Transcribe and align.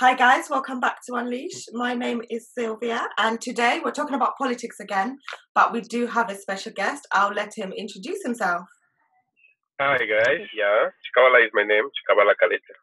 Hi, 0.00 0.14
guys, 0.14 0.48
welcome 0.48 0.80
back 0.80 1.04
to 1.04 1.16
Unleash. 1.16 1.68
My 1.74 1.92
name 1.92 2.22
is 2.30 2.48
Sylvia, 2.56 3.04
and 3.18 3.38
today 3.38 3.82
we're 3.84 3.92
talking 3.92 4.16
about 4.16 4.32
politics 4.38 4.80
again, 4.80 5.18
but 5.54 5.74
we 5.74 5.82
do 5.82 6.06
have 6.06 6.30
a 6.30 6.36
special 6.40 6.72
guest. 6.72 7.06
I'll 7.12 7.34
let 7.34 7.52
him 7.54 7.70
introduce 7.76 8.22
himself. 8.24 8.64
Hi, 9.78 9.98
guys. 9.98 10.48
Yeah, 10.56 10.88
Chikawala 11.04 11.44
is 11.44 11.52
my 11.52 11.64
name, 11.64 11.84
Chikawala 11.84 12.32
Kalita. 12.40 12.74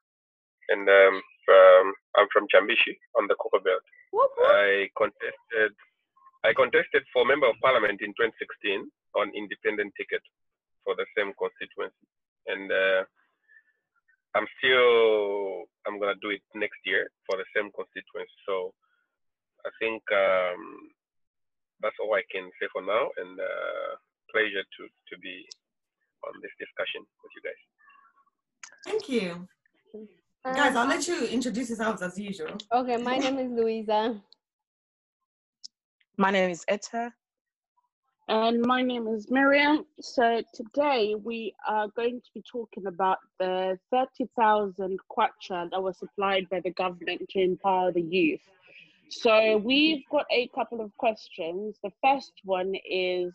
And 0.70 0.88
um, 0.88 1.22
from, 1.44 1.94
I'm 2.22 2.28
from 2.31 2.46
Chambishi 2.53 2.94
on 3.18 3.26
the 3.26 3.34
Copper 3.42 3.65
Belt. 3.65 3.81
Whoop, 4.13 4.29
whoop. 4.38 4.54
I 4.54 4.88
contested 4.96 5.74
I 6.46 6.54
contested 6.54 7.02
for 7.12 7.26
member 7.26 7.49
of 7.49 7.56
parliament 7.63 7.97
in 8.06 8.13
2016 8.13 8.86
on 9.18 9.34
independent 9.34 9.92
ticket 9.97 10.22
for 10.86 10.94
the 10.94 11.08
same 11.18 11.34
constituency, 11.34 12.06
and 12.46 12.70
uh, 12.70 13.10
I'm 14.35 14.47
still 14.59 15.65
I'm 15.87 15.99
gonna 15.99 16.20
do 16.21 16.30
it 16.30 16.44
next 16.55 16.80
year 16.85 17.09
for 17.26 17.38
the 17.38 17.48
same 17.55 17.71
constituency. 17.71 18.38
So 18.48 18.73
I 19.66 19.72
think 19.80 20.04
um, 20.12 20.91
that's 21.81 21.95
all 22.02 22.13
I 22.13 22.23
can 22.32 22.49
say 22.59 22.68
for 22.73 22.82
now, 22.82 23.09
and 23.18 23.40
uh, 23.40 23.90
pleasure 24.32 24.63
to 24.63 24.82
to 24.88 25.13
be 25.20 25.48
on 26.27 26.34
this 26.41 26.52
discussion 26.59 27.02
with 27.23 27.32
you 27.35 27.44
guys. 27.48 27.62
Thank 28.85 29.09
you. 29.09 29.48
Guys, 30.44 30.76
I'll 30.76 30.88
let 30.88 31.07
you 31.07 31.26
introduce 31.26 31.70
yourselves 31.70 32.02
as 32.02 32.18
usual. 32.18 32.55
Okay, 32.71 32.98
my 32.98 33.18
name 33.18 33.38
is 33.38 33.52
Louisa. 33.52 34.21
My 36.18 36.32
name 36.32 36.49
is 36.49 36.63
Etta. 36.68 37.12
And 38.30 38.62
my 38.66 38.81
name 38.81 39.08
is 39.08 39.31
Miriam. 39.31 39.86
So 40.02 40.41
today 40.54 41.16
we 41.16 41.55
are 41.66 41.88
going 41.95 42.20
to 42.20 42.30
be 42.34 42.44
talking 42.52 42.85
about 42.85 43.20
the 43.40 43.80
30,000 43.90 44.99
kwacha 45.09 45.70
that 45.72 45.81
was 45.81 45.98
supplied 45.98 46.49
by 46.49 46.59
the 46.59 46.71
government 46.71 47.21
to 47.30 47.40
empower 47.40 47.94
the 47.94 48.02
youth. 48.02 48.41
So 49.09 49.55
we've 49.58 50.04
got 50.12 50.26
a 50.29 50.49
couple 50.54 50.82
of 50.82 50.91
questions. 50.98 51.77
The 51.82 51.91
first 52.04 52.34
one 52.43 52.74
is 52.90 53.34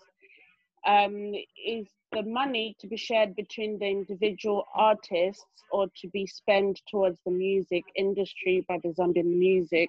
um, 0.87 1.33
Is 1.67 1.87
the 2.13 2.23
money 2.25 2.77
to 2.81 2.87
be 2.87 2.99
shared 2.99 3.35
between 3.35 3.79
the 3.79 3.87
individual 3.87 4.67
artists 4.75 5.47
or 5.71 5.87
to 6.03 6.09
be 6.09 6.27
spent 6.27 6.83
towards 6.91 7.19
the 7.25 7.33
music 7.33 7.85
industry 7.97 8.63
by 8.69 8.79
the 8.83 8.91
Zambian 8.91 9.39
Music 9.39 9.89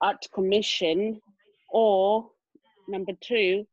Art 0.00 0.26
Commission? 0.32 1.20
Or 1.68 2.30
number 2.88 3.12
two, 3.20 3.66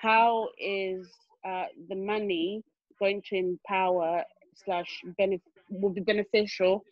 how 0.00 0.48
is 0.58 1.06
uh, 1.46 1.64
the 1.88 1.94
money 1.94 2.62
going 2.98 3.22
to 3.28 3.36
empower 3.36 4.24
slash 4.64 5.02
benef- 5.18 5.40
will 5.70 5.90
be 5.90 6.00
beneficial 6.00 6.84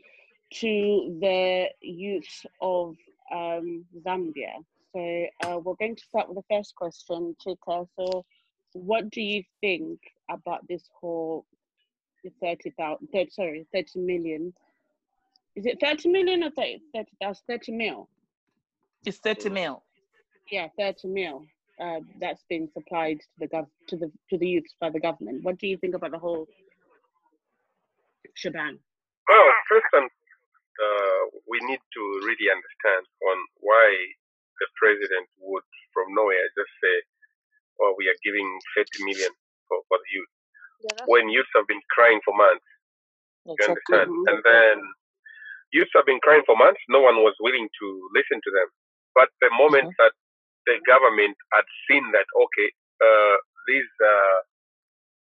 to 0.52 1.18
the 1.20 1.68
youth 1.80 2.46
of 2.60 2.96
um, 3.32 3.84
Zambia? 4.04 4.56
So 4.94 5.26
uh, 5.44 5.58
we're 5.58 5.74
going 5.74 5.96
to 5.96 6.02
start 6.02 6.28
with 6.28 6.36
the 6.36 6.54
first 6.54 6.74
question, 6.74 7.34
Chika. 7.44 7.86
So, 7.98 8.24
what 8.74 9.08
do 9.10 9.22
you 9.22 9.42
think 9.62 9.98
about 10.30 10.66
this 10.68 10.82
whole 11.00 11.46
the 12.24 12.30
30,000, 12.42 13.08
30, 13.12 13.30
sorry, 13.30 13.66
30 13.72 14.00
million? 14.00 14.52
Is 15.56 15.64
it 15.66 15.78
30 15.80 16.10
million 16.10 16.42
or 16.42 16.50
30, 16.50 16.80
30, 16.94 17.10
that's 17.20 17.42
30 17.48 17.72
mil? 17.72 18.08
It's 19.06 19.18
30 19.18 19.48
mil. 19.48 19.82
Yeah, 20.50 20.68
30 20.78 21.08
mil. 21.08 21.46
Uh, 21.80 22.00
that's 22.20 22.42
been 22.48 22.68
supplied 22.72 23.18
to 23.20 23.36
the 23.38 23.48
gov- 23.48 23.70
to 23.88 23.96
the 23.96 24.10
to 24.30 24.38
the 24.38 24.46
youths 24.48 24.74
by 24.80 24.90
the 24.90 25.00
government. 25.00 25.44
What 25.44 25.58
do 25.58 25.66
you 25.66 25.76
think 25.78 25.94
about 25.94 26.10
the 26.12 26.18
whole 26.18 26.46
shebang? 28.34 28.78
Well, 29.28 29.48
first 29.68 29.86
and 29.92 30.08
uh, 30.64 31.22
we 31.48 31.58
need 31.70 31.80
to 31.80 32.02
really 32.26 32.48
understand 32.50 33.04
on 33.30 33.38
why 33.60 33.86
the 34.60 34.68
president 34.76 35.26
would 35.38 35.66
from 35.94 36.14
nowhere 36.14 36.46
just 36.58 36.72
say, 36.82 36.96
"Oh, 37.80 37.94
we 37.98 38.08
are 38.08 38.18
giving 38.24 38.48
30 38.76 39.04
million 39.04 39.32
for, 39.68 39.78
for 39.88 39.98
the 39.98 40.10
youth," 40.14 40.32
when 41.06 41.28
youths 41.28 41.50
have 41.56 41.66
been 41.66 41.82
crying 41.90 42.20
for 42.24 42.34
months. 42.36 42.64
You 43.46 43.64
understand? 43.66 44.10
Mhm. 44.10 44.28
And 44.28 44.38
then 44.44 44.76
youths 45.72 45.92
have 45.94 46.06
been 46.06 46.20
crying 46.20 46.42
for 46.46 46.56
months. 46.56 46.80
No 46.88 47.00
one 47.00 47.22
was 47.22 47.34
willing 47.40 47.68
to 47.68 47.86
listen 48.14 48.40
to 48.42 48.50
them. 48.50 48.68
But 49.14 49.30
the 49.40 49.50
moment 49.58 49.90
that 49.98 50.12
the 50.68 50.78
government 50.86 51.36
had 51.56 51.66
seen 51.88 52.04
that, 52.12 52.28
okay, 52.28 52.68
uh, 53.00 53.36
these 53.68 53.90
uh, 54.04 54.40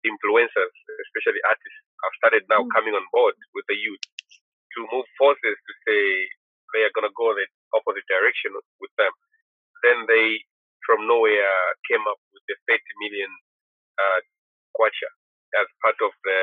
influencers, 0.07 0.73
especially 1.09 1.41
artists, 1.47 1.81
have 2.05 2.15
started 2.21 2.43
now 2.49 2.63
Mm. 2.63 2.71
coming 2.75 2.95
on 2.95 3.05
board 3.13 3.35
with 3.55 3.65
the 3.67 3.75
youth 3.77 4.03
to 4.75 4.79
move 4.93 5.07
forces 5.17 5.57
to 5.57 5.73
say 5.87 6.01
they 6.75 6.83
are 6.85 6.93
going 6.95 7.07
to 7.09 7.15
go 7.17 7.33
the 7.35 7.47
opposite 7.73 8.05
direction 8.09 8.53
with 8.81 8.93
them. 8.97 9.13
Then 9.83 10.05
they, 10.07 10.41
from 10.85 11.07
nowhere, 11.07 11.53
came 11.89 12.03
up 12.07 12.19
with 12.33 12.43
the 12.49 12.57
30 12.69 12.81
million 13.03 13.31
uh, 13.99 14.21
kwacha 14.75 15.09
as 15.61 15.67
part 15.83 15.99
of 16.03 16.11
the 16.23 16.39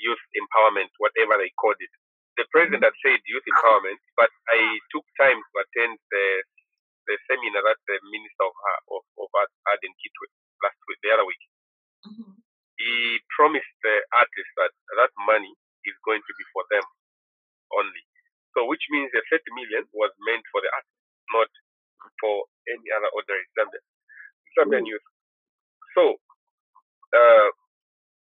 youth 0.00 0.22
empowerment, 0.38 0.90
whatever 0.98 1.38
they 1.38 1.50
called 1.60 1.78
it. 1.80 1.92
The 2.38 2.46
president 2.50 2.82
had 2.84 2.96
said 3.04 3.20
youth 3.26 3.46
empowerment, 3.46 4.00
but 4.18 4.30
I 4.50 4.60
took 4.90 5.06
time 5.20 5.38
to 5.38 5.54
attend 5.62 5.98
the 6.10 6.26
the 7.08 7.16
seminar 7.28 7.64
that 7.66 7.80
the 7.88 7.98
minister 8.12 8.44
of 8.46 8.54
of, 8.94 9.02
of 9.24 9.28
art 9.34 9.52
had 9.68 9.80
in 9.82 9.92
Kitwe 9.98 10.28
last 10.64 10.78
week, 10.88 11.00
the 11.02 11.12
other 11.16 11.26
week. 11.26 11.44
Mhm. 12.06 12.36
He 12.78 13.20
promised 13.36 13.74
the 13.84 13.96
artists 14.14 14.54
that 14.58 14.72
that 14.98 15.12
money 15.26 15.52
is 15.86 15.96
going 16.06 16.22
to 16.22 16.34
be 16.38 16.44
for 16.54 16.64
them 16.70 16.84
only. 17.76 18.04
So, 18.56 18.66
which 18.66 18.84
means 18.90 19.10
the 19.12 19.22
30 19.30 19.44
million 19.54 19.84
was 19.92 20.12
meant 20.26 20.44
for 20.52 20.60
the 20.62 20.70
artists, 20.72 21.04
not 21.34 21.50
for 22.20 22.46
any 22.70 22.88
other 22.96 23.10
ordinary 23.14 23.46
Zambian, 23.58 23.84
Zambian 24.58 24.86
youth. 24.86 25.06
So, 25.96 26.16
uh, 27.14 27.50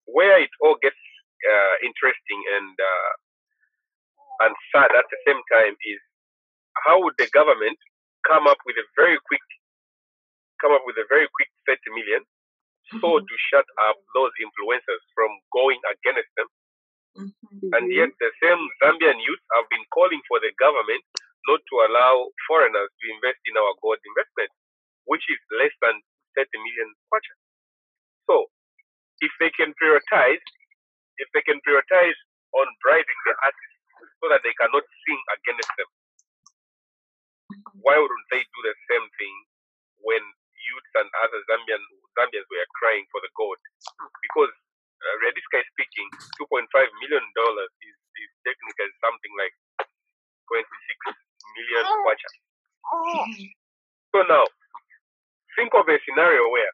where 0.07 0.41
it 0.43 0.53
all 0.63 0.77
gets 0.83 0.99
uh, 1.47 1.75
interesting 1.85 2.41
and 2.59 2.75
uh, 2.79 3.13
and 4.47 4.55
sad 4.75 4.91
at 4.95 5.07
the 5.11 5.21
same 5.27 5.43
time 5.53 5.75
is 5.87 6.01
how 6.87 7.03
would 7.03 7.15
the 7.19 7.29
government 7.33 7.79
come 8.29 8.47
up 8.47 8.59
with 8.67 8.77
a 8.79 8.87
very 8.97 9.19
quick 9.29 9.45
come 10.63 10.73
up 10.73 10.83
with 10.87 10.97
a 10.99 11.07
very 11.11 11.29
quick 11.37 11.51
30 11.69 11.81
million 11.97 12.23
so 13.01 13.19
Mhm. 13.19 13.27
to 13.29 13.35
shut 13.53 13.67
up 13.89 13.97
those 14.15 14.33
influencers 14.43 15.03
from 15.15 15.31
going 15.53 15.81
against 15.95 16.31
them 16.37 16.49
Mhm. 17.17 17.77
and 17.77 17.93
yet 17.93 18.11
the 18.21 18.31
same 18.43 18.61
Zambian 18.83 19.21
youth 19.21 19.43
have 19.57 19.69
been 19.69 19.85
calling 19.93 20.23
for 20.29 20.41
the 20.41 20.53
government 20.59 21.05
not 21.49 21.61
to 21.69 21.77
allow 21.91 22.29
foreigners 22.49 22.91
to 22.91 23.05
invest 23.13 23.41
in 23.47 23.57
our 23.57 23.73
gold 23.83 24.01
investment, 24.05 24.51
which 25.07 25.25
is 25.31 25.41
less 25.61 25.73
than 25.83 25.97
30 26.37 26.59
million 26.59 26.91
kwacha. 27.13 27.35
So, 28.31 28.49
if 29.21 29.33
they 29.41 29.51
can 29.51 29.75
prioritize, 29.81 30.43
if 31.19 31.29
they 31.35 31.43
can 31.43 31.61
prioritize 31.67 32.19
on 32.55 32.67
bribing 32.83 33.21
the 33.27 33.35
artists 33.43 33.79
so 34.23 34.29
that 34.31 34.43
they 34.45 34.55
cannot 34.61 34.85
sing 35.07 35.21
against 35.39 35.71
them, 35.79 35.91
why 37.83 37.97
wouldn't 37.99 38.29
they 38.33 38.43
do 38.43 38.61
the 38.65 38.77
same 38.91 39.07
thing 39.19 39.37
when 40.03 40.23
youths 40.23 40.95
and 40.99 41.09
other 41.25 41.41
Zambian 41.51 41.83
Zambians 42.19 42.49
were 42.51 42.69
crying 42.79 43.07
for 43.13 43.21
the 43.25 43.33
gold? 43.39 43.61
Because 44.25 44.53
uh, 45.03 45.15
realistically 45.23 45.67
speaking, 45.75 46.09
2.5 46.43 46.69
million 47.03 47.25
dollars 47.37 47.73
is, 47.85 47.97
is 48.23 48.31
technically 48.47 48.93
something 49.03 49.35
like 49.39 49.55
26 50.51 50.65
million 51.57 51.85
kwacha. 52.05 52.31
So 54.15 54.19
now, 54.29 54.45
think 55.57 55.73
of 55.77 55.89
a 55.89 55.99
scenario 56.07 56.45
where 56.53 56.73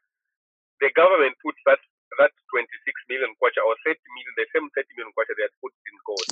the 0.82 0.90
government 0.96 1.36
puts 1.44 1.58
that 1.66 1.80
that 2.18 2.32
26 2.54 2.66
million 3.12 3.30
kwacha 3.38 3.62
or 3.62 3.76
30 3.86 3.96
million, 4.16 4.32
the 4.38 4.46
same 4.54 4.66
30 4.74 4.98
million 4.98 5.12
kwacha 5.16 5.32
they 5.38 5.46
had 5.46 5.56
put 5.62 5.72
in 5.86 5.96
gold. 6.06 6.28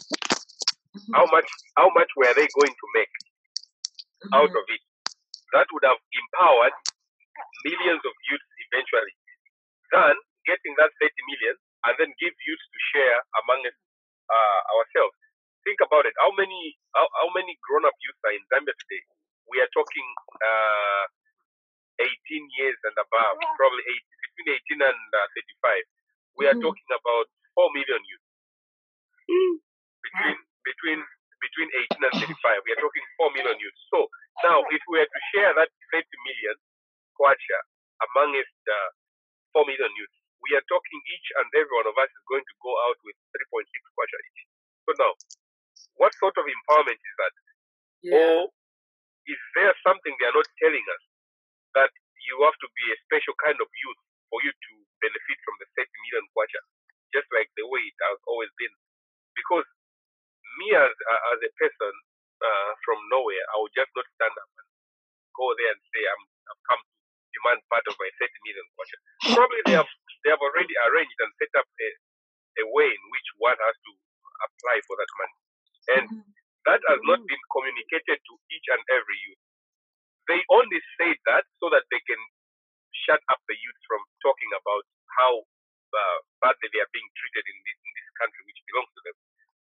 How 1.15 1.27
much? 1.31 1.49
How 1.77 1.89
much 1.95 2.11
were 2.17 2.33
they 2.35 2.49
going 2.59 2.75
to 2.75 2.87
make 2.97 3.13
out 4.35 4.51
Mhm. 4.51 4.57
of 4.57 4.65
it? 4.69 4.83
That 5.55 5.69
would 5.73 5.85
have 5.85 6.01
empowered 6.13 6.77
millions 7.65 8.03
of 8.05 8.15
youths 8.31 8.51
eventually. 8.71 9.15
Than 9.93 10.17
getting 10.47 10.75
that 10.79 10.93
30 11.01 11.23
million 11.31 11.57
and 11.87 11.95
then 11.99 12.11
give 12.21 12.35
youths 12.47 12.67
to 12.73 12.79
share 12.95 13.19
among 13.45 13.67
us, 13.67 13.77
uh, 14.31 14.61
ourselves. 14.79 15.17
Think 15.65 15.81
about 15.83 16.07
it. 16.07 16.15
How 16.21 16.31
many 16.35 16.79
how, 16.95 17.07
how 17.23 17.29
many 17.35 17.59
grown 17.63 17.85
up 17.87 17.95
youths 18.03 18.23
are 18.27 18.35
in 18.35 18.43
Zambia 18.53 18.75
today? 18.75 19.03
We 19.51 19.61
are 19.63 19.71
talking 19.75 20.09
uh, 20.43 21.05
18 22.01 22.49
years 22.59 22.79
and 22.85 22.97
above, 22.99 23.37
probably 23.57 23.83
8, 23.87 24.05
between 24.37 24.49
18 24.57 24.83
and 24.91 25.01
uh, 25.15 25.29
35. 25.35 25.85
We 26.39 26.45
are 26.51 26.57
Mhm. 26.57 26.63
talking 26.63 26.91
about 26.93 27.27
4 27.57 27.71
million 27.75 28.03
youths. 28.07 28.29
Between 30.03 30.37
between 30.65 31.01
between 31.41 31.69
18 31.97 32.07
and 32.07 32.15
35, 32.21 32.67
we 32.67 32.73
are 32.73 32.83
talking 32.83 33.07
4 33.21 33.37
million 33.37 33.57
youths. 33.61 33.83
So 33.93 34.09
now, 34.45 34.61
if 34.73 34.83
we 34.89 35.01
were 35.01 35.09
to 35.09 35.23
share 35.35 35.53
that 35.57 35.71
30 35.93 36.05
million 36.29 36.57
kwacha 37.17 37.59
amongst 38.13 38.61
uh, 38.69 38.91
4 39.57 39.65
million 39.69 39.93
youths, 39.97 40.17
we 40.45 40.53
are 40.57 40.65
talking 40.69 41.01
each 41.11 41.29
and 41.41 41.47
every 41.57 41.73
one 41.73 41.89
of 41.89 41.97
us 41.97 42.11
is 42.13 42.25
going 42.29 42.45
to 42.45 42.57
go 42.61 42.73
out 42.89 42.99
with 43.03 43.17
3.6 43.33 43.67
kwacha 43.97 44.19
each. 44.31 44.41
So 44.87 44.91
now, 45.01 45.13
what 45.97 46.13
sort 46.21 46.37
of 46.37 46.45
empowerment 46.45 47.01
is 47.01 47.15
that? 47.19 47.35
Yeah. 48.05 48.17
Or 48.17 48.35
is 49.27 49.41
there 49.57 49.75
something 49.83 50.13
they 50.17 50.29
are 50.29 50.37
not 50.37 50.49
telling 50.63 50.87
us 50.87 51.03
that 51.75 51.93
you 52.29 52.37
have 52.47 52.57
to 52.61 52.69
be 52.77 52.85
a 52.93 53.01
special 53.09 53.35
kind 53.43 53.59
of 53.59 53.69
youth 53.69 54.01
for 54.31 54.39
you 54.45 54.53
to 54.53 54.73
benefit 55.03 55.39
from 55.43 55.57
the 55.61 55.67
30 55.75 55.89
million 56.09 56.25
kwacha, 56.37 56.61
just 57.13 57.29
like 57.33 57.51
the 57.59 57.67
way 57.67 57.83
it 57.83 57.99
has 58.13 58.19
always 58.29 58.53
been? 58.61 58.73
Because 59.35 59.67
me 60.61 60.69
as 60.77 60.93
as 61.35 61.39
a 61.45 61.53
person 61.61 61.95
uh, 62.43 62.71
from 62.87 62.99
nowhere, 63.13 63.45
I 63.55 63.57
would 63.63 63.75
just 63.77 63.93
not 63.97 64.07
stand 64.19 64.35
up 64.37 64.51
and 64.61 64.69
go 65.37 65.47
there 65.59 65.73
and 65.75 65.83
say 65.95 66.03
I'm 66.07 66.25
I've 66.53 66.63
come 66.71 66.83
to 66.83 66.95
demand 67.37 67.61
part 67.73 67.87
of 67.89 67.97
my 68.01 68.11
30 68.21 68.31
million. 68.47 68.67
Probably 69.35 69.63
they 69.69 69.77
have 69.77 69.91
they 70.25 70.31
have 70.35 70.43
already 70.43 70.75
arranged 70.91 71.19
and 71.21 71.33
set 71.41 71.53
up 71.59 71.69
a, 71.69 71.89
a 72.63 72.67
way 72.75 72.89
in 72.91 73.03
which 73.13 73.29
one 73.41 73.59
has 73.59 73.77
to 73.77 73.93
apply 74.47 74.77
for 74.89 74.97
that 75.01 75.13
money. 75.19 75.39
And 76.01 76.07
Mhm. 76.11 76.25
that 76.67 76.81
has 76.89 77.01
not 77.09 77.21
been 77.27 77.45
communicated 77.53 78.19
to 78.21 78.33
each 78.53 78.69
and 78.73 78.83
every 78.93 79.19
youth. 79.29 79.43
They 80.29 80.41
only 80.51 80.81
say 81.01 81.15
that 81.29 81.45
so 81.61 81.71
that 81.71 81.85
they 81.91 82.01
can 82.07 82.21
shut 83.07 83.21
up 83.31 83.41
the 83.49 83.57
youth 83.59 83.81
from 83.89 84.03
talking 84.25 84.51
about 84.57 84.85
how 85.19 85.33
uh, 85.95 86.19
badly 86.45 86.69
they 86.73 86.83
are 86.85 86.93
being 86.95 87.11
treated 87.19 87.45
in 87.49 87.59
this, 87.67 87.79
in 87.81 87.93
this 87.97 88.11
country, 88.21 88.43
which 88.47 88.61
belongs 88.71 88.93
to 88.97 89.03
them. 89.07 89.17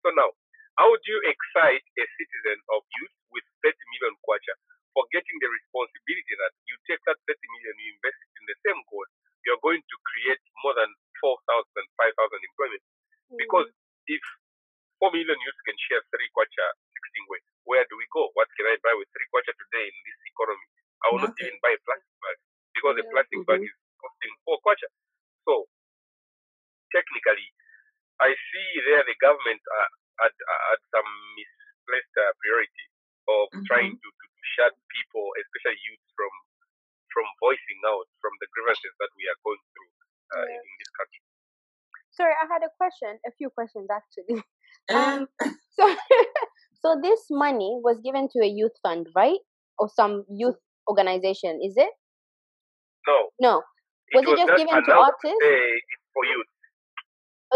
So 0.06 0.08
now, 0.16 0.30
how 0.78 0.92
would 0.92 1.04
you 1.08 1.18
excite 1.24 1.86
a 1.98 2.06
citizen 2.20 2.58
of 2.76 2.84
youth 3.00 3.16
with 3.32 3.46
30 3.64 3.76
million 3.96 4.16
kwacha, 4.24 4.54
forgetting 4.92 5.38
the 5.40 5.50
responsibility 5.52 6.34
that 6.40 6.54
you 6.68 6.76
take 6.88 7.02
that 7.08 7.20
30 7.28 7.36
million, 7.56 7.74
you 7.80 7.90
invest 7.96 8.20
it 8.20 8.34
in 8.40 8.46
the 8.52 8.58
same 8.64 8.80
goal, 8.92 9.08
you're 9.48 9.62
going 9.64 9.80
to 9.84 9.98
create 10.04 10.42
more 10.64 10.76
than 10.76 10.90
4,000, 11.22 11.38
5,000 11.48 12.50
employment. 12.52 12.84
Because 13.40 13.70
if 14.08 14.24
4 15.00 15.12
million 15.16 15.38
youths 15.38 15.62
can 15.68 15.78
share 15.88 16.02
3 16.12 16.36
kwacha 16.36 16.66
16 16.92 17.32
ways, 17.32 17.46
where 17.68 17.86
do 17.88 17.96
we 18.00 18.08
go? 18.12 18.32
What 18.36 18.48
can 18.56 18.68
I 18.68 18.76
buy 18.84 18.96
with 18.96 19.10
3 19.12 19.32
kwacha 19.32 19.52
today 19.56 19.86
in 19.88 19.98
this 20.08 20.20
economy? 20.28 20.68
I 21.04 21.12
will 21.12 21.24
not 21.24 21.36
even 21.40 21.56
buy 21.64 21.72
a 21.76 21.82
plastic 21.84 22.16
bag 22.24 22.38
because 22.76 22.96
the 23.00 23.06
Yeah. 23.06 23.14
plastic 23.16 23.40
bag 23.48 23.62
is 23.64 23.76
costing 24.00 24.34
4 24.48 24.60
kwacha. 24.64 24.90
So, 25.48 25.68
technically, 26.94 27.48
I 28.22 28.32
see 28.32 28.68
there 28.88 29.04
the 29.04 29.18
government 29.20 29.62
uh, 29.68 29.90
had, 30.22 30.34
had 30.34 30.82
some 30.94 31.10
misplaced 31.38 32.16
uh, 32.20 32.32
priority 32.42 32.86
of 33.28 33.46
Mhm. 33.54 33.66
trying 33.70 33.94
to, 33.98 34.08
to 34.10 34.26
shut 34.56 34.74
people, 34.94 35.26
especially 35.42 35.80
youth, 35.88 36.06
from 36.16 36.34
from 37.16 37.26
voicing 37.40 37.80
out 37.88 38.08
from 38.20 38.34
the 38.44 38.48
grievances 38.52 38.92
that 39.00 39.08
we 39.16 39.24
are 39.32 39.40
going 39.48 39.64
through 39.72 39.90
uh, 40.36 40.46
Yeah. 40.52 40.60
in 40.68 40.74
this 40.84 40.92
country. 41.00 41.22
Sorry, 42.12 42.36
I 42.44 42.46
had 42.52 42.64
a 42.64 42.72
question, 42.76 43.20
a 43.26 43.32
few 43.40 43.50
questions 43.50 43.88
actually. 43.90 44.44
Um, 44.92 44.96
Um, 45.00 45.50
so, 45.80 45.84
so 46.84 47.00
this 47.02 47.28
money 47.32 47.80
was 47.82 48.00
given 48.04 48.28
to 48.36 48.40
a 48.44 48.48
youth 48.52 48.76
fund, 48.84 49.08
right? 49.16 49.40
Or 49.80 49.88
some 49.88 50.26
youth 50.30 50.60
organization, 50.92 51.60
is 51.64 51.76
it? 51.78 51.94
No, 53.08 53.30
No. 53.40 53.64
it 54.10 54.16
Was 54.20 54.28
it 54.28 54.38
just 54.44 54.58
given 54.60 54.84
to 54.84 54.92
artists? 54.94 55.40
today 55.40 55.72
it's 55.72 56.06
for 56.14 56.26
youth. 56.26 56.52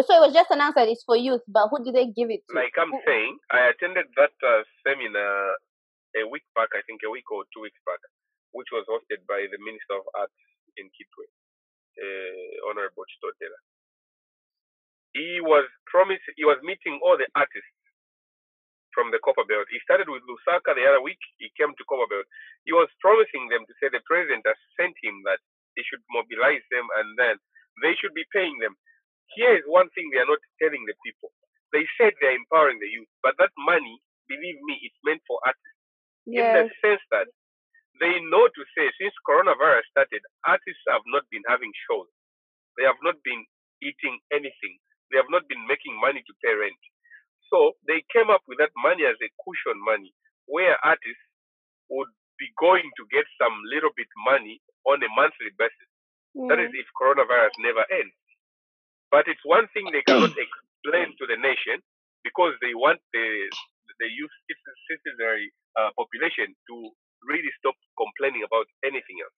So 0.06 0.16
it 0.16 0.24
was 0.24 0.34
just 0.34 0.51
announced 0.51 0.75
that 0.75 0.88
it's 0.88 1.04
for 1.04 1.18
youth, 1.18 1.44
but 1.48 1.68
who 1.69 1.84
did 1.84 1.96
they 1.96 2.07
give 2.07 2.31
it 2.31 2.44
to? 2.48 2.56
Like 2.56 2.75
I'm 2.80 2.94
saying, 3.04 3.38
I 3.51 3.69
attended 3.74 4.07
that 4.16 4.36
uh, 4.40 4.63
seminar 4.88 5.60
a 6.18 6.24
week 6.30 6.46
back, 6.56 6.72
I 6.74 6.81
think 6.88 7.01
a 7.06 7.12
week 7.12 7.28
or 7.30 7.44
two 7.54 7.62
weeks 7.62 7.80
back, 7.86 8.00
which 8.56 8.72
was 8.72 8.88
hosted 8.90 9.22
by 9.28 9.46
the 9.51 9.60
Minister 9.62 10.00
of 10.00 10.06
Arts 10.18 10.40
in 10.80 10.88
Kitwe, 10.90 11.25
uh, 12.00 12.69
Honorable 12.72 13.06
Chitotela. 13.12 13.60
He 15.13 15.42
was 15.42 15.66
promised, 15.90 16.25
he 16.38 16.45
was 16.45 16.62
meeting 16.63 17.02
all 17.02 17.18
the 17.18 17.28
artists 17.36 17.75
from 18.94 19.13
the 19.13 19.22
Copper 19.22 19.45
Belt. 19.45 19.69
He 19.69 19.81
started 19.86 20.10
with 20.10 20.25
Lusaka 20.25 20.74
the 20.74 20.86
other 20.86 21.02
week. 21.02 21.22
He 21.38 21.50
came 21.57 21.74
to 21.78 21.84
Copper 21.90 22.10
Belt. 22.10 22.28
He 22.66 22.74
was 22.74 22.90
promising 23.02 23.50
them 23.50 23.66
to 23.66 23.74
say 23.78 23.90
the 23.90 24.06
president 24.06 24.45
has 24.45 24.57
sent 24.78 24.94
him 25.02 25.22
that 25.25 25.42
he 25.78 25.86
should 25.86 26.02
mobilize 26.10 26.66
them 26.74 26.86
and 27.02 27.07
then 27.18 27.36
they 27.81 27.94
should 27.98 28.13
be 28.13 28.25
paying 28.34 28.57
them. 28.60 28.75
Here 29.36 29.54
is 29.58 29.66
one 29.68 29.90
thing 29.94 30.10
they 30.10 30.22
are 30.22 30.30
not 30.30 30.42
telling 30.62 30.84
the 30.86 30.98
people. 31.06 31.30
They 31.74 31.86
said 31.98 32.18
they're 32.18 32.34
empowering 32.34 32.81
the 32.81 32.90
youth, 32.90 33.10
but 33.22 33.38
that 33.38 33.54
money, 33.62 34.02
believe 34.26 34.58
me, 34.66 34.81
it's 34.81 34.98
meant 35.06 35.22
for 35.30 35.38
artists 35.46 35.80
in 36.30 36.46
the 36.46 36.66
sense 36.81 37.02
that 37.10 37.28
they 38.00 38.16
know 38.31 38.46
to 38.48 38.62
say 38.78 38.88
since 38.96 39.14
coronavirus 39.28 39.86
started, 39.92 40.24
artists 40.46 40.86
have 40.88 41.04
not 41.10 41.28
been 41.34 41.44
having 41.50 41.72
shows. 41.90 42.08
They 42.78 42.86
have 42.88 43.00
not 43.04 43.20
been 43.26 43.44
eating 43.84 44.22
anything. 44.31 44.80
They 45.12 45.18
have 45.20 45.31
not 45.34 45.50
been 45.50 45.66
making 45.68 46.00
money 46.00 46.24
to 46.24 46.34
pay 46.40 46.54
rent. 46.54 46.80
So 47.52 47.76
they 47.90 48.06
came 48.14 48.30
up 48.30 48.46
with 48.48 48.62
that 48.62 48.72
money 48.78 49.04
as 49.10 49.18
a 49.20 49.30
cushion 49.42 49.81
money 49.81 50.14
where 50.46 50.78
artists 50.86 51.28
would 51.90 52.10
be 52.38 52.48
going 52.56 52.86
to 52.86 53.04
get 53.12 53.26
some 53.42 53.58
little 53.68 53.92
bit 53.98 54.08
money 54.22 54.62
on 54.86 55.02
a 55.02 55.10
monthly 55.18 55.52
basis. 55.58 55.90
That 56.48 56.62
mm. 56.62 56.66
is 56.70 56.72
if 56.78 56.88
coronavirus 56.94 57.58
never 57.60 57.84
ends. 57.90 58.16
But 59.12 59.28
it's 59.32 59.44
one 59.46 59.68
thing 59.74 59.92
they 59.94 60.04
cannot 60.06 60.32
explain 60.38 61.16
to 61.20 61.26
the 61.28 61.40
nation 61.40 61.82
because 62.24 62.54
they 62.62 62.76
want 62.76 63.00
the 63.14 63.28
the 64.00 64.10
youth 64.10 64.34
citizenry 64.90 65.52
uh, 65.80 65.92
population 65.98 66.52
to 66.70 66.76
really 67.26 67.52
stop 67.60 67.76
complaining 67.98 68.44
about 68.46 68.68
anything 68.86 69.18
else. 69.24 69.38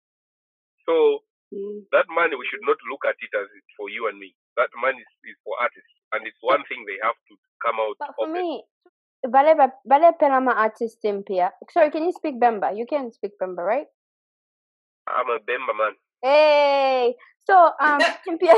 So 0.88 1.24
Mm. 1.54 1.84
that 1.94 2.08
money 2.12 2.36
we 2.36 2.48
should 2.50 2.64
not 2.66 2.80
look 2.92 3.04
at 3.08 3.18
it 3.22 3.34
as 3.38 3.48
it's 3.54 3.74
for 3.78 3.90
you 3.90 4.08
and 4.10 4.20
me. 4.20 4.36
That 4.58 4.72
money 4.80 5.00
is, 5.02 5.12
is 5.34 5.38
for 5.46 5.56
artists, 5.62 5.94
and 6.16 6.26
it's 6.28 6.40
one 6.44 6.64
thing 6.70 6.84
they 6.88 7.00
have 7.04 7.18
to 7.18 7.34
come 7.66 7.80
out 7.80 8.00
But 8.00 8.16
for 8.16 8.28
of 8.28 8.30
me, 8.30 8.64
vale 9.28 9.56
va- 9.56 9.80
vale 9.86 10.14
pela 10.20 10.42
ma 10.42 10.54
artist 10.54 11.00
pia. 11.28 11.54
Sorry, 11.72 11.92
can 11.92 12.04
you 12.06 12.14
speak 12.14 12.40
Bemba? 12.40 12.78
You 12.78 12.86
can 12.88 13.12
speak 13.14 13.34
Bemba, 13.42 13.66
right? 13.66 13.88
I'm 15.08 15.30
a 15.30 15.40
Bemba 15.44 15.76
man. 15.76 15.96
Hey, 16.22 17.16
so 17.46 17.56
um, 17.82 18.00
mpia 18.34 18.54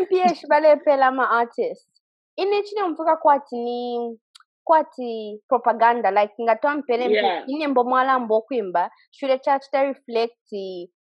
mpia 0.00 1.10
ma 1.10 1.30
artist. 1.30 1.88
Ine 2.36 2.62
chine 2.62 2.82
mfuka 2.88 3.16
kwati 3.16 3.56
ni 3.56 4.18
kwati 4.64 5.40
propaganda 5.48 6.10
like 6.10 6.34
ngatoa 6.42 6.74
mpele 6.76 7.04
Yeah. 7.12 7.44
ine 7.48 7.68
mbo 7.68 7.84
mwala 7.84 8.18
mbo 8.18 8.40
kwimba 8.40 8.90
should 9.10 9.32
a 9.34 9.38
church 9.38 9.70
to 9.70 9.82
reflect 9.82 10.52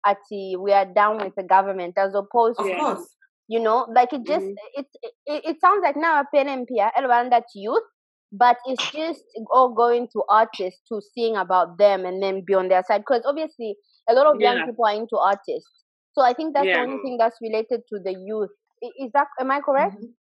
ati 0.04 0.58
we 0.58 0.74
are 0.74 0.86
down 0.94 1.22
with 1.22 1.36
the 1.36 1.44
government 1.44 1.98
as 1.98 2.16
opposed 2.16 2.60
of 2.60 2.68
to 2.68 2.76
course. 2.76 3.18
you 3.48 3.60
know 3.60 3.86
like 3.96 4.16
it 4.16 4.24
just 4.24 4.46
Mhm. 4.46 4.56
it, 4.74 4.88
it 5.26 5.46
it 5.46 5.60
sounds 5.62 5.84
like 5.84 6.00
now 6.00 6.24
PNMPia 6.34 6.92
that 7.30 7.46
youth 7.56 7.84
but 8.32 8.58
it's 8.66 8.92
just 8.92 9.26
all 9.52 9.70
going 9.74 10.08
to 10.08 10.24
artists 10.30 10.82
to 10.88 11.02
sing 11.02 11.36
about 11.36 11.78
them 11.78 12.06
and 12.06 12.24
then 12.24 12.44
be 12.46 12.56
on 12.56 12.70
their 12.70 12.84
side 12.84 13.02
because 13.02 13.26
obviously 13.26 13.78
a 14.12 14.14
lot 14.20 14.28
of 14.34 14.40
young 14.42 14.58
Yeah. 14.58 14.66
people 14.66 14.86
are 14.86 14.96
into 15.02 15.18
artists 15.18 15.72
so 16.14 16.22
i 16.30 16.34
think 16.34 16.54
that's 16.54 16.68
Yeah. 16.68 16.80
the 16.82 16.88
only 16.88 17.02
thing 17.04 17.18
that's 17.18 17.40
related 17.42 17.82
to 17.94 18.00
the 18.08 18.14
youth 18.32 18.54
is 19.04 19.12
that 19.14 19.28
am 19.40 19.52
i 19.52 19.62
correct 19.70 19.96
Mhm. 20.02 20.14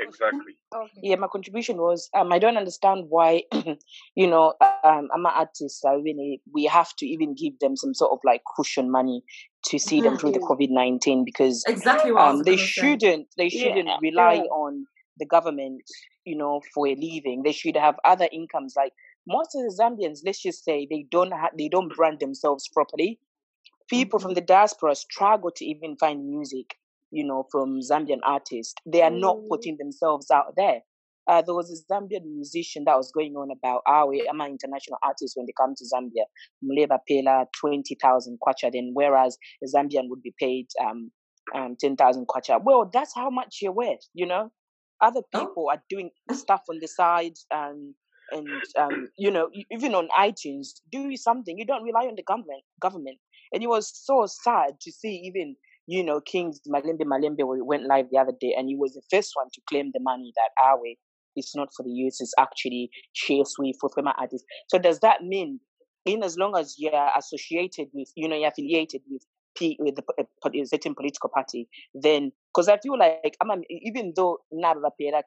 Exactly. 0.00 0.54
okay 0.74 1.00
Yeah, 1.02 1.16
my 1.16 1.28
contribution 1.28 1.76
was 1.76 2.08
um, 2.18 2.32
I 2.32 2.38
don't 2.40 2.56
understand 2.56 3.06
why, 3.08 3.44
you 4.16 4.26
know, 4.26 4.54
um, 4.60 5.08
I'm 5.14 5.24
an 5.24 5.32
artist. 5.32 5.84
I 5.86 5.94
really, 5.94 6.42
we 6.52 6.64
have 6.64 6.90
to 6.96 7.06
even 7.06 7.34
give 7.34 7.56
them 7.60 7.76
some 7.76 7.94
sort 7.94 8.10
of 8.10 8.18
like 8.24 8.42
cushion 8.56 8.90
money 8.90 9.22
to 9.66 9.78
see 9.78 10.00
them 10.00 10.14
Mhm. 10.14 10.20
through 10.20 10.32
the. 10.32 10.40
COVID 10.40 10.70
19 10.70 11.24
because 11.24 11.62
Exactly 11.68 12.10
what 12.10 12.22
um, 12.22 12.42
they 12.42 12.56
gonna 12.56 12.58
say. 12.58 12.72
shouldn't 12.82 13.28
they 13.36 13.48
shouldn't 13.48 13.86
Yeah, 13.86 13.98
rely 14.02 14.34
yeah. 14.34 14.50
on 14.64 14.84
the 15.18 15.26
government 15.26 15.82
you 16.24 16.36
know 16.36 16.60
for 16.74 16.88
a 16.88 16.94
living 16.96 17.42
they 17.44 17.52
should 17.52 17.76
have 17.76 17.94
other 18.04 18.28
incomes 18.32 18.74
like 18.76 18.92
most 19.26 19.54
of 19.54 19.62
the 19.62 19.74
zambians 19.82 20.20
let's 20.24 20.42
just 20.42 20.64
say 20.64 20.86
they 20.90 21.06
don't 21.10 21.32
have 21.32 21.50
they 21.58 21.68
don't 21.68 21.94
brand 21.94 22.20
themselves 22.20 22.68
properly 22.68 23.18
people 23.88 24.18
from 24.18 24.34
the 24.34 24.40
diaspora 24.40 24.94
struggle 24.94 25.50
to 25.50 25.64
even 25.64 25.96
find 25.96 26.26
music 26.28 26.74
you 27.10 27.24
know 27.24 27.46
from 27.50 27.80
zambian 27.80 28.20
artists 28.24 28.74
they 28.86 29.02
are 29.02 29.10
not 29.10 29.38
Mm. 29.38 29.48
putting 29.48 29.76
themselves 29.78 30.30
out 30.30 30.54
there 30.56 30.80
uh, 31.26 31.40
there 31.42 31.54
was 31.54 31.70
a 31.70 31.92
Zambian 31.92 32.24
musician 32.26 32.84
that 32.84 32.96
was 32.98 33.10
going 33.12 33.34
on 33.34 33.50
about 33.50 33.80
our 33.86 34.12
I'm 34.30 34.40
an 34.42 34.50
international 34.50 34.98
artist 35.02 35.34
when 35.36 35.46
they 35.46 35.54
come 35.58 35.74
to 35.74 35.84
Zambia. 35.84 36.24
Muleba 36.62 36.98
Pela, 37.08 37.46
20,000 37.58 38.38
kwacha, 38.46 38.70
then 38.72 38.90
whereas 38.92 39.38
a 39.62 39.66
Zambian 39.66 40.08
would 40.10 40.22
be 40.22 40.34
paid 40.38 40.66
um, 40.84 41.10
um, 41.54 41.76
10,000 41.80 42.26
kwacha. 42.26 42.60
Well, 42.62 42.90
that's 42.92 43.14
how 43.14 43.30
much 43.30 43.60
you're 43.62 43.72
worth, 43.72 44.06
you 44.12 44.26
know? 44.26 44.50
Other 45.00 45.22
Oh. 45.34 45.40
people 45.40 45.68
are 45.70 45.82
doing 45.88 46.10
stuff 46.32 46.62
on 46.68 46.78
the 46.80 46.88
side 46.88 47.34
and, 47.50 47.94
and 48.34 48.48
um, 48.78 49.08
you 49.16 49.30
know, 49.30 49.48
even 49.70 49.94
on 49.94 50.08
iTunes, 50.18 50.68
do 50.90 51.16
something. 51.16 51.56
You 51.58 51.64
don't 51.64 51.84
rely 51.84 52.06
on 52.06 52.16
the 52.16 52.22
government. 52.22 52.62
government. 52.80 53.18
And 53.52 53.62
it 53.62 53.68
was 53.68 53.90
so 53.94 54.26
sad 54.26 54.80
to 54.80 54.92
see 54.92 55.22
even, 55.24 55.56
you 55.86 56.02
know, 56.02 56.20
Kings 56.20 56.60
Malembe 56.68 57.02
Malembe 57.02 57.44
went 57.64 57.86
live 57.86 58.06
the 58.10 58.18
other 58.18 58.32
day 58.40 58.54
and 58.58 58.68
he 58.68 58.76
was 58.76 58.94
the 58.94 59.02
first 59.10 59.32
one 59.34 59.46
to 59.54 59.60
claim 59.68 59.90
the 59.94 60.00
money 60.00 60.32
that 60.36 60.50
our 60.66 60.80
way 60.80 60.98
it's 61.36 61.56
not 61.56 61.68
for 61.76 61.82
the 61.82 61.90
youth, 61.90 62.14
it's 62.20 62.34
actually 62.38 62.90
share 63.12 63.44
sweet 63.44 63.76
for 63.80 63.90
female 63.94 64.14
artists. 64.18 64.46
So 64.68 64.78
does 64.78 65.00
that 65.00 65.22
mean 65.22 65.60
in 66.04 66.22
as 66.22 66.36
long 66.36 66.56
as 66.56 66.76
you're 66.78 67.10
associated 67.16 67.88
with, 67.92 68.08
you 68.14 68.28
know, 68.28 68.36
you're 68.36 68.48
affiliated 68.48 69.02
with 69.08 69.22
with 69.78 69.98
a 69.98 70.66
certain 70.66 70.94
political 70.94 71.30
party, 71.30 71.68
then 71.94 72.32
because 72.52 72.68
I 72.68 72.78
feel 72.78 72.98
like 72.98 73.36
I'm 73.40 73.62
even 73.68 74.12
though 74.16 74.38
Narapera 74.52 75.22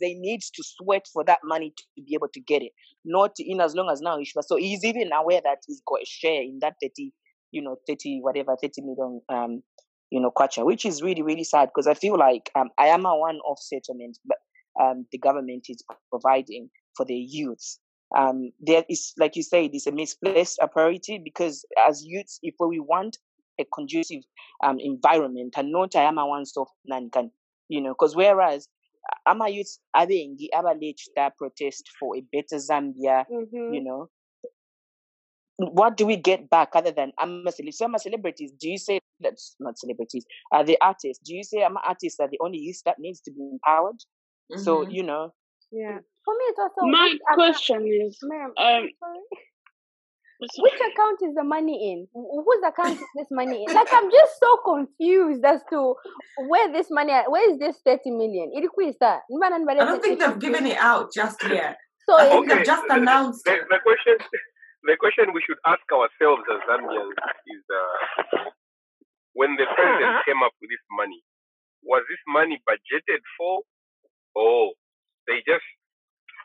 they 0.00 0.14
need 0.14 0.40
to 0.40 0.62
sweat 0.62 1.06
for 1.12 1.24
that 1.24 1.40
money 1.44 1.72
to 1.76 1.84
be 1.96 2.14
able 2.14 2.28
to 2.32 2.40
get 2.40 2.62
it. 2.62 2.72
Not 3.04 3.36
in 3.38 3.60
as 3.60 3.74
long 3.74 3.90
as 3.90 4.00
now 4.00 4.18
So 4.42 4.56
he's 4.56 4.84
even 4.84 5.12
aware 5.12 5.40
that 5.42 5.58
he's 5.66 5.82
got 5.86 6.02
a 6.02 6.06
share 6.06 6.42
in 6.42 6.58
that 6.60 6.74
30, 6.82 7.12
you 7.52 7.62
know, 7.62 7.76
30 7.86 8.20
whatever, 8.22 8.56
30 8.60 8.82
million 8.82 9.20
um, 9.28 9.62
you 10.10 10.20
know, 10.20 10.30
kwacha, 10.30 10.64
which 10.64 10.84
is 10.84 11.02
really, 11.02 11.22
really 11.22 11.44
sad 11.44 11.68
because 11.68 11.86
I 11.86 11.94
feel 11.94 12.18
like 12.18 12.50
um, 12.54 12.70
I 12.78 12.86
am 12.86 13.04
a 13.04 13.16
one-off 13.16 13.58
settlement, 13.60 14.18
but 14.24 14.38
um, 14.80 15.06
the 15.12 15.18
government 15.18 15.66
is 15.68 15.82
providing 16.10 16.70
for 16.96 17.04
the 17.04 17.14
youths. 17.14 17.78
Um, 18.16 18.52
there 18.60 18.84
is, 18.88 19.12
like 19.18 19.36
you 19.36 19.42
said, 19.42 19.70
it's 19.72 19.86
a 19.86 19.92
misplaced 19.92 20.58
priority 20.72 21.20
because 21.22 21.64
as 21.86 22.02
youths, 22.04 22.38
if 22.42 22.54
we 22.58 22.80
want 22.80 23.18
a 23.60 23.64
conducive 23.74 24.22
um, 24.64 24.78
environment 24.80 25.54
and 25.56 25.72
not 25.72 25.96
I 25.96 26.02
am 26.02 26.18
a 26.18 26.26
one 26.26 26.44
stop 26.44 26.68
none 26.84 27.10
can, 27.10 27.30
you 27.68 27.80
know, 27.80 27.90
because 27.90 28.16
whereas 28.16 28.68
ama 29.26 29.48
youths 29.48 29.80
abengi 29.96 30.48
abalage 30.54 31.08
that 31.16 31.36
protest 31.36 31.88
for 31.98 32.16
a 32.16 32.20
better 32.32 32.56
Zambia, 32.56 33.24
mm-hmm. 33.30 33.74
you 33.74 33.82
know, 33.82 34.08
what 35.58 35.96
do 35.96 36.06
we 36.06 36.16
get 36.16 36.48
back 36.48 36.70
other 36.74 36.92
than 36.92 37.12
I'm 37.18 37.46
a 37.46 37.52
celebrity? 37.52 37.72
Some 37.72 37.98
celebrities. 37.98 38.52
Do 38.60 38.68
you 38.70 38.78
say 38.78 39.00
that's 39.20 39.56
not 39.58 39.78
celebrities? 39.78 40.24
Are 40.52 40.64
the 40.64 40.78
artists? 40.80 41.22
Do 41.24 41.34
you 41.34 41.42
say 41.42 41.64
I'm 41.64 41.76
artists 41.76 42.20
are 42.20 42.28
the 42.28 42.38
only 42.40 42.58
youth 42.58 42.80
that 42.84 42.98
needs 42.98 43.20
to 43.22 43.32
be 43.32 43.40
empowered? 43.40 43.96
Mm-hmm. 44.52 44.62
So 44.62 44.88
you 44.88 45.02
know. 45.02 45.32
Yeah. 45.72 45.98
For 46.24 46.34
me, 46.34 46.44
it's 46.48 46.58
also 46.58 46.86
my 46.86 47.14
question 47.34 47.76
account, 47.76 48.08
is, 48.08 48.18
um, 48.62 48.88
which 50.38 50.78
account 50.78 51.18
is 51.22 51.34
the 51.34 51.42
money 51.42 51.92
in? 51.92 52.06
Whose 52.14 52.62
account 52.62 52.94
is 52.94 53.10
this 53.16 53.26
money 53.30 53.64
in? 53.66 53.74
Like 53.74 53.88
I'm 53.92 54.10
just 54.10 54.38
so 54.38 54.58
confused 54.64 55.44
as 55.44 55.60
to 55.70 55.94
where 56.46 56.70
this 56.72 56.86
money. 56.90 57.12
Where 57.26 57.50
is 57.50 57.58
this 57.58 57.78
thirty 57.84 58.10
million? 58.10 58.52
I 58.54 58.60
don't 59.84 60.02
think 60.02 60.20
they've 60.20 60.38
given 60.38 60.66
it 60.66 60.78
out 60.78 61.12
just 61.12 61.42
yet. 61.42 61.76
So 62.06 62.16
I 62.16 62.28
think 62.30 62.48
they've 62.48 62.64
just 62.64 62.84
announced. 62.88 63.44
The, 63.44 63.58
the, 63.68 63.78
question, 63.82 64.16
the 64.84 64.96
question 64.96 65.34
we 65.34 65.42
should 65.42 65.58
ask 65.66 65.82
ourselves 65.90 66.46
as 66.54 66.60
Zambians 66.70 67.18
is: 67.52 67.62
uh, 67.68 68.48
when 69.34 69.56
the 69.58 69.66
president 69.74 70.22
came 70.24 70.40
up 70.46 70.54
with 70.62 70.70
this 70.70 70.86
money, 70.94 71.20
was 71.82 72.06
this 72.08 72.22
money 72.30 72.62
budgeted 72.62 73.20
for, 73.36 73.66
or 74.38 74.72
they 75.26 75.42
just 75.44 75.66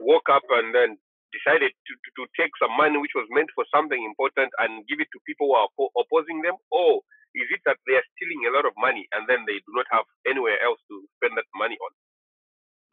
woke 0.01 0.27
up 0.33 0.43
and 0.49 0.73
then 0.73 0.97
decided 1.33 1.73
to, 1.73 1.93
to, 1.97 2.09
to, 2.21 2.23
take 2.37 2.53
some 2.61 2.71
money 2.77 3.01
which 3.01 3.17
was 3.17 3.27
meant 3.33 3.49
for 3.57 3.65
something 3.73 3.97
important 3.97 4.53
and 4.61 4.85
give 4.85 5.01
it 5.01 5.09
to 5.11 5.27
people 5.27 5.49
who 5.49 5.57
are 5.57 5.69
opposing 5.97 6.45
them? 6.45 6.55
Or 6.69 7.01
is 7.33 7.49
it 7.49 7.65
that 7.65 7.81
they 7.89 7.97
are 7.97 8.07
stealing 8.13 8.45
a 8.45 8.53
lot 8.53 8.69
of 8.69 8.77
money 8.77 9.09
and 9.17 9.25
then 9.25 9.43
they 9.49 9.57
do 9.65 9.71
not 9.73 9.89
have 9.89 10.05
anywhere 10.29 10.61
else 10.61 10.77
to 10.93 10.95
spend 11.17 11.33
that 11.35 11.49
money 11.57 11.75
on? 11.81 11.91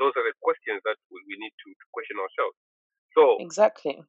Those 0.00 0.16
are 0.16 0.24
the 0.24 0.32
questions 0.40 0.80
that 0.88 0.96
we, 1.12 1.20
we 1.28 1.36
need 1.36 1.52
to, 1.52 1.68
to, 1.68 1.84
question 1.92 2.16
ourselves. 2.16 2.56
So 3.12 3.36
exactly. 3.44 4.00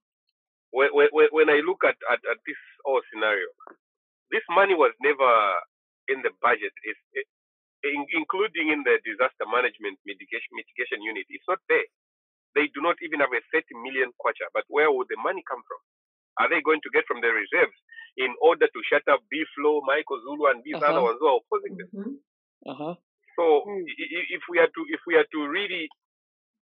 When, 0.71 0.87
when, 0.95 1.11
when 1.35 1.51
I 1.51 1.59
look 1.59 1.83
at, 1.83 1.99
at, 2.07 2.23
at, 2.23 2.39
this 2.47 2.59
whole 2.87 3.03
scenario, 3.11 3.51
this 4.31 4.47
money 4.47 4.71
was 4.71 4.95
never 5.03 5.27
in 6.07 6.23
the 6.23 6.31
budget. 6.39 6.71
It's, 6.87 7.03
it, 7.11 7.27
including 7.83 8.71
in 8.71 8.85
the 8.85 9.01
disaster 9.03 9.43
management 9.49 9.97
mitigation, 10.05 10.53
mitigation 10.53 11.01
unit. 11.01 11.25
It's 11.27 11.47
not 11.49 11.59
there. 11.67 11.87
They 12.55 12.67
do 12.75 12.83
not 12.83 12.99
even 12.99 13.23
have 13.23 13.31
a 13.31 13.41
30 13.53 13.63
million 13.79 14.11
kwacha. 14.19 14.47
But 14.51 14.67
where 14.67 14.91
would 14.91 15.07
the 15.07 15.19
money 15.19 15.43
come 15.47 15.63
from? 15.63 15.81
Are 16.39 16.49
they 16.51 16.63
going 16.63 16.83
to 16.83 16.93
get 16.95 17.07
from 17.07 17.19
the 17.19 17.31
reserves 17.31 17.75
in 18.17 18.31
order 18.43 18.67
to 18.67 18.79
shut 18.87 19.03
up 19.07 19.23
B-Flow, 19.31 19.83
Michael 19.87 20.19
Zulu, 20.23 20.51
and 20.51 20.59
these 20.63 20.79
uh-huh. 20.79 20.91
other 20.91 21.03
ones 21.03 21.19
who 21.19 21.27
are 21.27 21.39
opposing 21.39 21.75
them? 21.79 21.89
Mm-hmm. 21.91 22.15
Uh-huh. 22.67 22.95
So 23.39 23.63
mm. 23.67 23.83
if 23.87 24.43
we 24.51 24.59
are 24.59 24.67
to 24.67 24.81
if 24.91 25.01
we 25.07 25.15
are 25.15 25.25
to 25.25 25.39
really 25.47 25.87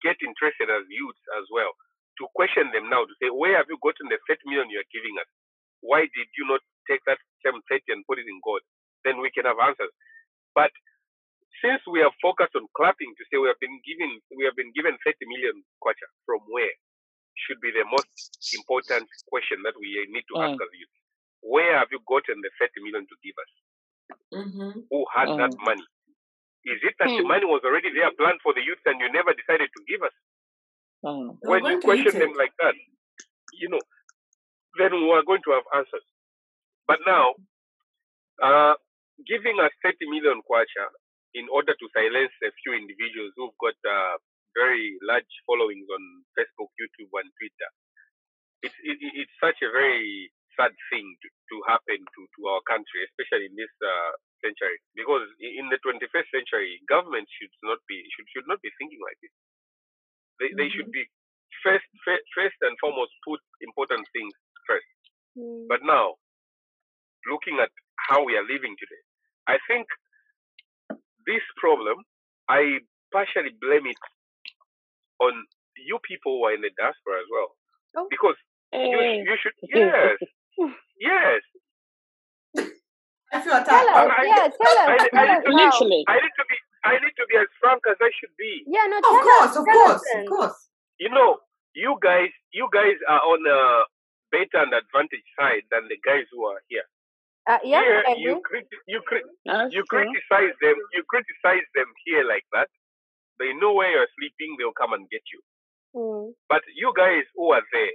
get 0.02 0.18
interested 0.20 0.68
as 0.68 0.84
youths 0.90 1.22
as 1.38 1.46
well, 1.48 1.72
to 2.18 2.28
question 2.34 2.68
them 2.72 2.90
now 2.90 3.04
to 3.04 3.14
say, 3.22 3.28
where 3.32 3.56
have 3.56 3.70
you 3.70 3.78
gotten 3.80 4.08
the 4.08 4.20
30 4.28 4.44
million 4.50 4.68
you 4.68 4.80
are 4.80 4.92
giving 4.92 5.14
us? 5.16 5.28
Why 5.80 6.08
did 6.08 6.28
you 6.36 6.44
not 6.48 6.60
take 6.88 7.00
that 7.06 7.20
same 7.44 7.60
30 7.68 7.92
and 7.92 8.06
put 8.08 8.18
it 8.18 8.28
in 8.28 8.40
God? 8.44 8.60
Then 9.04 9.20
we 9.20 9.30
can 9.30 9.44
have 9.44 9.60
answers. 9.60 9.92
But 10.56 10.72
since 11.62 11.80
we 11.88 12.02
are 12.02 12.12
focused 12.20 12.54
on 12.54 12.66
clapping 12.76 13.12
to 13.16 13.22
say 13.28 13.38
we 13.38 13.48
have 13.48 13.60
been 13.60 13.78
given 13.86 14.20
we 14.36 14.44
have 14.44 14.56
been 14.56 14.72
given 14.76 14.94
30 15.04 15.16
million 15.26 15.56
kwacha 15.80 16.08
from 16.26 16.44
where 16.50 16.74
should 17.36 17.60
be 17.60 17.70
the 17.70 17.84
most 17.84 18.08
important 18.56 19.04
question 19.28 19.60
that 19.64 19.76
we 19.76 19.92
need 20.08 20.24
to 20.32 20.36
mm. 20.40 20.44
ask 20.44 20.56
as 20.56 20.72
youth. 20.72 20.96
Where 21.44 21.76
have 21.78 21.92
you 21.92 22.00
gotten 22.08 22.40
the 22.40 22.50
30 22.58 22.80
million 22.80 23.04
to 23.04 23.16
give 23.20 23.36
us? 23.36 23.52
Mm-hmm. 24.32 24.72
Who 24.88 25.00
had 25.12 25.28
mm. 25.28 25.38
that 25.38 25.52
money? 25.60 25.84
Is 26.66 26.80
it 26.82 26.96
that 26.98 27.12
mm. 27.12 27.20
the 27.22 27.26
money 27.28 27.46
was 27.46 27.62
already 27.62 27.92
there 27.92 28.10
planned 28.16 28.40
for 28.42 28.56
the 28.56 28.64
youth 28.64 28.80
and 28.88 28.98
you 28.98 29.12
never 29.12 29.36
decided 29.36 29.68
to 29.68 29.80
give 29.84 30.02
us? 30.02 30.16
Mm. 31.04 31.36
When 31.44 31.62
you 31.68 31.78
question 31.84 32.16
them 32.18 32.34
like 32.34 32.56
that, 32.64 32.74
you 33.60 33.68
know, 33.68 33.84
then 34.80 34.96
we 34.96 35.12
are 35.12 35.22
going 35.22 35.44
to 35.44 35.52
have 35.54 35.66
answers. 35.76 36.04
But 36.88 37.04
now, 37.06 37.36
uh, 38.42 38.74
giving 39.28 39.60
us 39.60 39.72
30 39.84 40.08
million 40.08 40.40
kwacha 40.42 40.88
in 41.36 41.46
order 41.52 41.76
to 41.76 41.86
silence 41.92 42.32
a 42.40 42.50
few 42.64 42.72
individuals 42.72 43.36
who've 43.36 43.60
got 43.60 43.76
uh, 43.84 44.16
very 44.56 44.96
large 45.04 45.28
followings 45.44 45.84
on 45.92 46.02
Facebook, 46.32 46.72
YouTube, 46.80 47.12
and 47.12 47.28
Twitter. 47.36 47.70
It's 48.64 48.78
it, 48.80 48.96
it's 48.98 49.36
such 49.36 49.60
a 49.60 49.68
very 49.68 50.32
sad 50.56 50.72
thing 50.88 51.04
to, 51.20 51.28
to 51.28 51.56
happen 51.68 52.00
to, 52.00 52.20
to 52.24 52.40
our 52.48 52.64
country, 52.64 53.04
especially 53.04 53.52
in 53.52 53.56
this 53.60 53.70
uh, 53.84 54.12
century. 54.40 54.80
Because 54.96 55.28
in 55.36 55.68
the 55.68 55.76
21st 55.84 56.28
century, 56.32 56.80
government 56.88 57.28
should 57.36 57.52
not 57.60 57.84
be 57.84 58.00
should 58.16 58.26
should 58.32 58.48
not 58.48 58.64
be 58.64 58.72
thinking 58.80 59.04
like 59.04 59.20
this. 59.20 59.34
They 60.40 60.48
mm-hmm. 60.48 60.56
they 60.56 60.68
should 60.72 60.88
mm-hmm. 60.88 61.04
be 61.04 61.60
first, 61.60 61.84
first 62.00 62.24
first 62.32 62.56
and 62.64 62.72
foremost 62.80 63.12
put 63.28 63.44
important 63.60 64.08
things 64.16 64.32
first. 64.64 64.88
Mm. 65.36 65.68
But 65.68 65.84
now, 65.84 66.16
looking 67.28 67.60
at 67.60 67.68
how 68.08 68.24
we 68.24 68.40
are 68.40 68.48
living 68.48 68.72
today, 68.80 69.02
I 69.44 69.60
think 69.68 69.84
this 71.26 71.42
problem, 71.56 71.98
I 72.48 72.80
partially 73.12 73.54
blame 73.60 73.86
it 73.86 73.98
on 75.20 75.32
you 75.76 75.98
people 76.06 76.38
who 76.38 76.44
are 76.46 76.54
in 76.54 76.62
the 76.62 76.70
diaspora 76.78 77.20
as 77.20 77.28
well. 77.30 77.50
Oh. 77.96 78.06
Because 78.10 78.36
you, 78.72 78.98
eh. 78.98 79.24
you 79.24 79.36
should, 79.40 79.56
yes, 79.70 80.18
yes. 81.00 81.40
I 83.32 83.40
feel 83.42 83.52
attacked. 83.52 83.68
Tell 83.68 83.88
us, 83.88 84.10
I, 84.10 84.24
yeah, 84.24 84.48
tell 84.48 84.76
us. 84.78 84.88
I, 84.88 85.08
I, 85.12 85.22
I, 85.22 85.38
need 85.38 85.66
Literally. 85.66 86.04
I 86.08 86.16
need 86.22 86.34
to 86.38 86.44
be, 86.46 86.56
I 86.84 86.92
need 87.02 87.16
to 87.18 87.26
be 87.26 87.36
as 87.36 87.50
frank 87.60 87.82
as 87.90 87.98
I 88.00 88.10
should 88.14 88.34
be. 88.38 88.62
Yeah, 88.66 88.86
no, 88.86 88.98
of 88.98 89.04
course, 89.04 89.50
us, 89.50 89.56
of 89.56 89.64
course, 89.66 90.04
of 90.14 90.26
course. 90.28 90.58
You 90.98 91.10
know, 91.10 91.38
you 91.74 91.98
guys, 92.02 92.30
you 92.52 92.68
guys 92.72 92.96
are 93.08 93.20
on 93.20 93.42
a 93.44 93.60
better 94.30 94.62
and 94.62 94.72
advantage 94.72 95.26
side 95.38 95.66
than 95.70 95.88
the 95.88 95.98
guys 96.00 96.24
who 96.32 96.46
are 96.46 96.62
here. 96.68 96.86
Uh, 97.46 97.58
yeah, 97.62 97.80
here, 97.80 98.02
you 98.18 98.42
criti- 98.42 98.84
you, 98.88 99.00
cri- 99.06 99.22
you 99.70 99.82
criticize 99.86 100.54
them. 100.60 100.76
You 100.94 101.02
criticize 101.06 101.66
them 101.74 101.86
here 102.04 102.24
like 102.26 102.44
that. 102.52 102.68
They 103.38 103.54
know 103.54 103.74
where 103.74 103.90
you're 103.90 104.10
sleeping. 104.18 104.56
They'll 104.58 104.74
come 104.76 104.92
and 104.94 105.08
get 105.10 105.22
you. 105.32 105.40
Mm. 105.94 106.32
But 106.48 106.62
you 106.74 106.92
guys 106.96 107.24
who 107.36 107.52
are 107.52 107.62
there, 107.72 107.94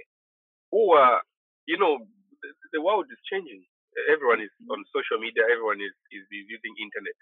who 0.72 0.92
are, 0.94 1.20
you 1.66 1.78
know, 1.78 2.00
the, 2.42 2.48
the 2.72 2.80
world 2.82 3.06
is 3.12 3.20
changing. 3.30 3.64
Everyone 4.10 4.40
is 4.40 4.50
on 4.70 4.84
social 4.94 5.20
media. 5.20 5.44
Everyone 5.52 5.80
is, 5.80 5.92
is, 6.12 6.24
is 6.32 6.46
using 6.48 6.74
internet. 6.80 7.16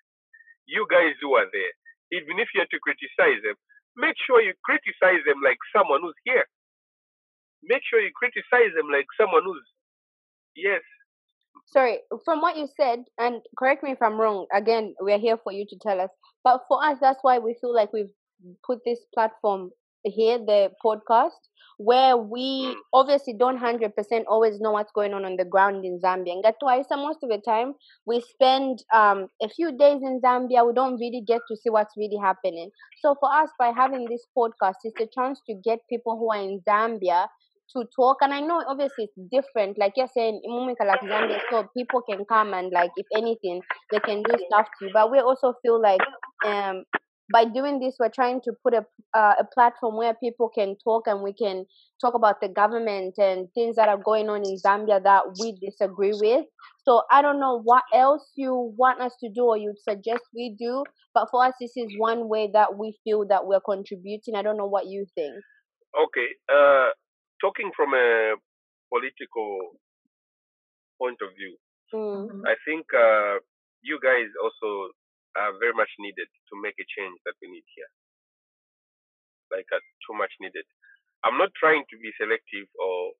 You 0.66 0.86
guys 0.90 1.18
who 1.20 1.34
are 1.34 1.50
there, 1.50 1.72
even 2.14 2.38
if 2.38 2.48
you 2.54 2.62
have 2.62 2.70
to 2.70 2.80
criticize 2.82 3.42
them, 3.42 3.58
make 3.96 4.14
sure 4.26 4.40
you 4.40 4.54
criticize 4.62 5.22
them 5.26 5.42
like 5.42 5.58
someone 5.74 6.00
who's 6.02 6.18
here. 6.24 6.46
Make 7.66 7.82
sure 7.90 8.00
you 8.00 8.12
criticize 8.14 8.72
them 8.78 8.88
like 8.88 9.06
someone 9.18 9.42
who's, 9.44 9.66
yes, 10.56 10.80
sorry, 11.66 11.98
from 12.24 12.40
what 12.40 12.56
you 12.56 12.68
said, 12.76 13.00
and 13.18 13.40
correct 13.58 13.82
me 13.82 13.92
if 13.92 14.02
I'm 14.02 14.20
wrong, 14.20 14.46
again, 14.54 14.94
we're 15.00 15.18
here 15.18 15.38
for 15.42 15.52
you 15.52 15.64
to 15.68 15.78
tell 15.80 16.00
us. 16.00 16.10
But 16.44 16.62
for 16.68 16.84
us, 16.84 16.98
that's 17.00 17.18
why 17.22 17.38
we 17.38 17.56
feel 17.60 17.74
like 17.74 17.92
we've 17.92 18.12
put 18.66 18.80
this 18.84 19.00
platform 19.14 19.70
here, 20.04 20.38
the 20.38 20.70
podcast, 20.84 21.38
where 21.76 22.16
we 22.16 22.76
obviously 22.92 23.34
don't 23.38 23.58
100% 23.58 23.90
always 24.28 24.60
know 24.60 24.72
what's 24.72 24.92
going 24.92 25.14
on 25.14 25.24
on 25.24 25.36
the 25.36 25.44
ground 25.44 25.84
in 25.84 25.98
Zambia. 25.98 26.32
And 26.32 26.44
that's 26.44 26.58
why 26.60 26.82
most 26.90 27.20
of 27.22 27.30
the 27.30 27.40
time 27.44 27.74
we 28.06 28.20
spend 28.20 28.84
um, 28.94 29.28
a 29.42 29.48
few 29.48 29.76
days 29.76 30.00
in 30.02 30.20
Zambia, 30.22 30.66
we 30.66 30.74
don't 30.74 30.98
really 31.00 31.22
get 31.26 31.40
to 31.48 31.56
see 31.56 31.70
what's 31.70 31.96
really 31.96 32.18
happening. 32.20 32.70
So 33.02 33.16
for 33.18 33.32
us, 33.32 33.50
by 33.58 33.72
having 33.74 34.06
this 34.08 34.26
podcast, 34.36 34.74
it's 34.84 35.00
a 35.00 35.08
chance 35.18 35.40
to 35.48 35.54
get 35.64 35.78
people 35.88 36.18
who 36.18 36.30
are 36.30 36.42
in 36.42 36.60
Zambia 36.68 37.28
to 37.72 37.84
talk 37.94 38.18
and 38.20 38.32
i 38.32 38.40
know 38.40 38.62
obviously 38.68 39.04
it's 39.04 39.30
different 39.30 39.78
like 39.78 39.92
you're 39.96 40.08
saying 40.14 40.40
Mumika 40.48 40.86
like 40.86 41.00
Zambia 41.00 41.38
so 41.50 41.68
people 41.76 42.02
can 42.02 42.24
come 42.24 42.54
and 42.54 42.72
like 42.72 42.90
if 42.96 43.06
anything 43.16 43.60
they 43.90 44.00
can 44.00 44.22
do 44.22 44.34
stuff 44.46 44.66
to 44.78 44.86
you 44.86 44.90
but 44.92 45.10
we 45.10 45.18
also 45.18 45.54
feel 45.62 45.80
like 45.80 46.00
um 46.46 46.84
by 47.32 47.44
doing 47.44 47.78
this, 47.78 47.96
we're 47.98 48.10
trying 48.10 48.40
to 48.42 48.52
put 48.62 48.74
a 48.74 48.84
uh, 49.14 49.34
a 49.40 49.44
platform 49.54 49.96
where 49.96 50.14
people 50.14 50.48
can 50.48 50.76
talk 50.82 51.06
and 51.06 51.22
we 51.22 51.32
can 51.32 51.64
talk 52.00 52.14
about 52.14 52.40
the 52.40 52.48
government 52.48 53.14
and 53.18 53.48
things 53.54 53.76
that 53.76 53.88
are 53.88 53.98
going 53.98 54.28
on 54.28 54.42
in 54.44 54.56
Zambia 54.56 55.02
that 55.02 55.22
we 55.40 55.58
disagree 55.60 56.12
with. 56.14 56.44
So 56.84 57.02
I 57.10 57.22
don't 57.22 57.40
know 57.40 57.60
what 57.62 57.82
else 57.94 58.30
you 58.36 58.72
want 58.76 59.00
us 59.00 59.14
to 59.20 59.28
do 59.28 59.44
or 59.44 59.56
you 59.56 59.74
suggest 59.88 60.22
we 60.34 60.56
do, 60.58 60.84
but 61.14 61.28
for 61.30 61.44
us, 61.44 61.54
this 61.60 61.72
is 61.76 61.92
one 61.98 62.28
way 62.28 62.50
that 62.52 62.76
we 62.78 62.96
feel 63.04 63.26
that 63.28 63.46
we're 63.46 63.60
contributing. 63.60 64.34
I 64.34 64.42
don't 64.42 64.56
know 64.56 64.66
what 64.66 64.86
you 64.86 65.06
think. 65.14 65.34
Okay, 65.98 66.28
uh, 66.52 66.90
talking 67.40 67.70
from 67.76 67.94
a 67.94 68.36
political 68.92 69.76
point 70.98 71.18
of 71.22 71.30
view, 71.36 71.56
Mm. 71.94 72.42
I 72.46 72.54
think 72.66 72.86
uh, 72.94 73.38
you 73.82 73.98
guys 74.02 74.28
also 74.42 74.92
are 75.36 75.52
very 75.60 75.74
much 75.74 75.90
needed 75.98 76.28
to 76.50 76.54
make 76.62 76.76
a 76.78 76.86
change 76.96 77.18
that 77.26 77.34
we 77.42 77.50
need 77.50 77.66
here. 77.74 77.90
Like 79.52 79.68
uh, 79.74 79.82
too 80.06 80.14
much 80.18 80.32
needed. 80.40 80.64
I'm 81.24 81.38
not 81.38 81.52
trying 81.58 81.84
to 81.90 81.96
be 81.98 82.12
selective 82.18 82.68
or 82.80 83.12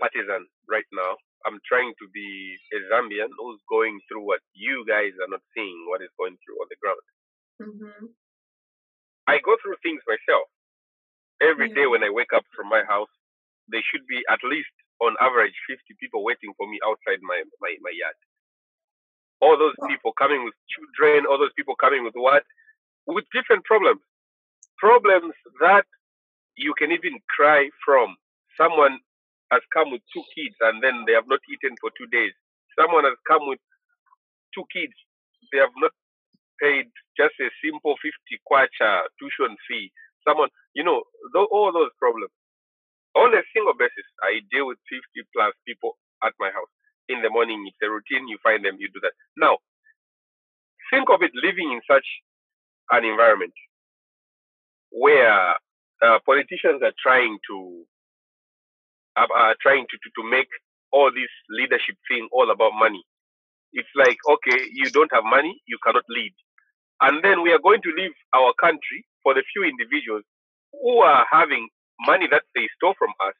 partisan 0.00 0.48
right 0.70 0.88
now. 0.92 1.16
I'm 1.46 1.60
trying 1.68 1.94
to 2.00 2.06
be 2.14 2.58
a 2.74 2.78
Zambian 2.92 3.30
who's 3.38 3.60
going 3.70 4.00
through 4.08 4.26
what 4.26 4.40
you 4.54 4.84
guys 4.88 5.12
are 5.22 5.30
not 5.30 5.42
seeing, 5.56 5.86
what 5.88 6.02
is 6.02 6.12
going 6.18 6.36
through 6.42 6.58
on 6.62 6.68
the 6.70 6.80
ground. 6.82 7.04
Mm-hmm. 7.62 8.06
I 9.28 9.38
go 9.44 9.56
through 9.62 9.76
things 9.82 10.02
myself. 10.08 10.48
Every 11.42 11.68
Yeah. 11.68 11.74
day 11.74 11.86
when 11.88 12.04
I 12.04 12.10
wake 12.10 12.32
up 12.34 12.44
from 12.56 12.68
my 12.68 12.84
house, 12.88 13.12
there 13.72 13.84
should 13.90 14.06
be 14.08 14.22
at 14.30 14.40
least 14.44 14.72
on 15.00 15.16
average 15.20 15.54
50 15.68 15.82
people 16.00 16.24
waiting 16.24 16.52
for 16.56 16.68
me 16.68 16.78
outside 16.86 17.20
my, 17.22 17.42
my, 17.60 17.74
my 17.82 17.92
yard. 17.94 18.18
All 19.40 19.58
those 19.58 19.76
people 19.88 20.12
coming 20.18 20.44
with 20.44 20.54
children, 20.68 21.26
all 21.28 21.38
those 21.38 21.54
people 21.56 21.74
coming 21.76 22.04
with 22.04 22.14
what? 22.16 22.44
With 23.06 23.24
different 23.34 23.64
problems. 23.64 24.00
Problems 24.78 25.34
that 25.60 25.84
you 26.56 26.74
can 26.78 26.92
even 26.92 27.20
cry 27.28 27.70
from. 27.84 28.16
Someone 28.56 28.98
has 29.52 29.62
come 29.74 29.90
with 29.92 30.02
two 30.12 30.24
kids 30.36 30.56
and 30.60 30.82
then 30.82 31.04
they 31.06 31.14
have 31.14 31.28
not 31.28 31.40
eaten 31.50 31.76
for 31.80 31.90
two 31.98 32.06
days. 32.12 32.32
Someone 32.78 33.04
has 33.04 33.16
come 33.28 33.48
with 33.48 33.60
two 34.54 34.64
kids. 34.72 34.94
They 35.52 35.58
have 35.58 35.74
not 35.78 35.92
paid 36.60 36.86
just 37.16 37.34
a 37.40 37.50
simple 37.64 37.96
50 38.02 38.12
kwacha 38.48 39.04
tuition 39.18 39.56
fee. 39.68 39.92
Someone, 40.26 40.48
you 40.74 40.84
know, 40.84 41.02
all 41.52 41.72
those 41.72 41.90
problems. 41.98 42.32
On 43.16 43.34
a 43.34 43.42
single 43.54 43.74
basis, 43.78 44.06
I 44.22 44.40
deal 44.52 44.66
with 44.68 44.78
50 44.90 45.28
plus 45.34 45.54
people 45.66 45.98
at 46.24 46.32
my 46.40 46.50
house. 46.50 46.70
In 47.08 47.22
the 47.22 47.30
morning, 47.30 47.64
it's 47.66 47.78
a 47.82 47.90
routine. 47.90 48.28
You 48.28 48.38
find 48.42 48.64
them, 48.64 48.76
you 48.78 48.88
do 48.94 49.00
that. 49.02 49.12
Now, 49.36 49.58
think 50.90 51.10
of 51.10 51.22
it 51.22 51.32
living 51.34 51.72
in 51.72 51.80
such 51.90 52.06
an 52.92 53.04
environment 53.04 53.54
where 54.90 55.54
uh, 56.02 56.18
politicians 56.26 56.82
are 56.82 56.94
trying 57.02 57.38
to 57.50 57.84
are, 59.16 59.28
are 59.36 59.56
trying 59.60 59.86
to, 59.90 59.96
to 59.98 60.10
to 60.22 60.30
make 60.30 60.48
all 60.92 61.10
this 61.12 61.30
leadership 61.50 61.96
thing 62.10 62.28
all 62.32 62.50
about 62.50 62.72
money. 62.78 63.02
It's 63.72 63.88
like 63.96 64.18
okay, 64.28 64.66
you 64.72 64.90
don't 64.90 65.12
have 65.14 65.24
money, 65.24 65.60
you 65.66 65.78
cannot 65.84 66.04
lead, 66.08 66.34
and 67.02 67.24
then 67.24 67.42
we 67.42 67.52
are 67.52 67.60
going 67.62 67.82
to 67.82 67.92
leave 67.96 68.12
our 68.34 68.52
country 68.60 69.06
for 69.22 69.34
the 69.34 69.44
few 69.52 69.64
individuals 69.64 70.24
who 70.72 70.98
are 71.00 71.26
having 71.30 71.68
money 72.06 72.28
that 72.30 72.44
they 72.54 72.68
stole 72.76 72.94
from 72.98 73.10
us 73.26 73.36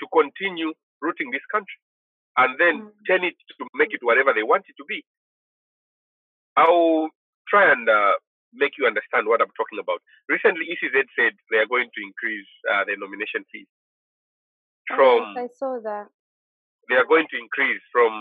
to 0.00 0.06
continue 0.12 0.72
rooting 1.02 1.30
this 1.32 1.44
country, 1.52 1.80
and 2.38 2.58
then 2.60 2.82
Mm. 2.82 2.92
turn 3.08 3.24
it 3.24 3.36
to 3.58 3.66
make 3.74 3.94
it 3.94 4.02
whatever 4.02 4.32
they 4.34 4.44
want 4.44 4.64
it 4.68 4.76
to 4.78 4.84
be. 4.88 5.04
I'll 6.56 7.10
try 7.48 7.72
and 7.72 7.88
uh, 7.88 8.14
make 8.54 8.78
you 8.78 8.86
understand 8.86 9.28
what 9.28 9.40
I'm 9.42 9.54
talking 9.56 9.80
about. 9.80 10.02
Recently, 10.28 10.66
ECZ 10.68 10.96
said 11.18 11.32
they 11.50 11.58
are 11.58 11.66
going 11.70 11.90
to 11.94 12.00
increase 12.02 12.48
uh, 12.72 12.84
their 12.84 12.98
nomination 12.98 13.44
fees 13.52 13.68
Oh, 14.90 14.96
from 14.96 15.22
yes, 15.36 15.36
I 15.36 15.48
saw 15.58 15.80
that. 15.84 16.08
they 16.90 16.96
are 16.96 17.06
going 17.08 17.26
to 17.32 17.38
increase 17.38 17.82
from 17.92 18.12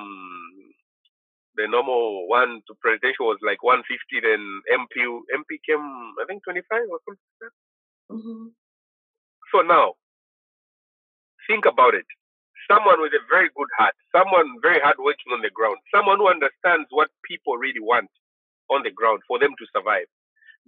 the 1.58 1.68
normal 1.68 2.28
one 2.30 2.62
to 2.68 2.74
presidential 2.82 3.28
was 3.28 3.40
like 3.44 3.64
150 3.64 3.88
then 4.24 4.42
MP 4.72 5.04
MP 5.36 5.60
came 5.68 5.84
I 6.22 6.26
think 6.28 6.44
25 6.46 6.64
or 6.92 7.00
something 7.08 7.32
like. 7.42 7.56
Mm-hmm. 8.12 8.61
So 9.52 9.62
now 9.62 9.96
think 11.48 11.66
about 11.66 11.96
it. 11.96 12.06
Someone 12.70 13.02
with 13.02 13.14
a 13.14 13.24
very 13.30 13.50
good 13.56 13.70
heart, 13.78 13.96
someone 14.16 14.60
very 14.64 14.80
hardworking 14.82 15.34
on 15.34 15.42
the 15.42 15.52
ground, 15.52 15.78
someone 15.94 16.18
who 16.20 16.30
understands 16.30 16.88
what 16.92 17.10
people 17.28 17.58
really 17.58 17.82
want 17.84 18.10
on 18.72 18.84
the 18.84 18.92
ground 18.92 19.22
for 19.28 19.40
them 19.40 19.52
to 19.58 19.66
survive, 19.76 20.08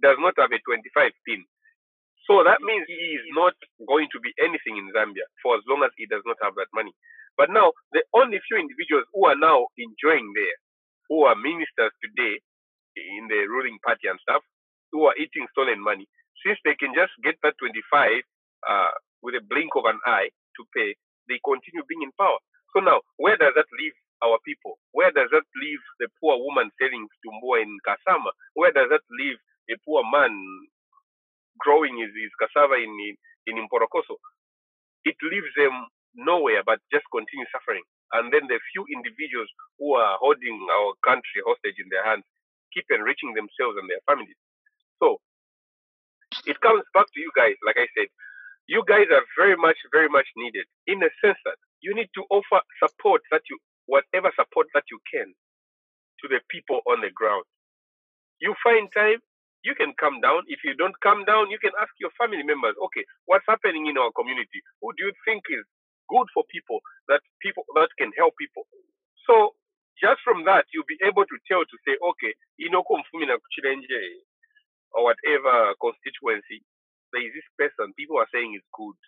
does 0.02 0.16
not 0.20 0.34
have 0.38 0.52
a 0.52 0.60
25 0.62 1.12
pin. 1.26 1.42
So 2.26 2.42
that 2.44 2.62
means 2.64 2.88
he 2.88 3.20
is 3.20 3.26
not 3.36 3.54
going 3.86 4.08
to 4.12 4.20
be 4.20 4.32
anything 4.40 4.80
in 4.80 4.88
Zambia 4.96 5.28
for 5.44 5.56
as 5.56 5.64
long 5.68 5.84
as 5.84 5.92
he 5.96 6.06
does 6.08 6.24
not 6.26 6.38
have 6.42 6.56
that 6.56 6.72
money. 6.74 6.92
But 7.36 7.50
now, 7.52 7.72
the 7.92 8.02
only 8.14 8.40
few 8.48 8.58
individuals 8.58 9.06
who 9.12 9.26
are 9.28 9.36
now 9.38 9.68
enjoying 9.76 10.32
there, 10.34 10.56
who 11.10 11.24
are 11.28 11.36
ministers 11.36 11.92
today 12.00 12.40
in 12.96 13.28
the 13.28 13.46
ruling 13.48 13.78
party 13.84 14.08
and 14.08 14.20
stuff, 14.22 14.42
who 14.92 15.06
are 15.06 15.16
eating 15.18 15.46
stolen 15.52 15.82
money, 15.82 16.08
since 16.46 16.58
they 16.64 16.76
can 16.78 16.94
just 16.94 17.12
get 17.24 17.36
that 17.44 17.58
25 17.60 18.22
uh, 18.68 18.92
with 19.22 19.34
a 19.36 19.44
blink 19.48 19.72
of 19.76 19.84
an 19.86 20.00
eye 20.06 20.30
to 20.58 20.62
pay, 20.76 20.96
they 21.28 21.40
continue 21.44 21.84
being 21.88 22.02
in 22.04 22.12
power. 22.18 22.38
So 22.74 22.80
now, 22.80 23.00
where 23.18 23.36
does 23.36 23.54
that 23.56 23.68
leave 23.80 23.94
our 24.24 24.38
people? 24.46 24.78
Where 24.92 25.12
does 25.12 25.28
that 25.32 25.46
leave 25.60 25.82
the 26.00 26.08
poor 26.20 26.38
woman 26.38 26.70
selling 26.80 27.06
tumbua 27.24 27.62
in 27.62 27.72
Kasama? 27.86 28.32
Where 28.54 28.72
does 28.72 28.88
that 28.90 29.04
leave 29.20 29.38
a 29.70 29.76
poor 29.86 30.02
man 30.04 30.32
growing 31.58 31.98
his, 31.98 32.10
his 32.14 32.32
cassava 32.40 32.76
in, 32.80 32.90
in, 32.90 33.14
in 33.48 33.54
Imporokoso? 33.62 34.18
It 35.04 35.16
leaves 35.22 35.50
them 35.56 35.72
nowhere 36.14 36.62
but 36.66 36.80
just 36.92 37.06
continue 37.12 37.46
suffering. 37.52 37.84
And 38.12 38.32
then 38.32 38.46
the 38.48 38.60
few 38.72 38.84
individuals 38.94 39.48
who 39.78 39.94
are 39.96 40.18
holding 40.20 40.58
our 40.72 40.94
country 41.06 41.42
hostage 41.46 41.78
in 41.80 41.88
their 41.90 42.04
hands 42.04 42.24
keep 42.74 42.86
enriching 42.90 43.34
themselves 43.34 43.78
and 43.80 43.88
their 43.90 44.02
families. 44.06 44.38
So 45.02 45.18
it 46.46 46.60
comes 46.60 46.84
back 46.94 47.06
to 47.14 47.20
you 47.20 47.30
guys, 47.36 47.56
like 47.66 47.76
I 47.78 47.88
said, 47.96 48.08
you 48.68 48.84
guys 48.88 49.06
are 49.12 49.24
very 49.38 49.56
much, 49.56 49.76
very 49.92 50.08
much 50.08 50.26
needed 50.36 50.66
in 50.86 51.00
the 51.00 51.10
sense 51.24 51.38
that 51.44 51.56
you 51.82 51.94
need 51.94 52.08
to 52.16 52.24
offer 52.30 52.60
support 52.80 53.22
that 53.32 53.42
you, 53.50 53.58
whatever 53.86 54.32
support 54.36 54.68
that 54.74 54.84
you 54.90 55.00
can 55.12 55.28
to 56.22 56.28
the 56.28 56.40
people 56.50 56.80
on 56.88 57.00
the 57.02 57.10
ground. 57.14 57.44
You 58.40 58.54
find 58.62 58.88
time, 58.92 59.20
you 59.64 59.74
can 59.74 59.94
come 60.00 60.20
down. 60.20 60.44
If 60.48 60.60
you 60.64 60.74
don't 60.76 60.96
come 61.02 61.24
down, 61.24 61.50
you 61.50 61.58
can 61.58 61.72
ask 61.80 61.90
your 62.00 62.12
family 62.20 62.44
members, 62.44 62.76
okay, 62.78 63.04
what's 63.26 63.46
happening 63.48 63.86
in 63.88 63.98
our 63.98 64.12
community? 64.12 64.60
Who 64.82 64.92
do 64.96 65.08
you 65.08 65.14
think 65.26 65.44
is 65.50 65.64
good 66.08 66.28
for 66.34 66.44
people 66.52 66.80
that 67.08 67.20
people 67.42 67.64
that 67.74 67.88
can 67.98 68.12
help 68.16 68.34
people? 68.38 68.68
So 69.26 69.56
just 70.00 70.20
from 70.24 70.44
that, 70.46 70.66
you'll 70.74 70.88
be 70.88 71.00
able 71.02 71.24
to 71.24 71.36
tell 71.48 71.64
to 71.64 71.76
say, 71.88 71.96
okay, 71.96 72.32
you 72.60 72.70
know, 72.70 72.84
Kumfumina 72.84 73.40
Kuchilenje 73.40 74.02
or 74.94 75.04
whatever 75.12 75.74
constituency, 75.80 76.62
there 77.14 77.22
is 77.24 77.32
this 77.32 77.46
person 77.56 77.94
people 77.94 78.18
are 78.18 78.28
saying 78.34 78.52
is 78.58 78.66
good 78.74 78.98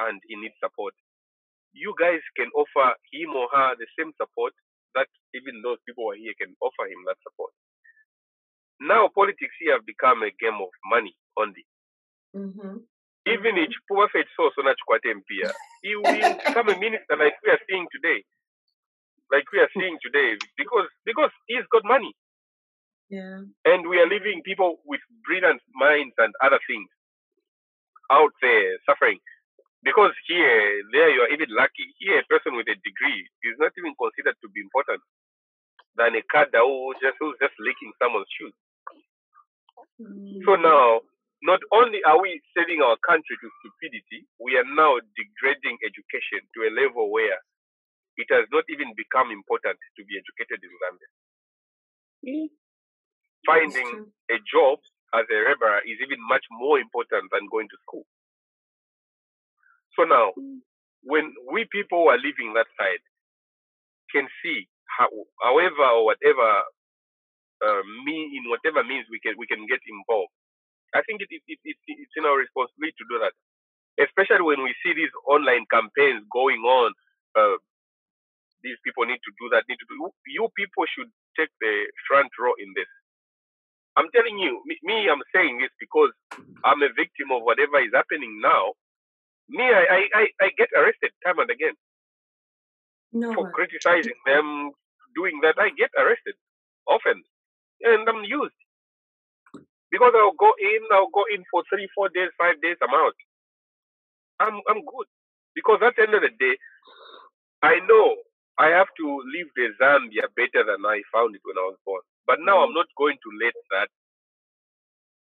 and 0.00 0.20
he 0.26 0.36
needs 0.36 0.56
support. 0.62 0.94
You 1.76 1.94
guys 2.00 2.24
can 2.36 2.48
offer 2.56 2.96
him 3.12 3.36
or 3.36 3.48
her 3.52 3.76
the 3.76 3.86
same 3.98 4.12
support 4.16 4.54
that 4.94 5.06
even 5.36 5.60
those 5.62 5.78
people 5.84 6.08
who 6.08 6.12
are 6.16 6.20
here 6.20 6.34
can 6.40 6.56
offer 6.64 6.88
him 6.88 7.04
that 7.06 7.20
support. 7.22 7.52
Now 8.80 9.10
politics 9.12 9.54
here 9.60 9.74
have 9.76 9.86
become 9.86 10.22
a 10.22 10.32
game 10.40 10.58
of 10.58 10.72
money 10.86 11.14
only. 11.36 11.66
Mm-hmm. 12.34 12.82
Even 13.28 13.54
if 13.60 13.74
Prophet 13.86 14.24
so 14.36 14.50
so 14.56 14.62
much 14.64 14.80
Mpia, 14.88 15.52
he 15.82 15.94
will 15.96 16.08
become 16.08 16.70
a 16.72 16.78
minister 16.78 17.18
like 17.18 17.36
we 17.44 17.52
are 17.52 17.60
seeing 17.68 17.86
today. 17.92 18.24
Like 19.30 19.44
we 19.52 19.60
are 19.60 19.68
seeing 19.76 19.98
today, 20.00 20.40
because 20.56 20.88
because 21.04 21.30
he's 21.46 21.66
got 21.70 21.84
money. 21.84 22.14
Yeah. 23.10 23.40
and 23.64 23.88
we 23.88 23.96
are 23.96 24.06
leaving 24.06 24.42
people 24.44 24.84
with 24.84 25.00
brilliant 25.24 25.62
minds 25.74 26.12
and 26.18 26.28
other 26.44 26.60
things 26.68 26.88
out 28.10 28.32
there 28.42 28.78
suffering. 28.88 29.18
Because 29.82 30.12
here, 30.26 30.82
there 30.92 31.10
you 31.14 31.20
are 31.22 31.30
even 31.30 31.48
lucky. 31.54 31.86
Here, 32.02 32.18
a 32.18 32.26
person 32.26 32.56
with 32.58 32.66
a 32.66 32.74
degree 32.82 33.22
is 33.46 33.56
not 33.62 33.72
even 33.78 33.94
considered 33.94 34.34
to 34.42 34.48
be 34.50 34.60
important 34.60 35.00
than 35.94 36.18
a 36.18 36.22
cadre 36.26 36.58
who 36.62 36.94
just 36.98 37.16
who's 37.20 37.38
just 37.38 37.54
licking 37.62 37.94
someone's 38.02 38.30
shoes. 38.34 38.54
Mm. 40.02 40.42
So 40.42 40.58
now, 40.58 41.00
not 41.42 41.62
only 41.70 42.02
are 42.02 42.18
we 42.18 42.42
selling 42.54 42.82
our 42.82 42.98
country 43.06 43.38
to 43.38 43.48
stupidity, 43.62 44.26
we 44.42 44.58
are 44.58 44.66
now 44.66 44.98
degrading 45.14 45.78
education 45.86 46.42
to 46.54 46.66
a 46.66 46.74
level 46.74 47.10
where 47.14 47.38
it 48.18 48.26
has 48.34 48.50
not 48.50 48.66
even 48.66 48.90
become 48.98 49.30
important 49.30 49.78
to 49.94 50.00
be 50.02 50.18
educated 50.18 50.58
in 50.58 50.72
Zambia. 50.82 51.10
Mm. 52.26 52.48
Finding 53.46 54.10
a 54.30 54.38
job 54.42 54.82
as 55.14 55.26
a 55.30 55.38
laborer 55.48 55.80
is 55.86 55.98
even 56.02 56.18
much 56.28 56.44
more 56.50 56.80
important 56.80 57.30
than 57.32 57.48
going 57.50 57.68
to 57.70 57.78
school. 57.86 58.04
So 59.96 60.04
now, 60.04 60.34
Mm. 60.38 60.60
when 61.04 61.34
we 61.52 61.66
people 61.70 62.04
who 62.04 62.10
are 62.10 62.18
living 62.18 62.54
that 62.54 62.68
side 62.78 63.02
can 64.12 64.28
see 64.42 64.68
how, 64.98 65.08
however 65.42 65.84
or 65.96 66.06
whatever 66.06 66.62
uh, 67.64 67.82
me 68.06 68.30
in 68.38 68.50
whatever 68.50 68.84
means 68.84 69.06
we 69.10 69.20
can 69.20 69.34
we 69.38 69.46
can 69.48 69.66
get 69.66 69.80
involved. 69.88 70.32
I 70.94 71.02
think 71.04 71.22
it, 71.22 71.28
it, 71.30 71.42
it, 71.48 71.60
it, 71.64 71.76
it's 71.88 72.16
in 72.16 72.24
our 72.26 72.38
responsibility 72.38 72.96
to 72.98 73.06
do 73.10 73.18
that, 73.20 73.34
especially 74.02 74.44
when 74.44 74.62
we 74.64 74.74
see 74.84 74.94
these 74.94 75.12
online 75.28 75.66
campaigns 75.70 76.24
going 76.32 76.62
on. 76.64 76.92
Uh, 77.36 77.58
these 78.64 78.78
people 78.84 79.06
need 79.06 79.20
to 79.22 79.32
do 79.40 79.46
that. 79.54 79.64
Need 79.68 79.80
to 79.80 79.88
do. 79.90 80.10
You 80.28 80.48
people 80.56 80.84
should 80.92 81.10
take 81.38 81.50
the 81.60 81.88
front 82.08 82.30
row 82.40 82.52
in 82.58 82.72
this. 82.76 82.90
I'm 83.98 84.08
telling 84.14 84.38
you, 84.38 84.62
me, 84.66 84.78
me 84.84 85.10
I'm 85.10 85.22
saying 85.34 85.58
this 85.60 85.74
because 85.80 86.12
I'm 86.64 86.82
a 86.82 86.90
victim 86.96 87.32
of 87.34 87.42
whatever 87.44 87.80
is 87.82 87.92
happening 87.94 88.40
now. 88.42 88.74
Me, 89.50 89.64
I, 89.64 90.08
I, 90.14 90.24
I 90.40 90.48
get 90.58 90.70
arrested 90.76 91.12
time 91.26 91.38
and 91.40 91.50
again 91.50 91.74
No. 93.12 93.34
for 93.34 93.46
criticizing 93.52 94.18
them, 94.26 94.72
doing 95.16 95.40
that. 95.42 95.56
I 95.58 95.70
get 95.76 95.90
arrested 95.98 96.36
often, 96.88 97.22
and 97.82 98.08
I'm 98.08 98.24
used 98.24 98.56
because 99.90 100.12
I'll 100.16 100.36
go 100.38 100.52
in. 100.60 100.82
I'll 100.92 101.12
go 101.14 101.24
in 101.34 101.44
for 101.50 101.64
three, 101.70 101.88
four 101.94 102.08
days, 102.10 102.30
five 102.38 102.60
days. 102.62 102.76
I'm 102.82 102.94
out. 102.94 103.16
I'm 104.40 104.60
I'm 104.68 104.82
good 104.84 105.08
because 105.54 105.80
at 105.84 105.96
the 105.96 106.04
end 106.04 106.14
of 106.14 106.22
the 106.22 106.34
day, 106.38 106.56
I 107.62 107.80
know 107.88 108.16
I 108.58 108.68
have 108.70 108.88
to 108.98 109.06
leave 109.34 109.48
the 109.56 109.70
Zambia 109.80 110.28
better 110.36 110.62
than 110.66 110.84
I 110.86 111.02
found 111.12 111.34
it 111.36 111.42
when 111.44 111.58
I 111.58 111.66
was 111.72 111.78
born. 111.86 112.02
But 112.26 112.38
now 112.42 112.62
I'm 112.64 112.74
not 112.74 112.86
going 112.98 113.16
to 113.18 113.30
let 113.44 113.54
that 113.72 113.88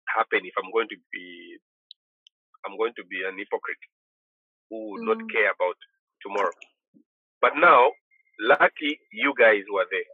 happen. 0.10 0.46
If 0.46 0.54
I'm 0.60 0.72
going 0.72 0.90
to 0.90 0.98
be, 1.14 1.58
I'm 2.66 2.78
going 2.78 2.94
to 2.98 3.06
be 3.06 3.24
an 3.28 3.38
hypocrite 3.38 3.84
who 4.70 4.92
would 4.94 5.04
not 5.06 5.18
Mm. 5.18 5.32
care 5.32 5.52
about 5.52 5.78
tomorrow. 6.24 6.56
But 7.42 7.54
now, 7.58 7.92
lucky 8.42 9.00
you 9.14 9.34
guys 9.38 9.64
were 9.72 9.88
there. 9.92 10.10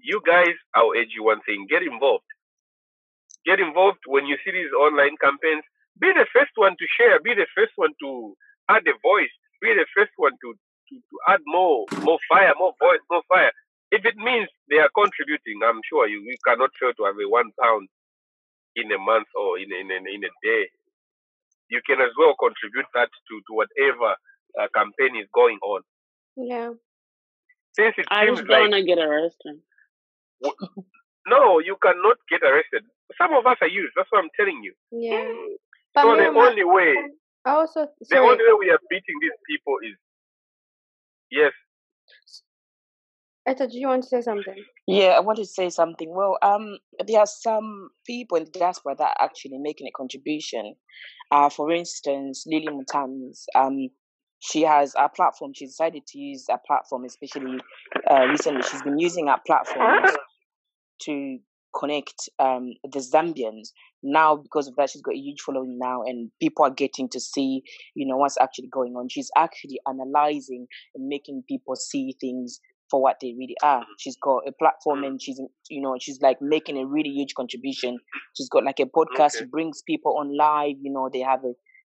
You 0.00 0.22
guys, 0.26 0.54
I'll 0.74 0.92
urge 0.96 1.12
you 1.16 1.24
one 1.24 1.42
thing: 1.46 1.66
get 1.70 1.82
involved. 1.82 2.26
Get 3.46 3.60
involved 3.60 4.00
when 4.06 4.26
you 4.26 4.36
see 4.44 4.52
these 4.52 4.72
online 4.72 5.16
campaigns. 5.22 5.64
Be 6.00 6.12
the 6.14 6.26
first 6.32 6.52
one 6.56 6.76
to 6.78 6.86
share. 6.98 7.20
Be 7.20 7.34
the 7.34 7.48
first 7.56 7.72
one 7.76 7.92
to 8.02 8.36
add 8.70 8.86
a 8.86 8.94
voice. 9.02 9.32
Be 9.62 9.74
the 9.74 9.86
first 9.96 10.12
one 10.16 10.32
to 10.42 10.54
to, 10.92 11.00
to 11.00 11.16
add 11.32 11.40
more 11.46 11.86
more 12.04 12.18
fire, 12.28 12.52
more 12.58 12.74
voice, 12.78 13.00
more 13.10 13.22
fire. 13.28 13.52
If 13.90 14.04
it 14.04 14.16
means 14.16 14.48
they 14.68 14.78
are 14.78 14.92
contributing, 14.94 15.60
I'm 15.64 15.80
sure 15.88 16.08
you, 16.08 16.20
you 16.24 16.36
cannot 16.46 16.70
fail 16.80 16.92
to 16.96 17.04
have 17.04 17.16
a 17.16 17.28
one 17.28 17.50
pound 17.60 17.88
in 18.76 18.92
a 18.92 18.98
month 18.98 19.28
or 19.36 19.58
in 19.58 19.72
in, 19.72 19.90
in, 19.90 20.04
in 20.08 20.20
a 20.24 20.32
day. 20.44 20.68
You 21.68 21.80
can 21.88 22.00
as 22.00 22.12
well 22.18 22.34
contribute 22.36 22.86
that 22.94 23.08
to, 23.08 23.34
to 23.48 23.52
whatever 23.56 24.16
uh, 24.60 24.68
campaign 24.76 25.16
is 25.16 25.28
going 25.32 25.58
on. 25.64 25.80
Yeah. 26.36 26.70
Since 27.72 27.94
it 27.98 28.06
I 28.10 28.26
seems 28.26 28.38
just 28.38 28.48
don't 28.48 28.60
like 28.60 28.70
want 28.70 28.74
to 28.74 28.84
get 28.84 28.98
arrested. 29.00 29.56
no, 31.26 31.58
you 31.60 31.76
cannot 31.82 32.16
get 32.28 32.42
arrested. 32.44 32.84
Some 33.16 33.32
of 33.32 33.46
us 33.46 33.56
are 33.62 33.68
used. 33.72 33.92
That's 33.96 34.08
what 34.12 34.24
I'm 34.24 34.30
telling 34.36 34.60
you. 34.62 34.74
Yeah. 34.92 35.24
But 35.94 36.02
So 36.02 36.16
the 36.16 36.28
only 36.28 36.64
way, 36.64 36.94
I 37.44 37.50
also 37.52 37.88
the 38.08 38.18
only 38.18 38.44
way 38.44 38.56
we 38.58 38.70
are 38.70 38.80
beating 38.88 39.16
these 39.20 39.38
people 39.48 39.76
is 39.84 39.96
yes. 41.32 41.52
Etta, 43.46 43.66
do 43.66 43.76
you 43.76 43.88
want 43.88 44.04
to 44.04 44.08
say 44.08 44.20
something? 44.20 44.54
Yeah, 44.86 45.14
I 45.16 45.20
want 45.20 45.38
to 45.38 45.44
say 45.44 45.68
something. 45.68 46.14
Well, 46.14 46.38
um, 46.42 46.78
there 47.04 47.18
are 47.18 47.26
some 47.26 47.90
people 48.06 48.36
in 48.36 48.44
the 48.44 48.50
diaspora 48.50 48.94
that 48.98 49.16
are 49.18 49.24
actually 49.24 49.58
making 49.58 49.88
a 49.88 49.90
contribution. 49.96 50.74
Uh, 51.32 51.48
for 51.48 51.72
instance, 51.72 52.44
Lily 52.46 52.68
Mutans, 52.68 53.44
um, 53.56 53.88
she 54.38 54.62
has 54.62 54.94
a 54.96 55.08
platform. 55.08 55.52
She 55.54 55.66
decided 55.66 56.06
to 56.06 56.18
use 56.18 56.46
a 56.50 56.58
platform, 56.64 57.04
especially 57.04 57.58
uh, 58.08 58.26
recently. 58.26 58.62
She's 58.62 58.82
been 58.82 58.98
using 58.98 59.26
that 59.26 59.44
platform 59.44 60.04
to 61.02 61.38
connect 61.78 62.28
um, 62.38 62.72
the 62.84 62.98
Zambians. 62.98 63.70
Now, 64.02 64.36
because 64.36 64.68
of 64.68 64.76
that, 64.76 64.90
she's 64.90 65.02
got 65.02 65.14
a 65.14 65.18
huge 65.18 65.40
following 65.40 65.78
now, 65.78 66.02
and 66.02 66.30
people 66.40 66.64
are 66.64 66.70
getting 66.70 67.08
to 67.10 67.20
see, 67.20 67.62
you 67.94 68.06
know, 68.06 68.16
what's 68.16 68.38
actually 68.40 68.68
going 68.72 68.94
on. 68.94 69.08
She's 69.08 69.30
actually 69.36 69.78
analyzing 69.88 70.66
and 70.94 71.08
making 71.08 71.44
people 71.48 71.76
see 71.76 72.16
things 72.20 72.60
for 72.90 73.00
what 73.00 73.16
they 73.20 73.34
really 73.38 73.56
are. 73.62 73.80
Mm-hmm. 73.80 73.92
She's 73.98 74.16
got 74.22 74.42
a 74.46 74.52
platform, 74.52 74.98
mm-hmm. 74.98 75.12
and 75.12 75.22
she's, 75.22 75.40
you 75.70 75.80
know, 75.80 75.96
she's 76.00 76.20
like 76.20 76.38
making 76.42 76.78
a 76.78 76.86
really 76.86 77.10
huge 77.10 77.34
contribution. 77.34 77.98
She's 78.36 78.48
got 78.48 78.64
like 78.64 78.80
a 78.80 78.86
podcast. 78.86 79.32
She 79.32 79.44
Okay. 79.44 79.50
brings 79.50 79.82
people 79.82 80.16
on 80.18 80.36
live. 80.36 80.76
You 80.80 80.92
know, 80.92 81.08
they 81.12 81.20
have 81.20 81.44
a 81.44 81.52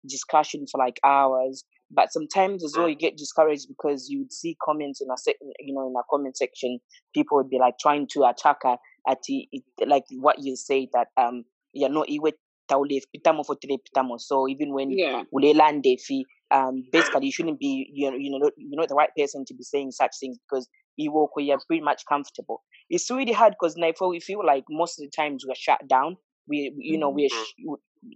discussion 0.09 0.67
for 0.71 0.79
like 0.79 0.99
hours. 1.05 1.64
But 1.91 2.12
sometimes 2.12 2.62
as 2.64 2.75
well, 2.77 2.87
mm. 2.87 2.91
you 2.91 2.97
get 2.97 3.17
discouraged 3.17 3.67
because 3.69 4.11
you 4.11 4.19
would 4.19 4.33
see 4.33 4.57
comments 4.62 5.01
in 5.01 5.09
a 5.11 5.17
sec- 5.17 5.37
you 5.61 5.75
know, 5.75 5.87
in 5.88 5.95
a 5.97 6.03
comment 6.11 6.37
section, 6.37 6.81
people 7.14 7.38
would 7.38 7.49
be 7.49 7.59
like 7.59 7.79
trying 7.81 8.07
to 8.12 8.25
attack 8.25 8.59
her 8.62 8.77
at 9.09 9.18
it- 9.29 9.64
like 9.87 10.05
what 10.21 10.37
you 10.40 10.57
say 10.57 10.88
that 10.92 11.09
um 11.16 11.44
you're 11.73 11.90
not 11.90 12.09
iwe 12.09 12.33
taule 12.68 13.01
pitamo 13.14 13.44
for 13.47 13.57
tele 13.57 13.79
pitamo. 13.79 14.21
So 14.21 14.49
even 14.49 14.73
when 14.75 14.90
Yeah. 14.92 15.25
ulela 15.35 15.73
ndefi, 15.73 16.25
um 16.51 16.85
basically 16.92 17.27
you 17.27 17.33
shouldn't 17.33 17.59
be 17.61 17.90
you 17.92 18.11
know 18.11 18.16
you 18.16 18.31
know 18.31 18.51
you're 18.57 18.81
not 18.81 18.88
the 18.88 18.94
right 18.94 19.11
person 19.16 19.44
to 19.47 19.55
be 19.55 19.64
saying 19.64 19.92
such 19.92 20.12
things 20.21 20.38
because 20.38 20.68
you 20.97 21.12
walk 21.12 21.37
where 21.37 21.44
you're 21.44 21.61
pretty 21.66 21.83
much 21.83 22.05
comfortable. 22.09 22.62
It's 22.90 23.11
really 23.11 23.33
hard 23.33 23.53
because 23.55 23.77
now 23.77 23.92
we 24.09 24.21
feel 24.21 24.44
like 24.44 24.64
most 24.71 24.99
of 25.01 25.05
the 25.05 25.11
times 25.16 25.44
we're 25.47 25.55
shut 25.55 25.87
down. 25.88 26.16
We 26.49 26.73
you 26.79 26.99
know 26.99 27.11
we're 27.11 27.29
sh- 27.31 27.55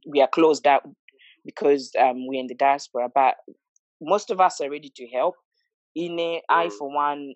we 0.06 0.20
are 0.20 0.28
closed 0.28 0.66
out 0.66 0.82
because 1.44 1.92
um 1.98 2.26
we're 2.26 2.40
in 2.40 2.46
the 2.48 2.54
diaspora, 2.54 3.08
but 3.14 3.36
most 4.00 4.30
of 4.30 4.40
us 4.40 4.60
are 4.60 4.70
ready 4.70 4.90
to 4.96 5.06
help. 5.08 5.36
In 5.94 6.18
a, 6.20 6.42
I 6.48 6.68
Mm. 6.68 6.72
for 6.78 6.94
one, 6.94 7.34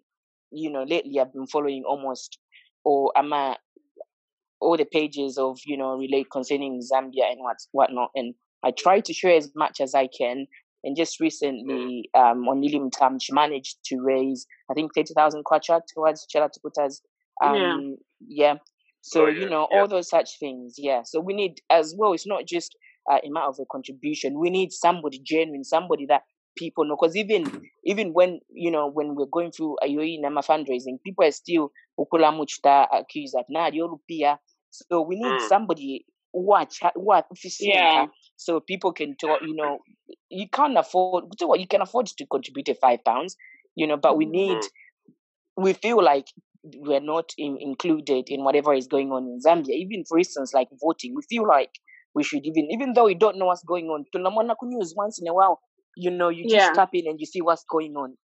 you 0.50 0.70
know, 0.70 0.84
lately 0.84 1.20
I've 1.20 1.32
been 1.32 1.46
following 1.46 1.84
almost 1.84 2.38
or 2.86 3.12
am 3.16 3.32
I 3.32 3.56
all 4.60 4.76
the 4.76 4.84
pages 4.98 5.36
of 5.38 5.58
you 5.66 5.76
know 5.76 5.96
relate 5.98 6.28
concerning 6.30 6.80
Zambia 6.80 7.24
and 7.32 7.40
what 7.40 7.56
whatnot, 7.72 8.10
and 8.14 8.34
I 8.64 8.70
try 8.70 9.00
to 9.00 9.12
share 9.12 9.36
as 9.36 9.50
much 9.56 9.80
as 9.80 9.94
I 9.94 10.08
can. 10.18 10.46
And 10.84 10.96
just 10.96 11.18
recently, 11.18 12.08
um, 12.14 12.46
on 12.48 12.60
Nilim 12.62 12.90
Tam, 12.92 13.18
she 13.18 13.32
managed 13.32 13.78
to 13.86 13.96
raise 14.00 14.46
I 14.70 14.74
think 14.74 14.92
thirty 14.94 15.14
thousand 15.14 15.44
kwacha 15.44 15.80
towards 15.92 16.26
Chela 16.30 16.48
Tukuta's. 16.48 17.02
Yeah. 17.42 17.74
Um, 17.74 17.96
yeah. 18.26 18.54
So 19.02 19.26
Oh, 19.26 19.28
you 19.28 19.48
know 19.48 19.66
yeah. 19.70 19.80
all 19.80 19.88
those 19.88 20.08
such 20.08 20.38
things. 20.38 20.74
Yeah. 20.78 21.02
So 21.04 21.20
we 21.20 21.34
need 21.34 21.60
as 21.70 21.94
well. 21.98 22.12
It's 22.12 22.26
not 22.26 22.46
just 22.46 22.76
uh, 23.10 23.18
a 23.24 23.30
matter 23.30 23.48
of 23.48 23.56
a 23.60 23.66
contribution. 23.70 24.38
We 24.38 24.50
need 24.50 24.70
somebody 24.72 25.20
genuine, 25.24 25.64
somebody 25.64 26.06
that 26.06 26.22
people 26.56 26.84
know. 26.84 26.96
Because 27.00 27.16
even 27.16 27.62
even 27.84 28.12
when 28.12 28.40
you 28.52 28.70
know 28.70 28.88
when 28.88 29.14
we're 29.14 29.26
going 29.26 29.52
through 29.52 29.76
IOE 29.82 30.20
Nama 30.20 30.40
fundraising, 30.42 30.98
people 31.04 31.24
are 31.24 31.30
still 31.30 31.70
ukula 31.98 32.32
muchta 32.32 32.86
accused 32.92 33.34
that 33.34 33.46
na 33.48 33.70
pia. 34.08 34.38
So 34.70 35.02
we 35.02 35.16
need 35.16 35.24
Mm. 35.32 35.48
somebody 35.48 36.04
who 36.32 36.52
are 36.52 36.66
cha- 36.66 36.92
who 36.94 37.12
are 37.12 37.24
Yeah. 37.60 38.06
so 38.36 38.60
people 38.60 38.92
can 38.92 39.16
talk. 39.16 39.40
You 39.42 39.54
know, 39.56 39.78
you 40.28 40.48
can't 40.48 40.76
afford. 40.76 41.24
You 41.40 41.48
what? 41.48 41.60
You 41.60 41.66
can 41.66 41.82
afford 41.82 42.06
to 42.06 42.26
contribute 42.26 42.68
a 42.68 42.74
five 42.74 43.04
pounds. 43.04 43.36
You 43.74 43.86
know, 43.86 43.96
but 43.96 44.16
we 44.16 44.26
need. 44.26 44.58
Mm. 44.58 44.68
We 45.58 45.72
feel 45.72 46.02
like 46.02 46.26
we're 46.76 47.00
not 47.00 47.32
in, 47.38 47.56
included 47.60 48.28
in 48.28 48.44
whatever 48.44 48.74
is 48.74 48.86
going 48.86 49.10
on 49.12 49.24
in 49.24 49.40
Zambia. 49.40 49.70
Even 49.74 50.04
for 50.04 50.18
instance, 50.18 50.52
like 50.52 50.68
voting, 50.82 51.14
we 51.14 51.22
feel 51.28 51.46
like 51.48 51.70
we 52.14 52.22
should 52.24 52.44
even, 52.44 52.68
even 52.70 52.92
though 52.92 53.04
we 53.04 53.14
don't 53.14 53.38
know 53.38 53.46
what's 53.46 53.64
going 53.64 53.86
on, 53.86 54.04
tunamwona 54.14 54.56
ku 54.58 54.66
news 54.66 54.94
once 54.96 55.20
in 55.20 55.28
a 55.28 55.34
while. 55.34 55.60
You 55.96 56.10
know, 56.10 56.28
you 56.28 56.44
just 56.44 56.54
Yeah. 56.54 56.72
tap 56.74 56.90
in 56.92 57.08
and 57.08 57.18
you 57.18 57.26
see 57.26 57.40
what's 57.40 57.64
going 57.64 57.96
on. 57.96 58.16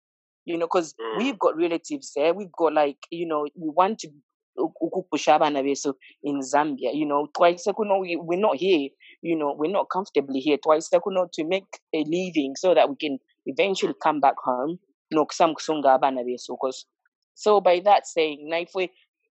You 0.45 0.57
know, 0.57 0.65
because 0.67 0.93
Mm. 0.99 1.17
we've 1.17 1.39
got 1.39 1.55
relatives 1.55 2.11
there. 2.15 2.33
We've 2.33 2.51
got 2.51 2.73
like, 2.73 2.97
you 3.11 3.25
know, 3.27 3.45
we 3.55 3.69
want 3.69 3.99
to 3.99 4.09
ukupusha 4.57 5.35
abana 5.35 5.63
beso 5.63 5.93
in 6.23 6.39
Zambia. 6.41 6.93
You 6.93 7.05
know, 7.05 7.27
twice 7.33 7.67
kuno 7.75 7.99
we 7.99 8.15
we're 8.17 8.39
not 8.39 8.57
here. 8.57 8.89
You 9.21 9.35
know, 9.37 9.53
we're 9.57 9.71
not 9.71 9.89
comfortably 9.89 10.39
here. 10.41 10.57
Twice 10.57 10.89
kuno 10.89 11.27
to 11.33 11.43
make 11.45 11.65
a 11.93 12.03
living 12.03 12.55
so 12.57 12.73
that 12.75 12.89
we 12.89 12.95
can 12.97 13.19
eventually 13.45 13.93
come 14.03 14.19
back 14.19 14.35
home. 14.43 14.79
No, 15.11 15.25
kusam 15.25 15.53
kusunga 15.53 15.95
abana 15.95 16.23
beso. 16.23 16.57
'cause- 16.59 16.85
So 17.35 17.61
by 17.61 17.79
that 17.81 18.05
saying, 18.07 18.49
na 18.49 18.57
if 18.57 18.71
we 18.75 18.89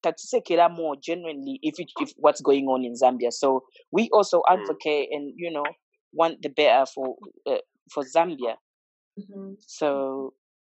tatisekera 0.04 0.70
more 0.70 0.96
genuinely 0.96 1.58
if 1.62 1.80
it, 1.80 1.90
if 2.00 2.12
what's 2.18 2.40
going 2.42 2.66
on 2.68 2.84
in 2.84 2.92
Zambia. 2.94 3.32
So 3.32 3.64
we 3.90 4.08
also 4.12 4.40
Mm. 4.40 4.58
advocate 4.58 5.08
and 5.12 5.32
you 5.36 5.50
know 5.50 5.64
want 6.12 6.42
the 6.42 6.48
better 6.50 6.84
for 6.86 7.16
uh, 7.46 7.58
for 7.90 8.04
Zambia. 8.04 8.56
Mhm. 9.18 9.56
So 9.60 10.34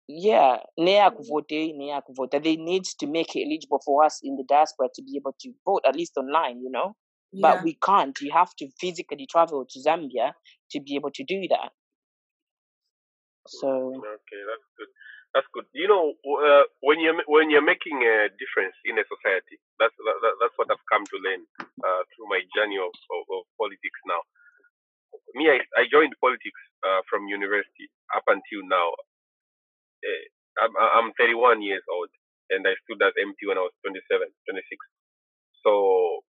yeah, 0.08 0.60
neya 0.80 1.12
kuvote, 1.12 1.74
neya 1.76 2.02
kuvote. 2.02 2.41
They 2.43 2.56
need 2.56 2.84
to 3.00 3.08
make 3.08 3.36
it 3.36 3.46
eligible 3.46 3.82
for 3.84 4.04
us 4.04 4.20
in 4.24 4.36
the 4.38 4.43
diaspora 4.43 4.89
to 4.96 5.02
be 5.04 5.17
able 5.17 5.34
to 5.39 5.54
vote 5.65 5.82
at 5.86 5.96
least 5.96 6.17
online, 6.17 6.62
you 6.62 6.70
know. 6.70 6.96
Yeah. 7.34 7.56
But 7.56 7.63
we 7.63 7.74
can't. 7.84 8.20
You 8.22 8.32
have 8.32 8.56
to 8.58 8.70
physically 8.80 9.28
travel 9.28 9.65
to 9.70 9.80
Zambia 9.80 10.34
to 10.72 10.80
be 10.80 10.96
able 10.96 11.12
to 11.12 11.24
do 11.24 11.48
that. 11.50 11.72
So 13.48 13.67
Okay, 13.96 14.41
that's 14.48 14.67
good. 14.78 14.88
That's 15.34 15.48
good. 15.54 15.65
You 15.74 15.88
know, 15.88 16.13
uh, 16.43 16.63
when 16.82 17.00
you're 17.00 17.15
when 17.28 17.50
you're 17.50 17.62
making 17.63 18.02
a 18.04 18.30
difference 18.39 18.76
in 18.86 18.98
a 18.98 19.06
society, 19.08 19.60
that's 19.80 19.93
that, 19.98 20.17
that- 20.24 20.38
that's 20.41 20.56
what 20.58 20.72
I've 20.72 20.84
come 20.91 21.06
to 21.06 21.17
learn 21.24 21.41
uh, 21.62 22.02
through 22.15 22.28
my 22.30 22.41
journey 22.56 22.78
of, 22.80 22.91
of, 23.12 23.24
of 23.32 23.43
politics. 23.60 24.00
Now, 24.08 24.22
me, 25.38 25.54
I, 25.54 25.62
I 25.78 25.86
joined 25.86 26.17
politics 26.19 26.62
uh, 26.82 27.06
from 27.10 27.30
university 27.30 27.88
up 28.15 28.26
until 28.28 28.65
now. 28.65 28.89
Uh, 30.02 30.26
I'm, 30.65 30.73
I'm 30.73 31.10
31 31.17 31.62
years 31.62 31.86
old, 31.86 32.10
and 32.50 32.65
I 32.65 32.73
stood 32.84 33.02
as 33.06 33.13
MP 33.21 33.45
when 33.45 33.62
I 33.62 33.69
was 33.69 33.76
27, 33.86 34.02
26. 34.50 34.65
So 35.62 36.26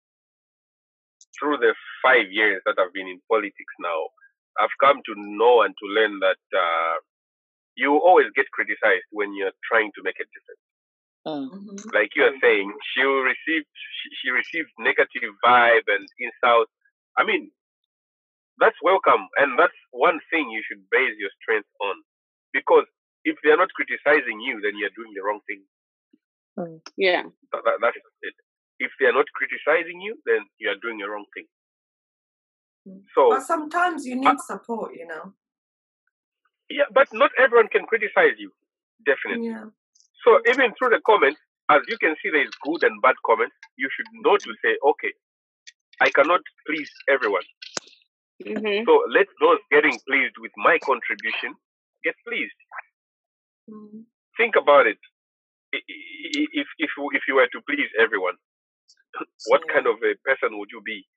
through 1.38 1.58
the 1.58 1.76
five 2.02 2.32
years 2.32 2.62
that 2.66 2.76
I've 2.80 2.94
been 2.94 3.08
in 3.08 3.22
politics 3.30 3.76
now, 3.80 4.10
I've 4.60 4.74
come 4.80 5.04
to 5.06 5.14
know 5.18 5.62
and 5.62 5.76
to 5.78 5.86
learn 5.92 6.20
that 6.20 6.42
uh, 6.56 6.98
you 7.76 8.00
always 8.00 8.28
get 8.36 8.50
criticized 8.52 9.06
when 9.12 9.36
you're 9.36 9.56
trying 9.68 9.92
to 9.96 10.02
make 10.04 10.16
a 10.16 10.28
difference. 10.32 10.66
Mm-hmm. 11.28 11.90
Like 11.94 12.16
you 12.16 12.24
are 12.24 12.38
saying, 12.42 12.72
she 12.94 13.02
received 13.02 13.66
she, 13.66 14.08
she 14.22 14.30
received 14.30 14.70
negative 14.80 15.34
vibe 15.44 15.88
and 15.88 16.08
insults. 16.20 16.72
I 17.18 17.26
mean, 17.26 17.52
that's 18.60 18.78
welcome, 18.84 19.28
and 19.38 19.60
that's 19.60 19.76
one 19.92 20.20
thing 20.32 20.50
you 20.50 20.62
should 20.68 20.84
base 20.92 21.16
your 21.20 21.32
strength 21.42 21.68
on, 21.82 21.96
because 22.54 22.86
if 23.26 23.36
they're 23.44 23.58
not 23.58 23.70
criticizing 23.76 24.40
you, 24.40 24.62
then 24.62 24.78
you're 24.78 24.94
doing 24.96 25.12
the 25.16 25.24
wrong 25.24 25.42
thing. 25.48 25.64
Yeah. 26.96 27.24
That, 27.52 27.62
that, 27.66 27.78
that's 27.82 27.98
it. 28.22 28.36
If 28.80 28.92
they're 29.00 29.14
not 29.14 29.26
criticizing 29.34 30.00
you, 30.02 30.16
then 30.26 30.46
you 30.60 30.70
are 30.70 30.80
doing 30.82 31.00
the 31.00 31.10
wrong 31.10 31.26
thing. 31.34 31.48
So 33.16 33.30
But 33.32 33.44
sometimes 33.44 34.06
you 34.06 34.16
need 34.16 34.40
support, 34.46 34.94
you 34.96 35.08
know. 35.08 35.34
yeah, 36.70 36.86
but 36.94 37.08
not 37.14 37.32
everyone 37.40 37.68
can 37.70 37.86
criticize 37.86 38.38
you. 38.38 38.52
Definitely. 39.06 39.48
Yeah. 39.48 39.66
So 40.24 40.40
even 40.48 40.72
through 40.78 40.90
the 40.90 41.02
comments, 41.06 41.40
as 41.70 41.82
you 41.88 41.98
can 41.98 42.16
see, 42.22 42.30
there 42.32 42.44
is 42.46 42.54
good 42.64 42.84
and 42.84 43.02
bad 43.02 43.16
comments. 43.26 43.56
You 43.78 43.90
should 43.96 44.08
know 44.24 44.38
to 44.38 44.52
say, 44.64 44.78
okay, 44.88 45.14
I 46.02 46.10
cannot 46.12 46.42
please 46.68 46.92
everyone. 47.10 47.44
Hmm 48.44 48.84
So 48.86 48.94
let 49.10 49.28
those 49.42 49.60
getting 49.72 49.98
pleased 50.08 50.36
with 50.40 50.52
my 50.58 50.78
contribution 50.86 51.56
get 52.04 52.16
pleased. 52.28 52.60
Mm. 53.70 54.04
Think 54.38 54.56
about 54.56 54.88
it. 54.88 55.00
I- 55.74 55.78
i- 55.78 56.52
If 56.62 56.68
if 56.80 56.92
you- 56.98 57.12
if 57.14 57.24
you 57.28 57.36
were 57.36 57.48
to 57.56 57.62
please 57.70 57.90
everyone, 58.00 58.38
what 59.52 59.62
Yeah. 59.66 59.74
kind 59.74 59.88
of 59.88 60.04
a 60.04 60.16
person 60.28 60.58
would 60.60 60.72
you 60.72 60.82
be? 60.82 61.08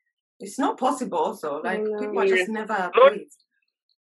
It's 0.41 0.59
not 0.59 0.79
possible. 0.79 1.19
Also, 1.19 1.61
like 1.63 1.81
Yeah. 1.87 1.99
people 2.01 2.21
are 2.21 2.27
just 2.29 2.49
never 2.51 2.79
Not- 2.95 3.13
pleased. 3.13 3.45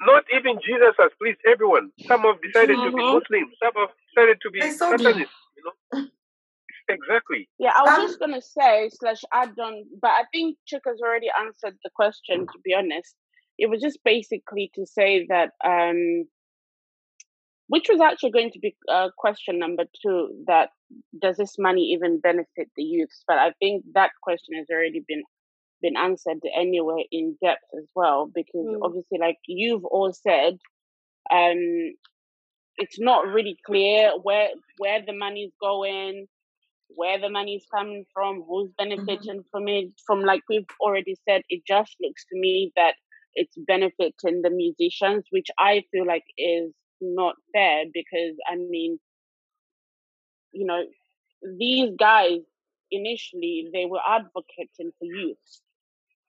Not 0.01 0.25
even 0.39 0.61
Jesus 0.61 0.95
has 0.99 1.13
pleased 1.21 1.41
everyone. 1.47 1.91
Some 2.07 2.23
have 2.23 2.41
decided 2.43 2.77
to 2.77 2.91
be 2.93 3.03
Mhm. 3.03 3.15
Muslim. 3.19 3.53
Some 3.63 3.75
have 3.83 3.93
decided 4.09 4.41
to 4.43 4.51
be 4.51 4.61
They 4.61 4.71
so 4.71 4.91
Satanists. 4.91 5.37
You 5.57 5.63
know, 5.65 6.09
exactly. 6.89 7.49
Yeah, 7.59 7.73
I 7.77 7.83
was 7.83 7.99
Um, 7.99 8.07
just 8.07 8.19
gonna 8.21 8.43
say 8.43 8.89
slash 8.91 9.23
add 9.33 9.59
on, 9.59 9.85
but 10.01 10.11
I 10.11 10.25
think 10.33 10.59
Chika's 10.67 11.01
already 11.01 11.29
answered 11.31 11.79
the 11.83 11.91
question. 11.91 12.47
To 12.47 12.59
be 12.65 12.75
honest, 12.75 13.15
it 13.59 13.67
was 13.69 13.81
just 13.81 14.03
basically 14.05 14.71
to 14.75 14.87
say 14.87 15.27
that, 15.27 15.53
um, 15.65 16.29
which 17.69 17.89
was 17.89 18.01
actually 18.01 18.31
going 18.31 18.51
to 18.53 18.59
be 18.61 18.77
uh, 18.89 19.11
question 19.17 19.59
number 19.59 19.85
two. 20.03 20.45
That 20.47 20.71
does 21.19 21.37
this 21.37 21.59
money 21.59 21.83
even 21.95 22.21
benefit 22.21 22.71
the 22.77 22.83
youths? 22.85 23.25
But 23.27 23.39
I 23.39 23.53
think 23.59 23.85
that 23.95 24.11
question 24.23 24.57
has 24.57 24.67
already 24.71 25.05
been 25.07 25.23
been 25.83 25.97
answered 25.97 26.39
anyway 26.55 27.07
in 27.13 27.37
depth 27.43 27.65
as 27.77 27.87
well, 27.95 28.27
because 28.35 28.67
Mm. 28.67 28.79
obviously, 28.83 29.19
like 29.19 29.39
you've 29.47 29.85
all 29.85 30.13
said, 30.13 30.59
um, 31.31 31.93
it's 32.79 32.99
not 32.99 33.27
really 33.27 33.57
clear 33.65 34.13
where 34.23 34.51
where 34.79 35.03
the 35.03 35.13
money's 35.13 35.53
going 35.61 36.27
where 36.89 37.19
the 37.19 37.29
money's 37.31 37.67
coming 37.75 38.05
from, 38.13 38.43
who's 38.47 38.71
benefiting 38.79 39.45
from 39.51 39.69
it. 39.69 39.89
From 40.07 40.21
like 40.23 40.43
we've 40.49 40.67
already 40.81 41.17
said, 41.29 41.43
it 41.49 41.63
just 41.67 41.97
looks 42.01 42.25
to 42.27 42.39
me 42.39 42.73
that 42.77 42.95
it's 43.35 43.57
benefiting 43.67 44.43
the 44.43 44.51
musicians, 44.51 45.27
which 45.31 45.49
I 45.59 45.85
feel 45.93 46.07
like 46.07 46.25
is 46.39 46.73
not 47.01 47.37
fair 47.53 47.85
because 47.93 48.37
I 48.49 48.57
mean, 48.57 48.99
you 50.53 50.67
know, 50.67 50.83
these 51.59 51.91
guys 51.99 52.41
initially 52.91 53.69
they 53.73 53.87
were 53.87 54.01
advocating 54.07 54.93
for 54.99 55.05
youth, 55.05 55.61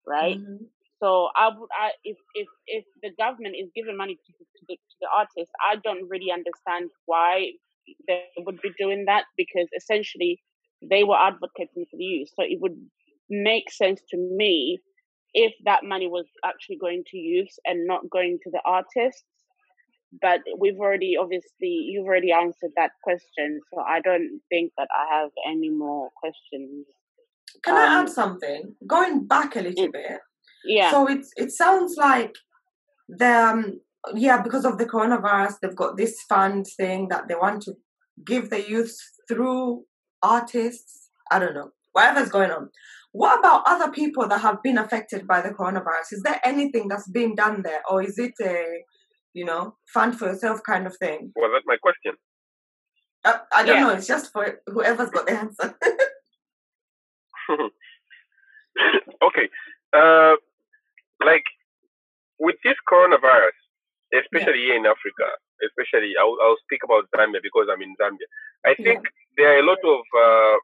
right? 0.06 0.40
Mhm. 0.40 0.70
So 1.02 1.30
I 1.36 1.50
would, 1.56 1.70
I 1.72 1.92
if 2.04 2.18
if 2.36 2.48
if 2.68 2.86
the 3.02 3.12
government 3.18 3.56
is 3.60 3.70
giving 3.76 3.98
money 3.98 4.16
to, 4.16 4.32
to 4.34 4.66
the 4.68 4.76
to 4.76 4.96
the 5.02 5.08
artists, 5.16 5.54
I 5.70 5.76
don't 5.78 6.08
really 6.10 6.32
understand 6.32 6.90
why 7.06 7.52
they 8.08 8.24
would 8.38 8.60
be 8.62 8.72
doing 8.80 9.06
that 9.06 9.26
because 9.38 9.68
essentially 9.76 10.42
they 10.82 11.04
were 11.04 11.18
advocating 11.18 11.86
for 11.90 11.98
the 11.98 12.04
youth. 12.04 12.30
So 12.36 12.44
it 12.44 12.60
would 12.62 12.78
make 13.30 13.72
sense 13.72 14.02
to 14.12 14.18
me 14.18 14.80
if 15.34 15.54
that 15.66 15.84
money 15.84 16.08
was 16.08 16.26
actually 16.46 16.78
going 16.78 17.04
to 17.12 17.18
youth 17.18 17.54
and 17.66 17.86
not 17.86 18.10
going 18.10 18.40
to 18.44 18.52
the 18.52 18.62
artists. 18.66 19.24
But 20.22 20.40
we've 20.58 20.80
already 20.80 21.18
obviously 21.20 21.68
you've 21.68 22.06
already 22.06 22.32
answered 22.32 22.72
that 22.78 22.92
question, 23.04 23.60
so 23.74 23.82
I 23.82 24.00
don't 24.00 24.40
think 24.50 24.72
that 24.78 24.88
I 24.96 25.20
have 25.20 25.32
any 25.46 25.70
more 25.70 26.10
questions. 26.16 26.86
Can 27.64 27.76
I 27.76 27.86
Um, 28.00 28.06
add 28.06 28.10
something? 28.10 28.76
Going 28.88 29.26
back 29.28 29.56
a 29.56 29.62
little 29.62 29.88
Mm. 29.88 29.92
bit. 29.94 30.20
Yeah. 30.64 30.92
So 30.92 31.08
it 31.08 31.26
it 31.36 31.52
sounds 31.52 31.98
like 31.98 32.36
the 33.10 33.34
um, 33.50 33.82
yeah 34.16 34.42
because 34.42 34.66
of 34.66 34.78
the 34.78 34.86
coronavirus 34.86 35.56
they've 35.62 35.76
got 35.76 35.98
this 35.98 36.22
fund 36.30 36.66
thing 36.78 37.08
that 37.10 37.28
they 37.28 37.36
want 37.36 37.62
to 37.62 37.74
give 38.26 38.50
the 38.50 38.68
youth 38.68 38.98
through 39.28 39.84
artists. 40.24 41.10
I 41.32 41.40
don't 41.40 41.54
know 41.54 41.72
whatever's 41.94 42.30
going 42.30 42.52
on. 42.52 42.70
What 43.12 43.40
about 43.40 43.64
other 43.66 43.92
people 43.92 44.28
that 44.28 44.42
have 44.42 44.62
been 44.62 44.78
affected 44.78 45.28
by 45.28 45.42
the 45.42 45.50
coronavirus? 45.50 46.12
Is 46.14 46.22
there 46.24 46.40
anything 46.44 46.88
that's 46.88 47.10
being 47.10 47.36
done 47.36 47.64
there, 47.64 47.82
or 47.90 48.04
is 48.04 48.18
it 48.20 48.34
a 48.42 48.84
you 49.34 49.46
know 49.46 49.76
fund 49.94 50.18
for 50.18 50.28
yourself 50.28 50.62
kind 50.64 50.88
of 50.88 50.96
thing? 50.98 51.32
Was 51.36 51.52
that 51.54 51.64
my 51.66 51.78
question? 51.78 52.14
Uh, 53.26 53.40
I 53.54 53.64
don't 53.66 53.78
Yeah. 53.78 53.84
know. 53.84 53.94
It's 53.96 54.08
just 54.08 54.32
for 54.32 54.60
whoever's 54.68 55.10
got 55.10 55.26
the 55.28 55.34
answer. 55.34 55.76
okay. 59.28 59.50
Uh, 59.94 60.36
like 61.26 61.44
with 62.40 62.56
this 62.64 62.76
coronavirus, 62.92 63.58
especially 64.14 64.72
here 64.72 64.76
in 64.76 64.86
Africa, 64.86 65.28
especially 65.64 66.14
I'll, 66.20 66.38
I'll 66.42 66.60
speak 66.64 66.82
about 66.84 67.10
Zambia 67.16 67.42
because 67.42 67.68
I'm 67.72 67.82
in 67.82 67.96
Zambia. 68.00 68.28
I 68.66 68.76
think 68.76 69.04
there 69.36 69.56
are 69.56 69.60
a 69.60 69.66
lot 69.66 69.82
of 69.84 70.02
uh, 70.16 70.58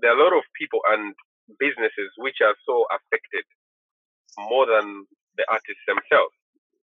there 0.00 0.10
are 0.12 0.18
a 0.18 0.22
lot 0.22 0.36
of 0.36 0.44
people 0.58 0.80
and 0.90 1.14
businesses 1.58 2.10
which 2.18 2.38
are 2.42 2.54
so 2.66 2.86
affected 2.90 3.44
more 4.50 4.66
than 4.66 5.06
the 5.36 5.44
artists 5.48 5.84
themselves. 5.86 6.34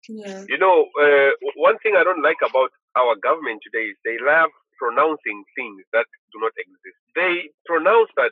yeah. 0.09 0.43
You 0.47 0.57
know, 0.57 0.87
uh, 0.99 1.31
one 1.55 1.77
thing 1.79 1.95
I 1.97 2.03
don't 2.03 2.23
like 2.23 2.39
about 2.41 2.71
our 2.97 3.15
government 3.21 3.61
today 3.63 3.91
is 3.91 3.97
they 4.05 4.17
love 4.23 4.49
pronouncing 4.79 5.43
things 5.55 5.83
that 5.93 6.05
do 6.31 6.39
not 6.39 6.53
exist. 6.57 6.99
They 7.15 7.49
pronounce 7.65 8.09
that 8.15 8.31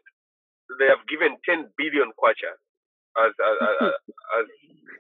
they 0.79 0.87
have 0.87 1.05
given 1.09 1.37
10 1.45 1.69
billion 1.77 2.09
kwacha 2.17 2.53
as 3.19 3.31
as, 3.31 3.57
as, 3.81 4.45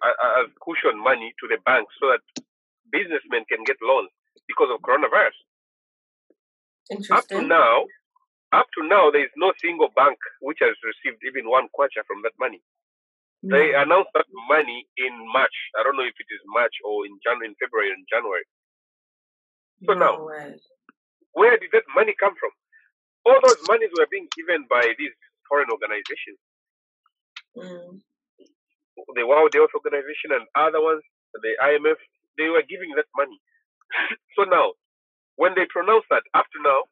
as, 0.03 0.15
as, 0.43 0.47
cushion 0.63 0.97
money 1.01 1.33
to 1.39 1.45
the 1.47 1.57
banks 1.65 1.93
so 1.99 2.11
that 2.13 2.23
businessmen 2.91 3.43
can 3.49 3.63
get 3.63 3.77
loans 3.81 4.09
because 4.47 4.69
of 4.71 4.81
coronavirus. 4.81 5.35
Up 7.11 7.27
to 7.29 7.41
now, 7.41 7.85
up 8.53 8.67
to 8.77 8.85
now, 8.85 9.09
there 9.09 9.25
is 9.25 9.33
no 9.35 9.51
single 9.59 9.89
bank 9.95 10.17
which 10.39 10.59
has 10.61 10.77
received 10.85 11.19
even 11.25 11.49
one 11.49 11.67
kwacha 11.73 12.05
from 12.05 12.21
that 12.23 12.37
money. 12.39 12.61
They 13.43 13.73
hmm. 13.73 13.81
announced 13.83 14.13
that 14.13 14.25
money 14.49 14.87
in 14.97 15.13
March. 15.33 15.53
I 15.77 15.83
don't 15.83 15.97
know 15.97 16.07
if 16.07 16.17
it 16.17 16.29
is 16.33 16.41
March 16.49 16.73
or 16.85 17.05
in 17.05 17.19
Jan- 17.21 17.45
in 17.45 17.53
February 17.61 17.91
and 17.93 18.05
January. 18.09 18.45
So 19.85 19.93
no 19.93 19.99
now, 19.99 20.13
way. 20.25 20.55
where 21.33 21.57
did 21.57 21.69
that 21.73 21.85
money 21.93 22.15
come 22.17 22.33
from? 22.39 22.53
All 23.25 23.41
those 23.41 23.59
monies 23.67 23.91
were 23.97 24.07
being 24.09 24.29
given 24.37 24.65
by 24.69 24.93
these 24.97 25.13
foreign 25.49 25.69
organizations, 25.69 26.39
Mm. 27.57 28.01
the 29.15 29.27
World 29.27 29.51
Health 29.53 29.71
Organization 29.75 30.31
and 30.33 30.45
other 30.55 30.81
ones, 30.81 31.03
the 31.41 31.53
IMF. 31.61 31.99
They 32.37 32.49
were 32.49 32.63
giving 32.67 32.93
that 32.97 33.07
money. 33.15 33.39
so 34.37 34.43
now, 34.45 34.73
when 35.37 35.55
they 35.55 35.67
pronounced 35.69 36.07
that, 36.11 36.23
up 36.35 36.47
to 36.53 36.59
now, 36.63 36.83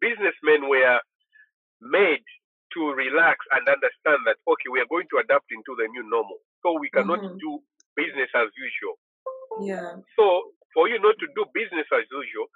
businessmen 0.00 0.68
were 0.70 1.00
made 1.82 2.24
to 2.74 2.80
relax 2.92 3.40
and 3.54 3.64
understand 3.68 4.24
that 4.28 4.38
okay, 4.48 4.70
we 4.72 4.80
are 4.80 4.90
going 4.90 5.08
to 5.12 5.18
adapt 5.22 5.48
into 5.52 5.72
the 5.78 5.88
new 5.88 6.04
normal. 6.08 6.38
So 6.64 6.76
we 6.78 6.90
cannot 6.92 7.20
Mhm. 7.20 7.38
do 7.40 7.60
business 7.96 8.30
as 8.34 8.50
usual. 8.56 8.96
Yeah. 9.66 9.96
So 10.18 10.52
for 10.74 10.88
you 10.88 10.98
not 11.00 11.16
to 11.20 11.28
do 11.36 11.44
business 11.54 11.88
as 11.92 12.06
usual, 12.10 12.48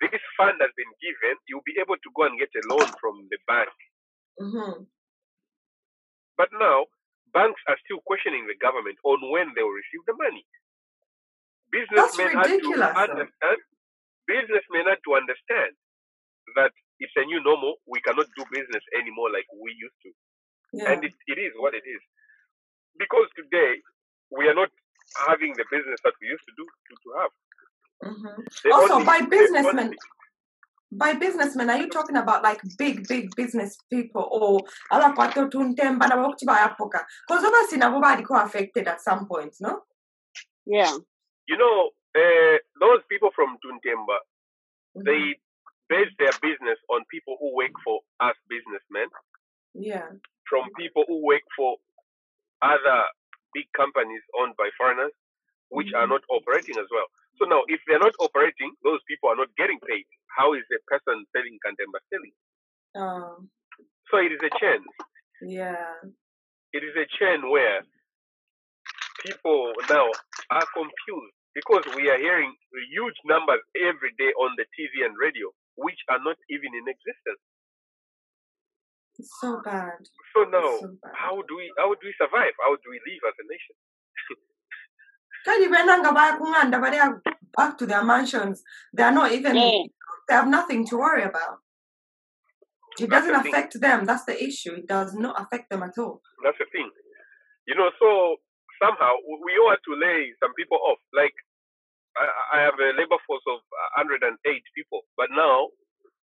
this 0.00 0.22
fund 0.36 0.58
has 0.60 0.72
been 0.76 0.92
given. 1.02 1.36
You'll 1.48 1.66
be 1.66 1.78
able 1.80 1.96
to 1.96 2.10
go 2.16 2.24
and 2.28 2.38
get 2.38 2.50
a 2.56 2.62
loan 2.68 2.92
from 3.00 3.28
the 3.30 3.38
bank. 3.48 3.72
hmm 4.38 4.84
But 6.38 6.48
now 6.54 6.86
banks 7.34 7.60
are 7.68 7.78
still 7.84 8.00
questioning 8.06 8.46
the 8.46 8.58
government 8.60 8.98
on 9.04 9.18
when 9.32 9.52
they 9.56 9.62
will 9.64 9.76
receive 9.76 10.04
the 10.06 10.16
money. 10.16 10.44
Businessmen 11.72 12.32
had 12.36 12.48
to 12.62 12.70
understand. 12.74 13.60
Businessmen 14.28 14.84
had 14.88 15.00
to 15.06 15.12
understand 15.16 15.72
that 16.56 16.72
it's 17.00 17.14
a 17.16 17.24
new 17.26 17.42
normal. 17.44 17.76
We 17.88 18.00
cannot 18.02 18.26
do 18.36 18.44
business 18.52 18.84
anymore 18.98 19.30
like 19.32 19.46
we 19.52 19.72
used 19.76 20.00
to, 20.06 20.10
Yeah. 20.74 20.92
and 20.92 21.04
it, 21.04 21.14
it 21.28 21.38
is 21.38 21.52
what 21.58 21.74
it 21.74 21.84
is. 21.86 22.02
Because 22.98 23.28
today 23.36 23.80
we 24.30 24.48
are 24.48 24.54
not 24.54 24.70
having 25.28 25.54
the 25.56 25.66
business 25.70 26.00
that 26.04 26.14
we 26.20 26.28
used 26.28 26.44
to 26.48 26.54
do 26.56 26.66
to, 26.66 26.94
to 27.04 27.10
have. 27.20 27.32
hmm 28.02 28.42
Also, 28.72 28.94
only- 28.94 29.06
by 29.06 29.20
businessmen, 29.22 29.94
by 30.92 31.14
businessmen, 31.14 31.70
are 31.70 31.78
you 31.78 31.88
talking 31.88 32.16
about 32.16 32.42
like 32.42 32.60
big, 32.78 33.06
big 33.08 33.34
business 33.36 33.76
people 33.90 34.28
or 34.30 34.60
abakwato 34.92 35.48
tuntemba 35.50 36.06
nabakuti 36.06 36.44
bayapoka? 36.46 37.04
Because 37.26 37.44
obviously 37.44 37.78
nabo 37.78 38.00
baliko 38.00 38.42
affected 38.42 38.86
at 38.86 39.00
some 39.00 39.26
point, 39.26 39.54
no? 39.60 39.82
Yeah. 40.64 40.92
You 41.46 41.56
know, 41.56 41.90
uh, 42.14 42.58
those 42.80 43.02
people 43.08 43.30
from 43.34 43.58
Tuntemba, 43.58 44.18
Mhm. 44.96 45.04
they 45.04 45.40
base 45.88 46.12
their 46.18 46.32
business 46.40 46.78
on 46.88 47.04
people 47.10 47.36
who 47.38 47.54
work 47.54 47.72
for 47.84 48.00
us 48.20 48.36
businessmen, 48.48 49.08
Yeah. 49.74 50.08
from 50.48 50.70
people 50.76 51.04
who 51.06 51.22
work 51.24 51.42
for 51.56 51.76
other 52.62 53.04
big 53.52 53.70
companies 53.72 54.22
owned 54.40 54.56
by 54.56 54.70
foreigners, 54.78 55.12
which 55.68 55.92
are 55.94 56.06
Mhm. 56.06 56.10
not 56.10 56.24
operating 56.30 56.78
as 56.78 56.86
well. 56.90 57.06
So 57.38 57.46
now, 57.46 57.62
if 57.68 57.80
they're 57.86 58.00
not 58.02 58.14
operating, 58.20 58.72
those 58.84 59.00
people 59.08 59.30
are 59.30 59.36
not 59.36 59.48
getting 59.56 59.78
paid. 59.88 60.04
How 60.36 60.54
is 60.54 60.62
the 60.70 60.78
person 60.88 61.24
selling 61.36 61.58
Kandemba 61.64 62.00
selling? 62.12 62.34
Oh, 62.96 63.44
So 64.10 64.18
it 64.18 64.32
is 64.32 64.40
a 64.44 64.52
chain. 64.60 64.82
yeah. 65.42 66.00
It 66.72 66.84
is 66.84 66.94
a 66.96 67.06
chain 67.18 67.50
where 67.50 67.82
people 69.24 69.72
now 69.90 70.08
are 70.50 70.66
confused 70.74 71.34
because 71.54 71.84
we 71.96 72.08
are 72.10 72.18
hearing 72.18 72.52
huge 72.92 73.16
numbers 73.24 73.60
every 73.76 74.12
day 74.18 74.32
on 74.40 74.52
the 74.56 74.64
TV 74.76 75.04
and 75.04 75.16
radio, 75.18 75.48
which 75.76 75.98
are 76.10 76.20
not 76.22 76.36
even 76.50 76.72
in 76.76 76.84
existence. 76.88 77.42
It's 79.18 79.32
so 79.40 79.60
bad. 79.64 79.96
So 80.36 80.44
now, 80.44 80.68
so 80.80 80.88
bad. 81.02 81.12
how 81.16 81.40
do 81.48 81.56
we 81.56 81.72
how 81.78 81.92
do 81.96 82.04
we 82.04 82.14
survive? 82.20 82.52
How 82.60 82.76
do 82.76 82.86
we 82.92 83.00
live 83.08 83.22
as 83.28 83.36
a 83.40 83.46
nation? 83.48 83.76
Kali 85.46 85.68
benanga 85.68 86.12
but 86.82 86.90
they 86.90 86.98
are 86.98 87.22
back 87.56 87.78
to 87.78 87.86
their 87.86 88.04
mansions. 88.04 88.62
They 88.92 89.04
are 89.04 89.12
not 89.12 89.32
even 89.32 89.56
Yeah. 89.56 89.84
they 90.28 90.34
have 90.34 90.48
nothing 90.48 90.86
to 90.88 90.98
worry 90.98 91.22
about. 91.22 91.60
It 92.98 93.08
That's 93.10 93.26
doesn't 93.26 93.32
the 93.32 93.42
thing. 93.44 93.54
affect 93.54 93.80
them. 93.80 94.04
That's 94.06 94.24
the 94.24 94.36
issue. 94.42 94.74
It 94.74 94.86
does 94.88 95.14
not 95.14 95.40
affect 95.40 95.70
them 95.70 95.82
at 95.84 95.96
all. 95.98 96.20
That's 96.44 96.58
the 96.58 96.66
thing. 96.72 96.90
You 97.68 97.76
know, 97.76 97.90
so 98.00 98.36
somehow 98.82 99.12
we 99.46 99.52
ought 99.66 99.82
to 99.84 99.94
lay 99.94 100.32
some 100.42 100.52
people 100.58 100.78
off. 100.90 100.98
Like 101.14 101.34
I, 102.16 102.58
I 102.58 102.58
have 102.66 102.74
a 102.80 102.90
labor 102.98 103.20
force 103.26 103.44
of 103.48 103.60
108 103.96 104.62
people, 104.74 105.02
but 105.16 105.28
now 105.30 105.68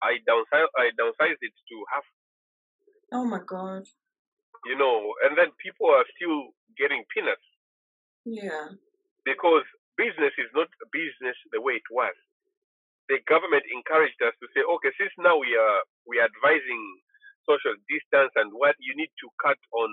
I 0.02 0.18
downsize 0.28 0.68
I 0.78 0.90
downsized 0.98 1.42
it 1.42 1.54
to 1.68 1.76
half. 1.92 2.06
Oh 3.12 3.24
my 3.26 3.40
god. 3.44 3.84
You 4.66 4.76
know, 4.78 5.14
and 5.24 5.36
then 5.38 5.48
people 5.64 5.88
are 5.90 6.04
still 6.16 6.52
getting 6.78 7.04
peanuts 7.14 7.44
Yeah. 8.24 8.76
Because 9.30 9.62
business 9.94 10.34
is 10.42 10.50
not 10.58 10.66
business 10.90 11.38
the 11.54 11.62
way 11.62 11.78
it 11.78 11.88
was. 11.94 12.16
The 13.08 13.22
government 13.30 13.62
encouraged 13.70 14.18
us 14.26 14.34
to 14.42 14.46
say, 14.54 14.62
okay, 14.66 14.90
since 14.98 15.14
now 15.22 15.38
we 15.38 15.54
are 15.54 15.80
we 16.10 16.18
are 16.18 16.26
advising 16.26 16.82
social 17.46 17.74
distance 17.90 18.32
and 18.36 18.50
what 18.54 18.74
you 18.82 18.94
need 18.98 19.10
to 19.22 19.28
cut 19.42 19.58
on 19.74 19.90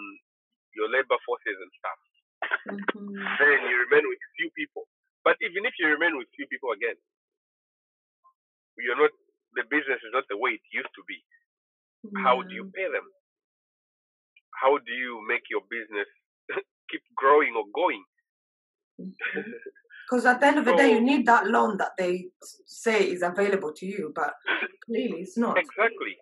your 0.75 0.89
labor 0.89 1.17
forces 1.25 1.57
and 1.61 1.71
stuff. 1.77 1.99
Mhm. 2.69 3.37
then 3.39 3.59
you 3.69 3.77
remain 3.87 4.05
with 4.09 4.19
few 4.37 4.49
people. 4.57 4.87
But 5.23 5.37
even 5.41 5.65
if 5.65 5.73
you 5.79 5.87
remain 5.87 6.17
with 6.17 6.29
few 6.35 6.47
people 6.47 6.71
again, 6.73 6.95
you're 8.77 8.97
not 8.99 9.11
the 9.55 9.63
business 9.69 10.01
is 10.03 10.13
not 10.13 10.27
the 10.29 10.37
way 10.37 10.51
it 10.59 10.65
used 10.73 10.93
to 10.95 11.03
be. 11.07 11.19
How 12.23 12.41
do 12.43 12.53
you 12.55 12.65
pay 12.75 12.87
them? 12.91 13.07
How 14.61 14.77
do 14.79 14.93
you 14.93 15.21
make 15.27 15.43
your 15.49 15.61
business 15.69 16.07
keep 16.91 17.03
growing 17.15 17.55
or 17.55 17.65
going? 17.73 18.03
Because 20.07 20.25
at 20.25 20.39
the 20.39 20.47
end 20.47 20.57
of 20.59 20.65
the 20.65 20.75
day, 20.75 20.93
you 20.93 21.01
need 21.01 21.25
that 21.27 21.47
loan 21.47 21.75
that 21.77 21.91
they 21.97 22.31
say 22.65 23.03
is 23.11 23.21
available 23.21 23.73
to 23.75 23.85
you, 23.85 24.13
but 24.15 24.33
clearly 24.85 25.19
it's 25.19 25.37
not. 25.37 25.57
Exactly. 25.59 26.15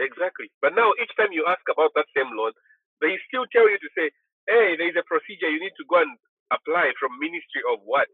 Exactly. 0.00 0.52
But 0.60 0.76
now 0.76 0.92
each 1.00 1.12
time 1.16 1.32
you 1.32 1.44
ask 1.48 1.64
about 1.72 1.92
that 1.96 2.08
same 2.16 2.28
loan, 2.36 2.52
they 3.00 3.16
still 3.28 3.48
tell 3.52 3.64
you 3.68 3.76
to 3.80 3.90
say, 3.96 4.12
hey, 4.48 4.76
there 4.76 4.88
is 4.92 4.96
a 5.00 5.04
procedure 5.08 5.48
you 5.48 5.60
need 5.60 5.76
to 5.80 5.86
go 5.88 6.00
and 6.04 6.12
apply 6.52 6.92
from 7.00 7.16
Ministry 7.20 7.64
of 7.72 7.80
what? 7.88 8.08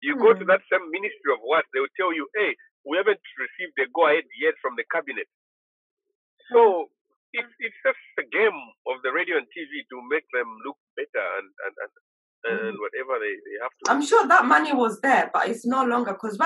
You 0.00 0.16
go 0.16 0.32
to 0.32 0.44
Hmm. 0.44 0.48
that 0.48 0.64
same 0.72 0.88
Ministry 0.90 1.32
of 1.32 1.40
what? 1.44 1.64
They 1.72 1.80
will 1.80 1.92
tell 1.96 2.12
you, 2.12 2.28
hey, 2.36 2.56
we 2.84 2.96
haven't 2.96 3.20
received 3.36 3.76
the 3.76 3.86
go 3.92 4.08
ahead 4.08 4.24
yet 4.40 4.56
from 4.60 4.76
the 4.76 4.84
cabinet. 4.92 5.28
So 6.52 6.88
it's 7.32 7.52
it's 7.60 7.80
just 7.84 8.00
a 8.20 8.26
game 8.28 8.58
of 8.88 9.00
the 9.04 9.12
radio 9.12 9.36
and 9.40 9.48
TV 9.52 9.72
to 9.88 9.96
make 10.08 10.26
them 10.32 10.48
look 10.64 10.76
better 10.96 11.26
and 11.40 11.48
and, 11.68 11.74
and, 11.80 11.92
and 12.44 12.76
whatever 12.78 13.18
they, 13.20 13.34
they 13.44 13.56
have 13.62 13.72
to. 13.84 13.90
I'm 13.90 14.02
sure 14.04 14.26
that 14.26 14.44
money 14.44 14.72
was 14.72 15.00
there, 15.00 15.30
but 15.32 15.48
it's 15.48 15.64
no 15.66 15.84
longer 15.84 16.12
because 16.12 16.38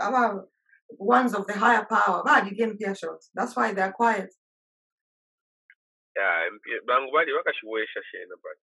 our 0.00 0.46
ones 0.98 1.34
of 1.34 1.46
the 1.46 1.52
higher 1.54 1.86
power. 1.88 2.22
That's 3.34 3.56
why 3.56 3.72
they're 3.72 3.92
quiet. 3.92 4.34
Yeah, 6.16 6.48
MP 6.52 6.78
bangu 6.86 7.10
bali 7.12 7.32
bakashiwesha 7.32 8.02
shena 8.10 8.36
but. 8.42 8.58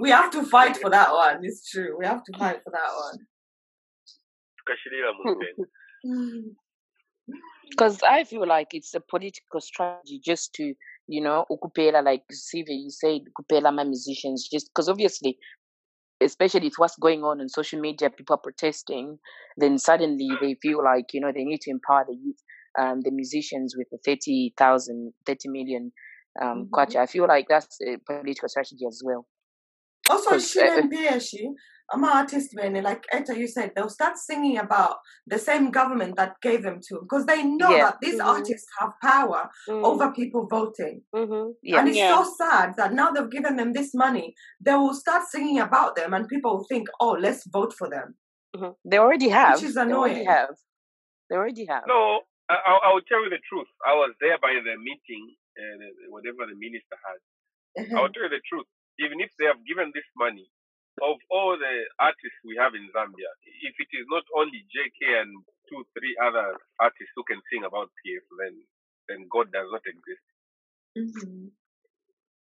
We 0.00 0.10
have 0.10 0.30
to 0.32 0.42
fight 0.42 0.76
for 0.76 0.90
that 0.90 1.12
one. 1.14 1.38
It's 1.42 1.70
true. 1.70 1.96
We 1.98 2.04
have 2.04 2.22
to 2.24 2.32
fight 2.38 2.60
for 2.62 2.70
that 2.70 2.92
one. 2.94 3.26
Because 7.70 8.02
I 8.02 8.24
feel 8.24 8.46
like 8.46 8.74
it's 8.74 8.94
a 8.94 9.00
political 9.00 9.60
strategy 9.60 10.20
just 10.22 10.52
to, 10.56 10.74
you 11.08 11.22
know, 11.22 11.46
ukupela, 11.50 12.04
like 12.04 12.24
Siva, 12.30 12.72
you 12.72 12.90
said, 12.90 13.22
ukupela 13.32 13.74
my 13.74 13.84
musicians, 13.84 14.48
just 14.48 14.68
because 14.68 14.88
obviously, 14.88 15.38
especially 16.20 16.66
with 16.68 16.74
what's 16.78 16.96
going 16.98 17.22
on 17.24 17.40
on 17.40 17.48
social 17.48 17.80
media, 17.80 18.10
people 18.10 18.34
are 18.34 18.38
protesting, 18.42 19.18
then 19.56 19.78
suddenly 19.78 20.30
they 20.40 20.56
feel 20.62 20.82
like, 20.84 21.06
you 21.14 21.20
know, 21.20 21.32
they 21.32 21.44
need 21.44 21.60
to 21.62 21.70
empower 21.70 22.04
the 22.08 22.14
youth, 22.16 22.38
um, 22.78 23.00
the 23.02 23.10
musicians 23.10 23.74
with 23.76 23.88
the 23.90 23.98
30,000, 24.04 25.12
30 25.26 25.48
million 25.48 25.92
um, 26.42 26.66
Mhm. 26.66 26.70
kwacha. 26.74 26.96
I 26.96 27.06
feel 27.06 27.26
like 27.26 27.46
that's 27.48 27.78
a 27.82 27.98
political 27.98 28.48
strategy 28.48 28.86
as 28.86 29.02
well. 29.04 29.26
Also, 30.08 30.30
'Cause, 30.30 30.56
uh, 30.56 30.60
Shina 30.62 30.78
and 30.80 30.92
Pieshi, 30.92 31.54
I'm 31.92 32.04
an 32.04 32.10
artist, 32.10 32.54
man. 32.54 32.74
Like 32.82 33.04
Eta, 33.12 33.36
you 33.38 33.46
said, 33.48 33.72
they'll 33.74 33.88
start 33.88 34.18
singing 34.18 34.58
about 34.58 34.96
the 35.26 35.38
same 35.38 35.70
government 35.70 36.16
that 36.16 36.34
gave 36.42 36.62
them 36.62 36.80
to 36.88 37.00
because 37.00 37.24
they 37.26 37.42
know 37.44 37.70
Yeah. 37.76 37.84
that 37.86 37.98
these 38.02 38.20
Mhm. 38.20 38.26
artists 38.36 38.68
have 38.78 38.92
power 39.02 39.50
Mm, 39.68 39.84
over 39.84 40.12
people 40.12 40.46
voting. 40.46 41.04
mhm. 41.14 41.54
Yeah. 41.62 41.78
And 41.80 41.88
it's 41.88 41.96
Yeah. 41.98 42.14
so 42.22 42.30
sad 42.36 42.76
that 42.76 42.92
now 42.92 43.10
they've 43.10 43.30
given 43.30 43.56
them 43.56 43.72
this 43.72 43.94
money, 43.94 44.34
they 44.60 44.74
will 44.74 44.94
start 44.94 45.24
singing 45.28 45.58
about 45.60 45.96
them, 45.96 46.12
and 46.14 46.28
people 46.28 46.58
will 46.58 46.64
think, 46.72 46.88
"Oh, 47.00 47.12
let's 47.12 47.46
vote 47.46 47.72
for 47.72 47.88
them." 47.88 48.16
They 48.84 48.98
already 48.98 49.28
have. 49.28 49.60
Which 49.60 49.70
is 49.70 49.74
They 49.74 49.80
already 49.82 50.24
annoying. 50.24 50.26
have. 50.26 50.54
They 51.30 51.36
already 51.36 51.66
have. 51.66 51.84
No, 51.86 52.22
I, 52.48 52.54
I, 52.54 52.72
I 52.86 52.92
will 52.94 53.02
tell 53.02 53.22
you 53.24 53.30
the 53.30 53.40
truth. 53.48 53.68
I 53.86 53.94
was 53.94 54.14
there 54.20 54.38
by 54.38 54.52
the 54.54 54.76
meeting, 54.88 55.24
uh, 55.60 55.86
whatever 56.08 56.46
the 56.46 56.56
minister 56.56 56.96
had. 57.06 57.18
Uh-huh. 57.82 57.96
I'll 58.00 58.12
tell 58.12 58.24
you 58.24 58.28
the 58.30 58.40
truth. 58.48 58.66
Even 59.00 59.20
if 59.20 59.30
they 59.38 59.46
have 59.46 59.62
given 59.66 59.92
this 59.94 60.06
money, 60.16 60.46
of 61.02 61.18
all 61.30 61.58
the 61.58 61.74
artists 62.00 62.38
we 62.44 62.56
have 62.56 62.74
in 62.74 62.86
Zambia, 62.94 63.30
if 63.64 63.74
it 63.78 63.90
is 63.96 64.06
not 64.10 64.24
only 64.36 64.64
JK 64.70 65.22
and 65.22 65.32
two, 65.70 65.84
three 65.98 66.16
other 66.22 66.54
artists 66.80 67.12
who 67.16 67.24
can 67.24 67.40
sing 67.52 67.64
about 67.64 67.90
PF, 68.04 68.24
then 68.40 68.54
then 69.08 69.26
God 69.32 69.52
does 69.52 69.68
not 69.72 69.82
exist. 69.86 70.26
Mhm. 70.96 71.52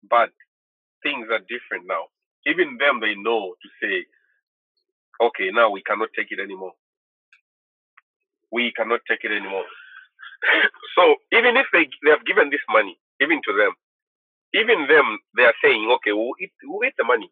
But 0.09 0.31
things 1.03 1.27
are 1.31 1.39
different 1.49 1.87
now. 1.87 2.07
Even 2.47 2.77
them, 2.77 2.99
they 3.01 3.15
know 3.15 3.55
to 3.61 3.69
say, 3.81 4.05
okay, 5.21 5.51
now 5.51 5.69
we 5.71 5.83
cannot 5.83 6.09
take 6.17 6.31
it 6.31 6.39
anymore. 6.39 6.73
We 8.51 8.71
cannot 8.73 9.01
take 9.09 9.23
it 9.23 9.31
anymore. 9.31 9.65
so 10.97 11.15
even 11.33 11.57
if 11.57 11.67
they, 11.73 11.89
they 12.03 12.11
have 12.11 12.25
given 12.25 12.49
this 12.51 12.63
money, 12.69 12.97
even 13.21 13.41
to 13.47 13.53
them, 13.53 13.73
even 14.53 14.87
them, 14.87 15.19
they 15.37 15.43
are 15.43 15.53
saying, 15.63 15.89
okay, 15.97 16.13
we'll 16.13 16.33
eat, 16.41 16.51
we'll 16.65 16.87
eat 16.87 16.93
the 16.97 17.03
money. 17.03 17.31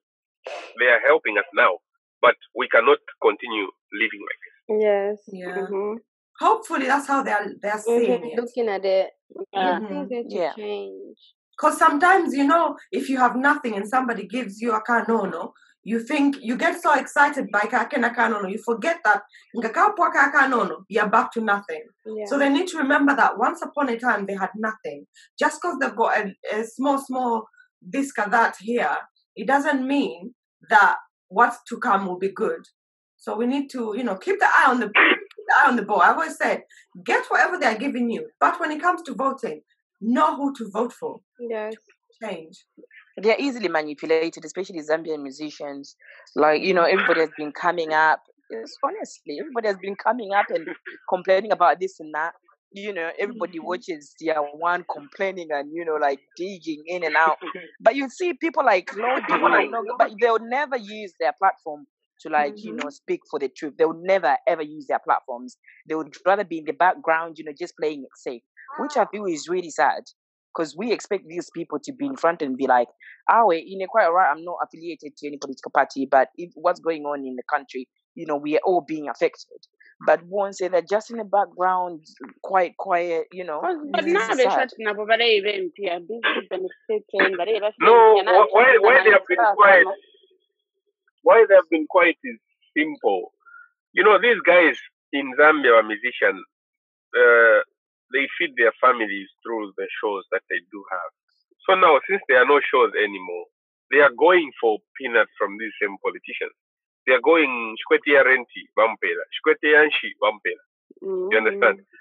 They 0.79 0.87
are 0.87 1.01
helping 1.05 1.37
us 1.37 1.45
now, 1.53 1.79
but 2.21 2.35
we 2.55 2.67
cannot 2.69 2.99
continue 3.21 3.67
living 3.93 4.21
like 4.29 4.41
this. 4.45 4.81
Yes. 4.81 5.17
Yeah. 5.27 5.67
Mhm. 5.67 5.97
Hopefully, 6.39 6.87
that's 6.87 7.07
how 7.07 7.23
they 7.23 7.31
are. 7.31 7.47
They 7.61 7.69
are 7.69 7.79
seeing 7.79 8.21
Mhm. 8.21 8.33
it. 8.33 8.37
Looking 8.39 8.69
at 8.69 8.85
it, 8.85 9.11
yeah, 9.53 9.79
things 9.79 10.09
need 10.11 10.29
to 10.29 10.37
Yeah. 10.37 10.53
change. 10.55 11.19
Because 11.57 11.77
sometimes, 11.77 12.33
you 12.35 12.45
know, 12.45 12.77
if 12.91 13.09
you 13.09 13.17
have 13.17 13.35
nothing 13.35 13.75
and 13.75 13.87
somebody 13.87 14.27
gives 14.27 14.61
you 14.61 14.71
a 14.73 14.81
kanono, 14.83 15.53
you 15.83 15.99
think 15.99 16.37
you 16.41 16.57
get 16.57 16.81
so 16.81 16.93
excited 16.93 17.47
by 17.51 17.61
kanono, 17.61 18.51
you 18.51 18.59
forget 18.63 18.99
that 19.03 19.23
ngakapwa 19.55 20.11
ka 20.13 20.31
kanono, 20.33 20.83
you're 20.89 21.09
back 21.09 21.31
to 21.33 21.41
nothing. 21.41 21.83
Yeah. 22.05 22.25
So 22.27 22.37
they 22.37 22.49
need 22.49 22.67
to 22.67 22.77
remember 22.77 23.15
that 23.15 23.37
once 23.37 23.61
upon 23.61 23.89
a 23.89 23.97
time 23.97 24.25
they 24.25 24.35
had 24.35 24.51
nothing. 24.55 25.07
Just 25.39 25.61
because 25.61 25.77
they've 25.79 25.95
got 25.95 26.17
a, 26.17 26.35
a 26.55 26.63
small, 26.65 26.99
small 26.99 27.47
this 27.81 28.11
or 28.17 28.29
that 28.29 28.55
here, 28.59 28.95
it 29.35 29.47
doesn't 29.47 29.87
mean 29.87 30.35
that 30.69 30.97
what's 31.29 31.57
to 31.69 31.79
come 31.79 32.05
will 32.05 32.19
be 32.19 32.31
good. 32.31 32.61
So 33.17 33.35
we 33.35 33.47
need 33.47 33.69
to, 33.71 33.93
you 33.95 34.03
know, 34.03 34.15
keep 34.17 34.39
the 34.39 34.45
eye 34.47 34.65
on 34.67 34.79
the 34.79 34.87
keep 34.87 35.45
the 35.47 35.55
eye 35.63 35.69
on 35.69 35.75
the 35.75 35.83
ball. 35.83 36.01
I've 36.01 36.15
always 36.15 36.37
said, 36.37 36.63
get 37.03 37.25
whatever 37.27 37.57
they're 37.57 37.77
giving 37.77 38.09
you, 38.09 38.27
but 38.39 38.59
when 38.59 38.71
it 38.71 38.81
comes 38.81 39.01
to 39.03 39.15
voting, 39.15 39.61
know 39.99 40.35
who 40.35 40.53
to 40.55 40.69
vote 40.71 40.93
for. 40.93 41.21
yes. 41.39 41.73
Change. 42.21 42.65
They're 43.17 43.39
easily 43.39 43.67
manipulated, 43.69 44.35
especially 44.45 44.79
Zambian 44.79 45.21
musicians. 45.21 45.95
Like, 46.35 46.61
you 46.61 46.73
know, 46.73 46.83
everybody 46.83 47.21
has 47.21 47.31
been 47.37 47.51
coming 47.51 47.93
up 47.93 48.21
It's 48.49 48.77
honestly, 48.83 49.37
everybody 49.39 49.67
has 49.69 49.77
been 49.77 49.95
coming 49.95 50.33
up 50.33 50.47
and 50.49 50.67
complaining 51.09 51.51
about 51.51 51.79
this 51.79 51.99
and 51.99 52.13
that. 52.13 52.33
You 52.73 52.93
know, 52.93 53.09
everybody 53.19 53.59
Mhm. 53.59 53.63
watches 53.63 54.13
tier 54.19 54.35
one 54.35 54.85
complaining 54.91 55.49
and 55.51 55.71
you 55.73 55.85
know, 55.85 55.95
like 55.95 56.19
digging 56.35 56.83
in 56.85 57.03
and 57.03 57.15
out. 57.15 57.37
But 57.79 57.95
you 57.95 58.09
see 58.09 58.33
people 58.33 58.65
like 58.65 58.89
Lodi, 58.95 59.37
but 59.97 60.11
they'll 60.19 60.39
never 60.39 60.77
use 60.77 61.13
their 61.19 61.33
platform 61.33 61.85
to 62.21 62.29
like 62.29 62.63
you 62.63 62.73
know 62.73 62.89
speak 62.89 63.21
for 63.29 63.39
the 63.39 63.49
truth. 63.49 63.75
They 63.77 63.85
would 63.85 64.01
never 64.01 64.37
ever 64.47 64.61
use 64.61 64.85
their 64.87 64.99
platforms. 64.99 65.57
They 65.87 65.95
would 65.95 66.13
rather 66.25 66.43
be 66.43 66.59
in 66.59 66.65
the 66.65 66.73
background, 66.73 67.37
you 67.37 67.45
know, 67.45 67.53
just 67.57 67.75
playing 67.77 68.03
it 68.03 68.09
safe, 68.15 68.43
which 68.79 68.97
I 68.97 69.05
feel 69.05 69.25
is 69.25 69.47
really 69.49 69.71
sad. 69.71 70.03
Because 70.53 70.75
we 70.75 70.91
expect 70.91 71.25
these 71.27 71.49
people 71.55 71.79
to 71.83 71.93
be 71.93 72.05
in 72.05 72.15
front 72.17 72.41
and 72.41 72.57
be 72.57 72.67
like, 72.67 72.87
"Ah, 73.29 73.45
wait, 73.45 73.65
you 73.67 73.77
know, 73.77 73.87
quite 73.87 74.05
alright. 74.05 74.29
I'm 74.29 74.43
not 74.43 74.57
affiliated 74.63 75.15
to 75.17 75.27
any 75.27 75.37
political 75.37 75.71
party, 75.71 76.05
but 76.09 76.29
if 76.37 76.51
what's 76.55 76.79
going 76.79 77.03
on 77.05 77.25
in 77.25 77.35
the 77.35 77.43
country, 77.49 77.87
you 78.15 78.25
know, 78.25 78.35
we 78.35 78.57
are 78.57 78.61
all 78.65 78.81
being 78.81 79.07
affected." 79.09 79.59
But 80.05 80.23
once 80.25 80.57
they're 80.59 80.81
just 80.81 81.11
in 81.11 81.17
the 81.17 81.23
background, 81.23 82.01
quite 82.43 82.75
quiet, 82.77 83.27
you 83.31 83.43
know, 83.43 83.61
But 83.61 83.77
but 83.91 84.03
this 84.05 84.13
now 84.13 84.31
is 84.31 84.37
they 84.37 84.43
sad. 84.45 84.71
shut 84.71 84.73
nabo 84.79 85.05
bareba 85.05 85.53
MP 85.53 85.87
are 85.93 85.99
busy 85.99 86.47
benefiting 86.49 87.37
bareba 87.37 87.71
No, 87.79 88.15
why 88.51 88.77
why 88.81 89.03
they 89.03 89.11
have 89.11 89.27
been 89.27 89.37
quiet? 89.55 89.85
Why 91.23 91.45
they 91.47 91.55
have 91.55 91.69
been 91.69 91.85
quiet 91.87 92.17
is 92.23 92.39
simple. 92.75 93.31
You 93.93 94.03
know, 94.03 94.17
these 94.19 94.41
guys 94.45 94.75
in 95.13 95.33
Zambia 95.39 95.77
are 95.79 95.83
musicians. 95.83 96.41
Uh, 97.15 97.59
they 98.13 98.27
feed 98.37 98.55
their 98.57 98.73
families 98.79 99.27
through 99.43 99.73
the 99.77 99.87
shows 100.01 100.23
that 100.31 100.43
they 100.49 100.59
do 100.71 100.83
have. 100.91 101.11
So 101.67 101.75
now, 101.75 101.99
since 102.09 102.21
there 102.27 102.41
are 102.41 102.49
no 102.49 102.59
shows 102.59 102.91
anymore, 102.97 103.45
they 103.91 103.99
are 103.99 104.13
going 104.13 104.51
for 104.59 104.79
peanuts 104.97 105.31
from 105.37 105.57
these 105.59 105.73
same 105.81 105.95
politicians. 106.03 106.55
They 107.05 107.13
are 107.13 107.21
going 107.21 107.75
Shkwetia 107.81 108.23
Renti, 108.23 108.63
Vampela, 108.77 109.23
Shkwetia. 109.35 109.89
You 111.01 111.37
understand? 111.37 111.81
Mm-hmm. 111.81 111.99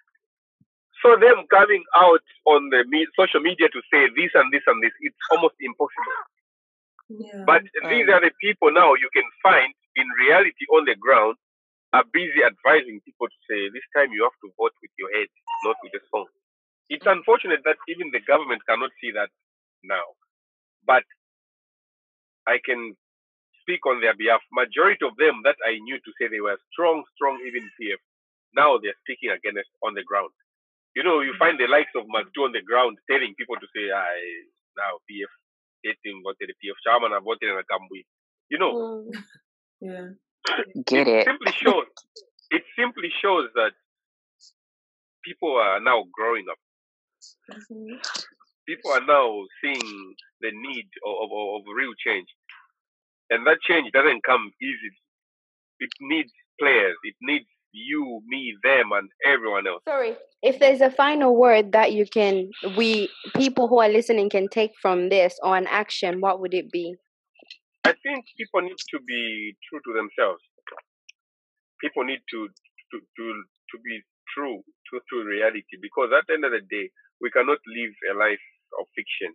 So 1.02 1.16
them 1.16 1.48
coming 1.48 1.82
out 1.96 2.24
on 2.44 2.68
the 2.68 2.84
me- 2.88 3.08
social 3.18 3.40
media 3.40 3.68
to 3.68 3.80
say 3.92 4.06
this 4.16 4.30
and 4.34 4.52
this 4.52 4.62
and 4.66 4.82
this, 4.82 4.92
it's 5.00 5.16
almost 5.32 5.56
impossible. 5.60 6.20
Yeah. 7.08 7.44
But 7.46 7.62
these 7.88 8.06
are 8.12 8.20
the 8.20 8.30
people 8.40 8.70
now 8.70 8.94
you 8.94 9.08
can 9.12 9.24
find 9.42 9.72
in 9.96 10.06
reality 10.20 10.64
on 10.70 10.84
the 10.84 10.94
ground 10.94 11.36
are 11.92 12.04
busy 12.12 12.42
advising 12.46 13.00
people 13.04 13.28
to 13.28 13.40
say 13.50 13.68
this 13.72 13.86
time 13.96 14.12
you 14.12 14.24
have 14.24 14.38
to 14.44 14.50
vote 14.58 14.74
with 14.82 14.92
your 14.98 15.10
head, 15.16 15.28
not 15.64 15.76
with 15.82 15.92
the 15.92 16.02
phone. 16.12 16.30
It's 16.90 17.06
unfortunate 17.06 17.62
that 17.64 17.78
even 17.88 18.10
the 18.12 18.20
government 18.26 18.62
cannot 18.68 18.90
see 19.00 19.12
that 19.12 19.30
now. 19.84 20.04
But 20.86 21.04
I 22.48 22.58
can 22.64 22.96
speak 23.62 23.86
on 23.86 24.00
their 24.00 24.16
behalf. 24.16 24.42
Majority 24.52 25.04
of 25.06 25.16
them 25.18 25.42
that 25.44 25.56
I 25.66 25.78
knew 25.80 25.98
to 25.98 26.12
say 26.20 26.28
they 26.28 26.42
were 26.42 26.58
strong, 26.72 27.04
strong 27.16 27.40
even 27.46 27.64
PF. 27.80 28.00
Now 28.56 28.78
they're 28.78 28.98
speaking 29.06 29.30
against 29.30 29.70
on 29.84 29.94
the 29.94 30.04
ground. 30.04 30.30
You 30.96 31.04
know, 31.04 31.20
you 31.22 31.34
find 31.38 31.58
the 31.58 31.68
likes 31.68 31.94
of 31.96 32.04
Magdu 32.10 32.44
on 32.44 32.52
the 32.52 32.62
ground 32.62 32.98
telling 33.10 33.34
people 33.38 33.56
to 33.56 33.68
say, 33.76 33.88
I 33.94 34.12
now 34.76 34.98
PF 35.08 35.32
dating 35.84 36.22
voted 36.24 36.52
PF 36.60 36.78
chairman 36.84 37.14
and 37.16 37.24
voted 37.24 37.48
in 37.50 37.56
a 37.58 37.64
Kambui. 37.64 38.04
You 38.50 38.58
know, 38.58 38.74
Mm. 38.74 39.12
yeah. 39.80 40.08
Get 40.86 41.08
it? 41.08 41.26
It 41.26 41.26
simply 41.26 41.52
shows 41.52 41.86
it 42.50 42.62
simply 42.76 43.10
shows 43.22 43.48
that 43.54 43.72
people 45.24 45.56
are 45.56 45.80
now 45.80 46.04
growing 46.12 46.46
up. 46.50 46.58
Mhm. 47.50 48.00
People 48.66 48.90
are 48.92 49.04
now 49.04 49.44
seeing 49.62 50.14
the 50.40 50.50
need 50.52 50.88
of, 51.04 51.14
of, 51.24 51.30
of 51.30 51.62
real 51.74 51.92
change. 52.04 52.28
And 53.30 53.46
that 53.46 53.58
change 53.62 53.92
doesn't 53.92 54.22
come 54.24 54.50
easily. 54.60 54.98
It 55.80 55.90
needs 56.00 56.32
players. 56.58 56.96
It 57.04 57.14
needs 57.20 57.46
you, 57.72 58.20
me, 58.26 58.56
them, 58.62 58.90
and 58.92 59.08
everyone 59.24 59.66
else. 59.66 59.82
Sorry, 59.88 60.16
if 60.42 60.58
there's 60.58 60.80
a 60.80 60.90
final 60.90 61.36
word 61.36 61.72
that 61.72 61.92
you 61.92 62.06
can, 62.06 62.50
we 62.76 63.08
people 63.36 63.68
who 63.68 63.78
are 63.78 63.88
listening 63.88 64.28
can 64.28 64.48
take 64.48 64.72
from 64.80 65.08
this 65.08 65.38
or 65.42 65.56
an 65.56 65.66
action, 65.68 66.20
what 66.20 66.40
would 66.40 66.54
it 66.54 66.70
be? 66.70 66.96
I 67.90 67.94
think 68.04 68.26
people 68.38 68.62
need 68.62 68.78
to 68.94 68.98
be 69.06 69.56
true 69.68 69.80
to 69.84 69.92
themselves. 69.94 70.42
People 71.80 72.04
need 72.04 72.22
to 72.32 72.48
to 72.48 72.96
to, 73.00 73.24
to 73.72 73.76
be 73.84 74.02
true 74.34 74.62
to, 74.90 74.94
to 75.00 75.16
reality 75.24 75.76
because 75.82 76.10
at 76.16 76.26
the 76.28 76.34
end 76.34 76.44
of 76.46 76.52
the 76.52 76.62
day, 76.70 76.90
we 77.20 77.30
cannot 77.30 77.58
live 77.66 77.94
a 78.12 78.14
life 78.18 78.44
of 78.80 78.86
fiction 78.96 79.34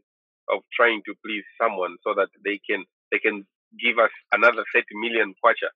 of 0.49 0.62
trying 0.76 1.01
to 1.06 1.14
please 1.26 1.45
someone 1.62 1.97
so 2.03 2.14
that 2.16 2.30
they 2.45 2.60
can 2.70 2.86
they 3.12 3.20
can 3.20 3.45
give 3.80 3.99
us 3.99 4.12
another 4.34 4.64
30 4.74 4.86
million 5.01 5.34
kwacha 5.43 5.70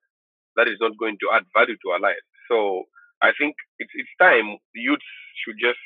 that 0.58 0.68
is 0.68 0.78
not 0.82 0.98
going 1.00 1.18
to 1.22 1.28
add 1.34 1.44
value 1.58 1.78
to 1.84 1.90
our 1.92 2.02
lives. 2.02 2.26
So 2.50 2.86
I 3.22 3.32
think 3.38 3.56
it's 3.80 3.94
it's 3.96 4.16
time 4.20 4.58
youth 4.76 5.06
should 5.46 5.58
just 5.62 5.80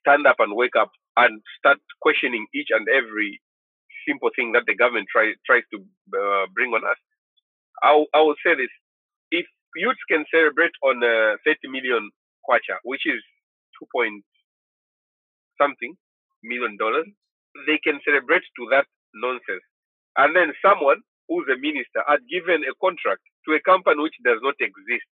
stand 0.00 0.26
up 0.26 0.36
and 0.40 0.56
wake 0.56 0.76
up 0.76 0.90
and 1.16 1.42
start 1.58 1.78
questioning 2.02 2.46
each 2.54 2.68
and 2.70 2.86
every 2.88 3.40
simple 4.08 4.30
thing 4.36 4.52
that 4.52 4.64
the 4.66 4.76
government 4.76 5.08
try, 5.12 5.34
tries 5.46 5.64
to 5.72 5.78
uh, 5.80 6.46
bring 6.54 6.72
on 6.72 6.84
us. 6.84 6.98
I, 7.82 7.92
I 8.14 8.20
will 8.22 8.36
say 8.44 8.54
this: 8.56 8.72
if 9.32 9.46
youths 9.76 10.00
can 10.10 10.24
celebrate 10.34 10.72
on 10.84 11.02
uh, 11.04 11.36
30 11.46 11.68
million 11.70 12.10
kwacha, 12.48 12.78
which 12.84 13.06
is 13.06 13.22
two 13.78 13.86
point 13.94 14.24
something 15.60 15.94
million 16.44 16.76
dollars, 16.78 17.06
they 17.66 17.78
can 17.82 18.00
celebrate 18.04 18.44
to 18.58 18.62
that 18.72 18.86
nonsense. 19.14 19.64
And 20.18 20.36
then 20.36 20.52
someone 20.62 21.02
who's 21.28 21.48
a 21.50 21.58
minister 21.58 22.02
had 22.08 22.20
given 22.30 22.62
a 22.66 22.74
contract 22.82 23.22
to 23.48 23.54
a 23.56 23.62
company 23.64 24.02
which 24.02 24.18
does 24.24 24.40
not 24.42 24.56
exist, 24.60 25.10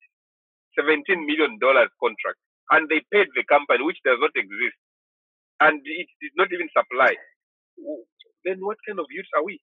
17 0.80 1.06
million 1.26 1.60
dollars 1.60 1.90
contract, 2.02 2.40
and 2.72 2.90
they 2.90 3.02
paid 3.14 3.30
the 3.36 3.46
company 3.50 3.84
which 3.86 4.00
does 4.06 4.20
not 4.22 4.34
exist, 4.36 4.78
and 5.62 5.82
it 5.86 6.10
did 6.22 6.34
not 6.38 6.50
even 6.54 6.70
supply. 6.76 7.16
Then 8.46 8.60
what 8.62 8.78
kind 8.88 9.00
of 9.00 9.08
youths 9.12 9.30
are 9.38 9.44
we? 9.44 9.62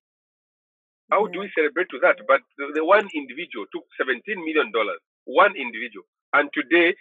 How 1.10 1.26
do 1.28 1.40
we 1.40 1.50
celebrate 1.54 1.88
to 1.90 2.00
that? 2.02 2.18
But 2.28 2.42
the, 2.58 2.72
the 2.74 2.84
one 2.84 3.08
individual 3.14 3.66
took 3.72 3.84
17 3.98 4.22
million 4.44 4.72
dollars, 4.72 5.00
one 5.24 5.56
individual, 5.56 6.06
and 6.34 6.50
today 6.52 6.96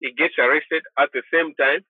he 0.00 0.12
gets 0.14 0.34
arrested. 0.38 0.82
At 0.98 1.10
the 1.12 1.22
same 1.32 1.54
time, 1.56 1.84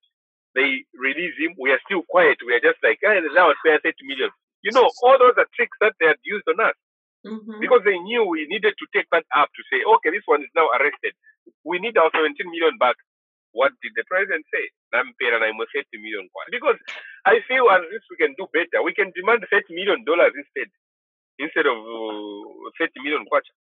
they 0.54 0.84
release 0.94 1.34
him. 1.38 1.54
We 1.60 1.72
are 1.72 1.80
still 1.86 2.02
quiet. 2.08 2.38
We 2.46 2.54
are 2.54 2.60
just 2.64 2.78
like, 2.82 2.98
hey, 3.02 3.20
now 3.34 3.50
it's 3.50 3.60
30 3.64 3.92
million. 4.06 4.30
You 4.62 4.72
know, 4.72 4.92
all 5.02 5.18
those 5.18 5.38
are 5.38 5.48
tricks 5.56 5.76
that 5.80 5.94
they 6.00 6.06
had 6.08 6.20
used 6.24 6.46
on 6.48 6.60
us 6.60 6.74
Mhm. 7.24 7.60
because 7.60 7.82
they 7.84 7.98
knew 7.98 8.24
we 8.24 8.46
needed 8.48 8.74
to 8.78 8.86
take 8.94 9.06
that 9.12 9.24
up 9.36 9.50
to 9.54 9.62
say, 9.72 9.82
okay, 9.84 10.10
this 10.10 10.26
one 10.26 10.42
is 10.42 10.52
now 10.56 10.68
arrested. 10.78 11.14
We 11.64 11.78
need 11.80 11.98
our 11.98 12.10
17 12.14 12.36
million 12.50 12.78
back. 12.78 12.96
What 13.52 13.72
did 13.82 13.92
the 13.96 14.04
president 14.08 14.46
say? 14.52 14.70
Nampera 14.92 15.38
na 15.38 15.48
imo 15.48 15.64
30 15.64 15.98
million 16.02 16.28
kwa. 16.32 16.44
Because 16.50 16.78
I 17.24 17.40
feel 17.48 17.68
as 17.70 17.82
if 17.92 18.02
we 18.10 18.16
can 18.16 18.34
do 18.38 18.46
better. 18.52 18.82
We 18.82 18.92
can 18.94 19.10
demand 19.14 19.44
30 19.50 19.74
million 19.74 20.04
dollars 20.04 20.32
instead, 20.36 20.68
instead 21.38 21.66
of 21.66 21.78
uh, 21.78 22.70
30 22.78 23.00
million 23.02 23.24
kwacha. 23.26 23.52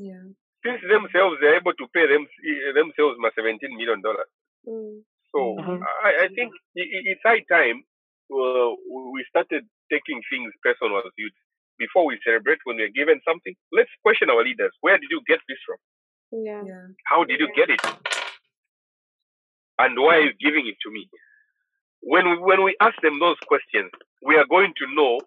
Yeah. 0.00 0.24
Since 0.64 0.82
themselves 0.88 1.36
they're 1.40 1.56
able 1.56 1.74
to 1.74 1.86
pay 1.94 2.06
them 2.06 2.26
themselves 2.74 3.16
my 3.18 3.30
17 3.36 3.76
million 3.76 4.00
dollars. 4.02 4.28
Mm. 4.66 5.02
So 5.32 5.38
Mhm. 5.56 5.80
I, 6.04 6.24
I 6.24 6.28
think 6.36 6.52
i- 6.76 6.90
i- 6.96 7.04
it's 7.12 7.22
high 7.22 7.40
time 7.48 7.84
uh, 8.32 8.70
we 9.14 9.24
started 9.28 9.64
taking 9.90 10.20
things 10.30 10.52
personal 10.62 10.98
as 10.98 11.12
youth. 11.16 11.32
Before 11.78 12.04
we 12.04 12.18
celebrate 12.24 12.58
when 12.64 12.76
we're 12.76 12.92
given 13.00 13.20
something, 13.24 13.54
let's 13.72 13.90
question 14.02 14.28
our 14.30 14.44
leaders. 14.44 14.72
Where 14.80 14.98
did 14.98 15.10
you 15.10 15.22
get 15.26 15.40
this 15.48 15.58
from? 15.66 15.78
Yeah. 16.44 16.62
Yeah. 16.66 16.86
How 17.06 17.24
did 17.24 17.40
you 17.40 17.48
get 17.56 17.70
it? 17.70 17.80
And 19.80 19.98
why 19.98 20.16
are 20.18 20.26
you 20.28 20.34
giving 20.40 20.68
it 20.68 20.76
to 20.84 20.92
me? 20.92 21.08
When 22.02 22.30
we, 22.30 22.38
when 22.38 22.64
we 22.64 22.76
ask 22.80 22.96
them 23.02 23.20
those 23.20 23.38
questions, 23.48 23.90
we 24.24 24.36
are 24.36 24.46
going 24.50 24.74
to 24.78 24.86
know 24.94 25.20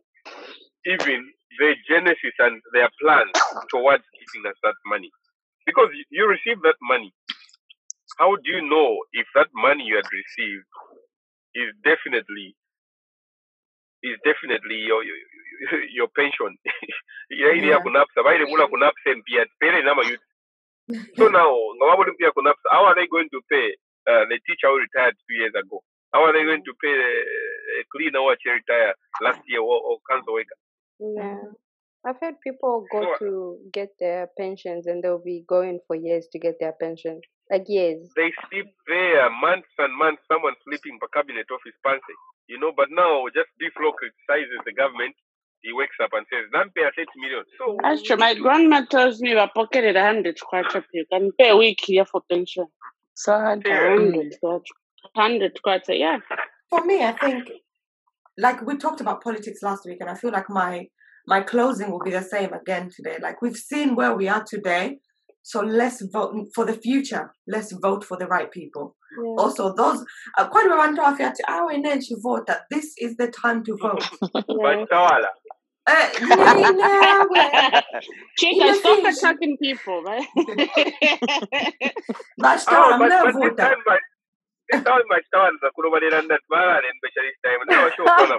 even 0.88 1.30
their 1.60 1.76
genesis 1.90 2.36
and 2.40 2.62
their 2.74 2.90
plans 3.02 3.36
towards 3.72 4.04
giving 4.20 4.50
us 4.50 4.58
that 4.64 4.76
money. 4.88 5.12
Because 5.66 5.90
you- 5.94 6.06
receive 6.30 6.62
that 6.64 6.78
money. 6.82 7.14
How 8.20 8.36
do 8.36 8.52
you 8.52 8.62
know 8.68 9.00
if 9.14 9.28
that 9.36 9.48
money 9.56 9.86
you 9.86 9.98
had 9.98 10.10
received 10.12 10.66
is 11.56 11.74
definitely 11.84 12.56
is 14.04 14.18
definitely 14.26 14.78
your 14.86 15.04
your, 15.04 15.18
your 15.92 16.08
pension? 16.18 16.58
Yeah, 17.32 17.54
Yeah. 17.56 17.80
kunapsa, 17.80 18.24
baile 18.24 18.46
mula 18.46 18.68
kunapsa 18.68 19.16
mpia, 19.16 19.46
pele 19.60 19.84
nama 19.84 20.04
youth. 20.06 20.22
So 21.18 21.28
now, 21.30 21.52
ngawabuli 21.78 22.14
pia 22.18 22.32
kunapsa, 22.32 22.70
how 22.72 22.86
are 22.86 22.96
they 22.96 23.08
going 23.08 23.30
to 23.32 23.42
pay 23.50 23.76
uh, 24.08 24.26
the 24.30 24.40
teacher 24.48 24.68
who 24.70 24.80
retired 24.84 25.16
two 25.28 25.36
years 25.36 25.54
ago? 25.56 25.84
How 26.14 26.26
are 26.26 26.34
they 26.34 26.44
going 26.44 26.64
to 26.64 26.74
pay 26.82 26.94
uh, 26.94 27.82
a 27.82 27.84
cleaner 27.92 28.20
who 28.20 28.32
actually 28.32 28.62
retired 28.62 28.96
last 29.22 29.42
year 29.48 29.62
or, 29.62 29.80
or 29.82 29.98
council 30.10 30.34
worker? 30.34 30.60
Yeah. 31.00 31.52
I've 32.06 32.20
heard 32.20 32.36
people 32.44 32.86
go 32.92 33.02
So- 33.02 33.26
to 33.26 33.58
get 33.72 33.90
their 34.00 34.28
pensions 34.38 34.88
and 34.88 35.04
they'll 35.04 35.24
be 35.24 35.44
going 35.48 35.80
for 35.88 35.96
years 35.96 36.28
to 36.34 36.40
get 36.40 36.60
their 36.60 36.74
pension. 36.74 37.22
Like 37.52 37.66
years. 37.68 38.10
They 38.16 38.32
sleep 38.48 38.68
there 38.88 39.30
months 39.30 39.68
and 39.78 39.96
months, 39.98 40.24
someone 40.32 40.56
sleeping 40.64 40.98
per 41.00 41.08
cabinet 41.14 41.46
office 41.52 41.76
fancy, 41.84 42.16
you 42.48 42.58
know, 42.58 42.72
but 42.76 42.88
now 42.90 43.26
just 43.36 43.50
Beef 43.60 43.74
Law 43.82 43.92
criticizes 43.92 44.60
the 44.66 44.74
government 44.74 45.16
he 45.64 45.72
wakes 45.74 45.96
up 46.04 46.12
and 46.14 46.26
says, 46.30 46.46
Zambia 46.54 46.92
30 46.96 47.08
million. 47.18 47.44
So 47.58 47.78
That's 47.82 48.04
true. 48.04 48.18
My 48.18 48.36
grandma 48.36 48.86
tells 48.86 49.22
me 49.22 49.36
I 49.38 49.50
pocketed 49.54 49.96
a 49.96 50.04
hundred 50.04 50.38
kwacha 50.38 50.84
you 50.94 51.06
can 51.12 51.32
pay 51.40 51.50
a 51.50 51.58
week 51.58 51.80
here 51.84 52.06
for 52.06 52.22
pension. 52.30 52.66
Sad. 53.16 53.62
A 53.66 53.70
Yeah. 53.70 53.90
hundred 53.98 54.36
kwacha. 54.44 54.74
Hundred 55.16 55.60
kwacha, 55.66 55.98
yeah. 55.98 56.18
For 56.70 56.84
me, 56.86 57.04
I 57.04 57.12
think, 57.12 57.50
like 58.38 58.62
we 58.66 58.78
talked 58.78 59.02
about 59.02 59.24
politics 59.24 59.60
last 59.62 59.86
week, 59.86 59.98
and 60.02 60.10
I 60.10 60.16
feel 60.16 60.32
like 60.32 60.50
my 60.50 60.88
my 61.28 61.42
closing 61.42 61.92
will 61.92 62.00
be 62.04 62.12
the 62.12 62.22
same 62.22 62.52
again 62.54 62.90
today. 62.96 63.18
Like 63.22 63.42
we've 63.42 63.56
seen 63.56 63.96
where 63.96 64.16
we 64.16 64.28
are 64.28 64.44
today, 64.44 64.98
so 65.44 65.62
let's 65.62 66.02
vote 66.12 66.34
mm, 66.34 66.46
for 66.56 66.66
the 66.66 66.74
future. 66.74 67.32
Let's 67.48 67.72
vote 67.74 68.04
for 68.04 68.18
the 68.18 68.28
right 68.28 68.50
people. 68.52 68.96
Yeah. 69.22 69.36
Also, 69.38 69.74
those 69.76 70.04
uh, 70.38 70.50
kwani 70.50 70.70
wawantwafya 70.70 71.28
ati 71.28 71.44
awe 71.48 71.78
nenshi 71.78 72.16
vote 72.22 72.48
that 72.48 72.62
this 72.72 72.96
is 72.98 73.16
the 73.18 73.28
time 73.28 73.64
to 73.64 73.78
vote. 73.78 74.04
yeah. 74.50 74.86
But 75.86 76.14
Tawala, 76.14 76.70
Eh, 76.70 76.72
nawe. 76.72 77.82
Chica, 78.38 78.66
the 78.68 78.74
stop 78.74 79.00
fish. 79.04 79.18
attacking 79.18 79.58
people, 79.58 80.02
right? 80.04 80.28
Bashitawala, 82.42 82.96
oh, 82.96 82.98
but, 83.00 83.10
but 83.10 83.24
this 83.24 83.36
mnavota. 83.36 83.58
time, 83.58 83.82
my, 83.86 83.98
this 84.72 84.82
time 84.84 85.02
my 85.10 85.20
Tawala 85.34 85.58
za 85.62 85.70
kunobalira 85.78 86.22
that 86.28 86.40
mara 86.50 86.76
and 86.78 86.96
specialist 87.00 87.40
time. 87.44 87.60
Now 87.68 87.90
show 87.96 88.06
kola. 88.06 88.36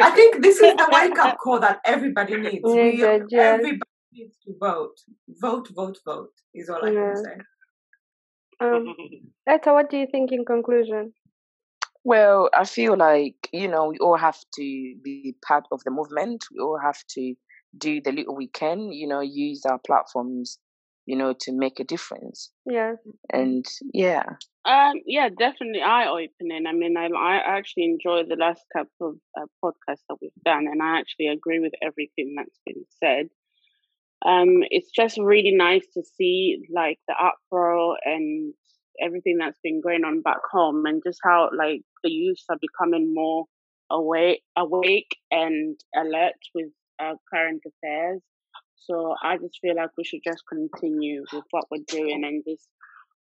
I 0.00 0.10
think 0.10 0.42
this 0.42 0.56
is 0.60 0.74
the 0.76 0.88
wake 0.92 1.18
up 1.18 1.38
call 1.38 1.60
that 1.60 1.80
everybody 1.84 2.36
needs. 2.36 2.60
Yeah, 2.64 2.74
We, 2.74 2.96
good, 2.96 3.26
yeah. 3.30 3.40
everybody 3.54 3.90
needs 4.12 4.36
to 4.44 4.54
vote. 4.60 4.96
Vote, 5.40 5.68
vote, 5.74 5.98
vote 6.04 6.32
is 6.54 6.68
all 6.68 6.84
I 6.84 6.90
Yeah. 6.90 7.14
can 7.14 7.24
say. 7.24 7.36
Um, 8.60 8.94
Etta, 9.48 9.72
what 9.72 9.88
do 9.90 9.96
you 9.96 10.06
think 10.12 10.32
in 10.32 10.44
conclusion? 10.44 11.12
Well, 12.04 12.48
I 12.54 12.64
feel 12.64 12.96
like, 12.96 13.48
you 13.52 13.68
know, 13.68 13.88
we 13.88 13.98
all 13.98 14.16
have 14.16 14.38
to 14.54 14.94
be 15.02 15.34
part 15.46 15.64
of 15.70 15.82
the 15.84 15.90
movement. 15.90 16.44
We 16.52 16.60
all 16.60 16.78
have 16.82 16.98
to 17.10 17.34
do 17.76 18.00
the 18.00 18.12
little 18.12 18.34
we 18.34 18.48
can, 18.48 18.92
you 18.92 19.06
know, 19.06 19.20
use 19.20 19.64
our 19.66 19.78
platforms, 19.86 20.58
you 21.06 21.16
know, 21.16 21.34
to 21.40 21.52
make 21.52 21.78
a 21.78 21.84
difference. 21.84 22.50
Yeah. 22.64 22.94
And 23.32 23.66
yeah. 23.92 24.24
Um, 24.64 24.94
yeah, 25.06 25.28
definitely 25.28 25.82
eye 25.82 26.06
opening. 26.06 26.66
I 26.66 26.72
mean, 26.72 26.96
I 26.96 27.06
I 27.06 27.36
actually 27.36 27.84
enjoy 27.84 28.22
the 28.28 28.36
last 28.36 28.62
couple 28.72 29.10
of 29.10 29.16
uh, 29.38 29.46
podcasts 29.64 30.04
that 30.08 30.16
we've 30.20 30.30
done, 30.44 30.66
and 30.70 30.82
I 30.82 30.98
actually 30.98 31.28
agree 31.28 31.60
with 31.60 31.72
everything 31.82 32.34
that's 32.36 32.58
been 32.66 32.84
said. 32.98 33.28
Um, 34.24 34.62
it's 34.70 34.90
just 34.90 35.16
really 35.18 35.54
nice 35.54 35.86
to 35.94 36.02
see 36.02 36.66
like 36.74 36.98
the 37.08 37.14
uproar 37.14 37.96
and 38.04 38.52
everything 39.02 39.38
that's 39.38 39.58
been 39.62 39.80
going 39.80 40.04
on 40.04 40.22
back 40.22 40.40
home, 40.50 40.84
and 40.86 41.02
just 41.04 41.20
how 41.22 41.50
like 41.56 41.82
the 42.02 42.10
youths 42.10 42.44
are 42.48 42.58
becoming 42.60 43.12
more 43.14 43.46
awake, 43.90 44.42
awake 44.56 45.16
and 45.30 45.78
alert 45.96 46.34
with 46.54 46.68
uh, 47.02 47.14
current 47.32 47.62
affairs. 47.66 48.20
So 48.76 49.14
I 49.22 49.36
just 49.36 49.58
feel 49.60 49.76
like 49.76 49.90
we 49.96 50.04
should 50.04 50.20
just 50.24 50.42
continue 50.48 51.24
with 51.32 51.44
what 51.50 51.64
we're 51.70 51.84
doing 51.86 52.24
and 52.24 52.42
just 52.48 52.68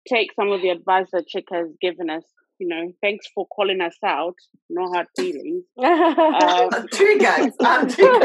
take 0.09 0.33
some 0.35 0.51
of 0.51 0.63
the 0.63 0.71
advice 0.71 1.09
that 1.13 1.29
Chick 1.29 1.45
has 1.53 1.69
given 1.81 2.11
us. 2.11 2.25
You 2.63 2.69
know, 2.69 2.93
thanks 3.03 3.27
for 3.35 3.45
calling 3.49 3.81
us 3.81 3.97
out. 4.07 4.37
No 4.71 4.87
hard 4.93 5.09
feelings. 5.17 5.65
Um, 5.83 6.87
Triggers. 6.93 7.53
I'm 7.61 7.89
triggered. 7.89 8.23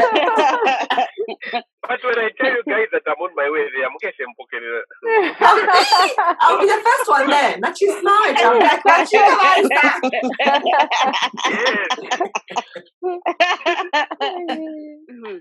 But 1.82 1.98
when 2.04 2.18
I 2.18 2.30
tell 2.40 2.52
you 2.52 2.62
guys 2.68 2.86
that 2.92 3.02
I'm 3.08 3.18
on 3.20 3.34
my 3.34 3.50
way 3.50 3.66
there, 3.74 3.88
mukeshe 3.90 4.22
mpokelera. 4.30 4.82
I'll 6.40 6.60
be 6.60 6.66
the 6.66 6.80
first 6.84 7.08
one 7.08 7.26
there. 7.28 7.58
Not 7.58 7.80
you 7.80 8.00
smart. 8.00 8.36
I'm 8.38 8.58
like, 8.60 8.84
what 8.84 9.12
you 9.12 9.18
guys 9.18 9.66
Yes. 10.64 10.90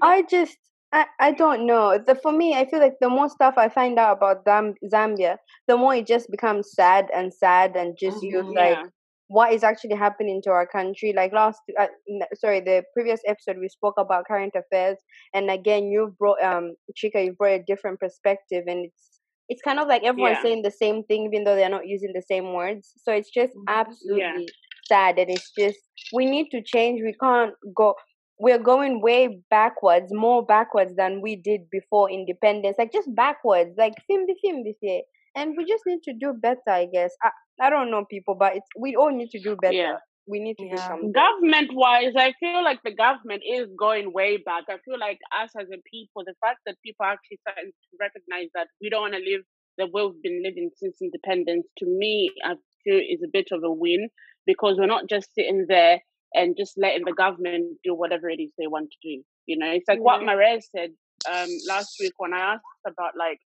I 0.02 0.24
just 0.28 0.58
I, 0.94 1.06
I 1.20 1.32
don't 1.34 1.66
know. 1.66 1.98
The 1.98 2.16
for 2.16 2.32
me, 2.32 2.56
I 2.56 2.66
feel 2.66 2.80
like 2.80 2.96
the 3.02 3.10
more 3.10 3.30
stuff 3.30 3.56
I 3.58 3.68
find 3.70 4.00
out 4.00 4.18
about 4.18 4.44
Zam- 4.46 4.76
Zambia, 4.92 5.38
the 5.68 5.76
more 5.78 5.94
it 5.96 6.08
just 6.08 6.32
becomes 6.32 6.72
sad 6.74 7.10
and 7.14 7.34
sad 7.34 7.76
and 7.76 7.98
just 7.98 8.24
Mhm. 8.24 8.56
like 8.56 8.80
Yeah. 8.80 8.88
what 9.28 9.52
is 9.54 9.64
actually 9.64 9.96
happening 9.96 10.42
to 10.44 10.52
our 10.52 10.66
country. 10.66 11.12
Like 11.14 11.34
last, 11.34 11.62
uh, 11.78 11.88
sorry, 12.36 12.62
the 12.62 12.84
previous 12.94 13.22
episode 13.28 13.58
we 13.60 13.68
spoke 13.68 13.96
about 13.98 14.28
current 14.28 14.56
affairs, 14.56 14.98
and 15.34 15.52
again 15.52 15.92
you've 15.92 16.18
brought 16.18 16.42
um 16.42 16.76
Chika, 16.98 17.26
you've 17.26 17.38
brought 17.38 17.60
a 17.60 17.64
different 17.64 18.00
perspective, 18.00 18.64
and 18.68 18.86
it's 18.86 19.20
it's 19.50 19.62
kind 19.62 19.80
of 19.80 19.88
like 19.88 20.04
everyone's 20.04 20.38
Yeah. 20.38 20.42
saying 20.42 20.62
the 20.62 20.72
same 20.72 21.04
thing, 21.04 21.26
even 21.26 21.44
though 21.44 21.56
they're 21.56 21.70
not 21.70 21.88
using 21.88 22.14
the 22.14 22.22
same 22.22 22.54
words. 22.54 22.94
So 22.98 23.12
it's 23.12 23.30
just 23.30 23.54
Mhm. 23.54 23.68
absolutely 23.68 24.48
sad, 24.88 25.20
and 25.20 25.30
it's 25.30 25.52
just 25.58 25.80
we 26.14 26.26
need 26.26 26.50
to 26.52 26.62
change. 26.64 27.02
We 27.04 27.14
can't 27.22 27.54
go. 27.76 27.96
We're 28.40 28.60
going 28.60 29.02
way 29.02 29.40
backwards, 29.50 30.12
more 30.12 30.46
backwards 30.46 30.94
than 30.96 31.22
we 31.22 31.36
did 31.36 31.62
before 31.72 32.12
independence. 32.12 32.76
Like 32.78 32.94
just 32.94 33.14
backwards, 33.16 33.72
like 33.78 33.94
fimbi 34.10 34.36
fimbi 34.46 34.74
fie. 34.82 35.04
And 35.36 35.56
we 35.58 35.66
just 35.66 35.84
need 35.86 36.02
to 36.04 36.14
do 36.20 36.34
better, 36.34 36.70
I 36.70 36.88
guess. 36.92 37.12
I, 37.24 37.30
I 37.62 37.70
don't 37.70 37.92
know 37.92 38.06
people, 38.10 38.36
but 38.36 38.56
it's 38.56 38.68
we 38.80 38.96
all 38.96 39.12
need 39.12 39.30
to 39.32 39.42
do 39.42 39.56
better. 39.62 39.74
Yeah. 39.74 39.98
We 40.30 40.40
need 40.40 40.58
to 40.60 40.70
do 40.70 40.78
something. 40.78 41.14
Government 41.14 41.72
wise, 41.74 42.14
I 42.18 42.34
feel 42.40 42.62
like 42.62 42.80
the 42.84 42.94
government 42.94 43.44
is 43.48 43.68
going 43.80 44.12
way 44.12 44.38
back. 44.38 44.66
I 44.68 44.76
feel 44.84 45.00
like 45.00 45.20
us 45.32 45.52
as 45.60 45.68
a 45.72 45.80
people, 45.90 46.24
the 46.26 46.36
fact 46.44 46.60
that 46.66 46.76
people 46.84 47.06
are 47.06 47.14
actually 47.14 47.40
starting 47.48 47.72
to 47.72 47.98
recognize 47.98 48.50
that 48.54 48.68
we 48.82 48.90
don't 48.90 49.02
want 49.02 49.14
to 49.14 49.20
live 49.20 49.44
the 49.78 49.86
way 49.86 50.04
we've 50.04 50.22
been 50.22 50.42
living 50.44 50.70
since 50.76 50.98
independence, 51.02 51.68
to 51.78 51.86
me, 51.86 52.32
I 52.44 52.56
feel 52.84 52.98
is 52.98 53.22
a 53.24 53.32
bit 53.32 53.48
of 53.52 53.64
a 53.64 53.72
win 53.72 54.10
because 54.46 54.76
we're 54.78 54.88
not 54.88 55.08
just 55.10 55.34
sitting 55.34 55.66
there 55.70 56.02
and 56.34 56.56
just 56.58 56.74
letting 56.78 57.06
the 57.06 57.14
government 57.14 57.78
do 57.84 57.94
whatever 57.96 58.30
it 58.30 58.42
is 58.42 58.52
they 58.58 58.68
want 58.68 58.90
to 58.92 58.98
do. 59.08 59.24
You 59.46 59.58
know, 59.58 59.72
it's 59.72 59.88
like 59.88 60.00
what. 60.00 60.22
Marez 60.22 60.64
said 60.76 60.92
um, 61.32 61.50
last 61.68 61.96
week 62.00 62.14
when 62.18 62.34
I 62.34 62.54
asked 62.54 62.64
about 62.86 63.14
like 63.18 63.40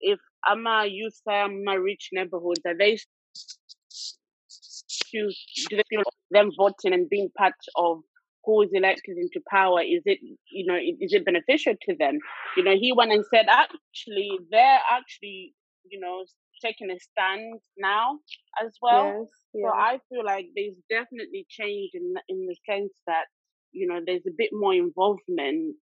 if 0.00 0.18
I'm 0.44 0.66
a 0.66 0.86
youth, 0.86 1.18
I'm 1.28 1.62
a 1.68 1.80
rich 1.80 2.10
neighborhoods, 2.12 2.60
are 2.66 2.76
they 2.76 2.98
choose 4.88 5.44
do 5.68 5.76
they 5.76 5.82
feel 5.88 6.02
them 6.30 6.50
voting 6.56 6.92
and 6.92 7.08
being 7.08 7.30
part 7.36 7.54
of 7.76 7.98
who 8.44 8.62
is 8.62 8.70
elected 8.72 9.16
into 9.16 9.40
power 9.48 9.80
is 9.80 10.02
it 10.04 10.18
you 10.50 10.66
know 10.66 10.76
is 10.76 11.12
it 11.12 11.24
beneficial 11.24 11.74
to 11.82 11.94
them 11.96 12.18
you 12.56 12.62
know 12.62 12.74
he 12.74 12.92
went 12.92 13.12
and 13.12 13.24
said 13.32 13.46
actually 13.48 14.30
they're 14.50 14.80
actually 14.90 15.54
you 15.88 15.98
know 15.98 16.24
taking 16.64 16.90
a 16.90 16.98
stand 16.98 17.60
now 17.78 18.18
as 18.64 18.72
well 18.82 19.06
yes, 19.20 19.28
so 19.52 19.68
i 19.74 19.98
feel 20.08 20.24
like 20.24 20.46
there's 20.56 20.76
definitely 20.90 21.46
change 21.48 21.90
in 21.94 22.12
the- 22.14 22.22
in 22.28 22.46
the 22.46 22.56
sense 22.70 22.92
that 23.06 23.26
you 23.72 23.86
know 23.88 24.00
there's 24.06 24.26
a 24.26 24.36
bit 24.36 24.50
more 24.52 24.74
involvement 24.74 25.76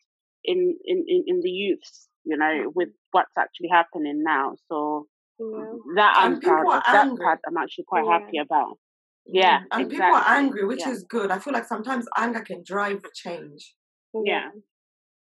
in 0.44 0.58
in 0.84 0.98
in, 1.06 1.24
in 1.26 1.40
the 1.42 1.50
youths 1.50 2.08
you 2.24 2.36
know 2.36 2.54
mm. 2.68 2.72
with 2.74 2.88
what's 3.12 3.36
actually 3.38 3.68
happening 3.70 4.22
now 4.24 4.52
so 4.68 5.06
yeah. 5.38 5.72
that 5.96 6.14
i'm 6.16 6.34
And 6.34 6.42
proud 6.42 6.66
of 6.76 6.82
that 6.92 7.08
part 7.22 7.40
i'm 7.46 7.56
actually 7.56 7.84
quite 7.88 8.04
Yeah. 8.06 8.18
happy 8.18 8.38
about 8.38 8.78
yeah. 9.26 9.60
And 9.70 9.88
people 9.88 10.04
are 10.06 10.18
exactly. 10.18 10.36
angry, 10.38 10.64
which 10.66 10.80
Yeah. 10.84 10.90
is 10.90 11.04
good. 11.04 11.30
I 11.30 11.38
feel 11.38 11.52
like 11.52 11.64
sometimes 11.66 12.06
anger 12.16 12.40
can 12.40 12.62
drive 12.64 13.02
change. 13.14 13.74
yeah 14.24 14.50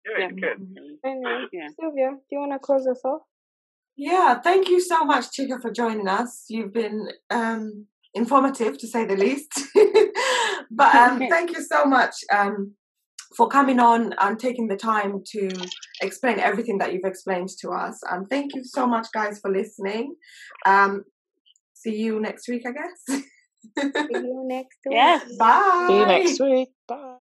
Yeah, 0.06 0.28
you 0.28 0.28
can. 0.28 0.38
definitely. 0.40 0.98
Mm-hmm. 1.04 1.08
Anyway, 1.08 1.48
Yeah. 1.52 1.68
Sylvia, 1.78 2.10
do 2.12 2.28
you 2.32 2.38
want 2.38 2.52
to 2.52 2.58
close 2.58 2.86
us 2.86 3.04
off? 3.04 3.22
Yeah, 4.00 4.40
thank 4.40 4.70
you 4.70 4.80
so 4.80 5.04
much, 5.04 5.30
Chica, 5.30 5.58
for 5.60 5.70
joining 5.70 6.08
us. 6.08 6.46
You've 6.48 6.72
been 6.72 7.08
um, 7.28 7.84
informative, 8.14 8.78
to 8.78 8.86
say 8.86 9.04
the 9.04 9.14
least. 9.14 9.52
but 10.70 10.94
um, 10.94 11.18
thank 11.28 11.50
you 11.50 11.62
so 11.62 11.84
much 11.84 12.14
um, 12.32 12.72
for 13.36 13.46
coming 13.46 13.78
on 13.78 14.14
and 14.18 14.38
taking 14.40 14.68
the 14.68 14.76
time 14.78 15.22
to 15.32 15.50
explain 16.00 16.38
everything 16.38 16.78
that 16.78 16.94
you've 16.94 17.04
explained 17.04 17.50
to 17.60 17.72
us. 17.72 18.00
And 18.10 18.26
thank 18.30 18.54
you 18.54 18.64
so 18.64 18.86
much, 18.86 19.08
guys, 19.12 19.38
for 19.38 19.50
listening. 19.50 20.14
Um, 20.64 21.04
see 21.74 21.96
you 21.96 22.20
next 22.20 22.48
week, 22.48 22.62
I 22.66 22.72
guess. 22.72 23.22
See 23.78 23.88
you 23.98 24.44
next 24.46 24.78
week. 24.86 24.94
Yes. 24.94 25.30
Bye. 25.38 25.84
See 25.88 25.98
you 25.98 26.06
next 26.06 26.40
week. 26.40 26.70
Bye. 26.88 27.16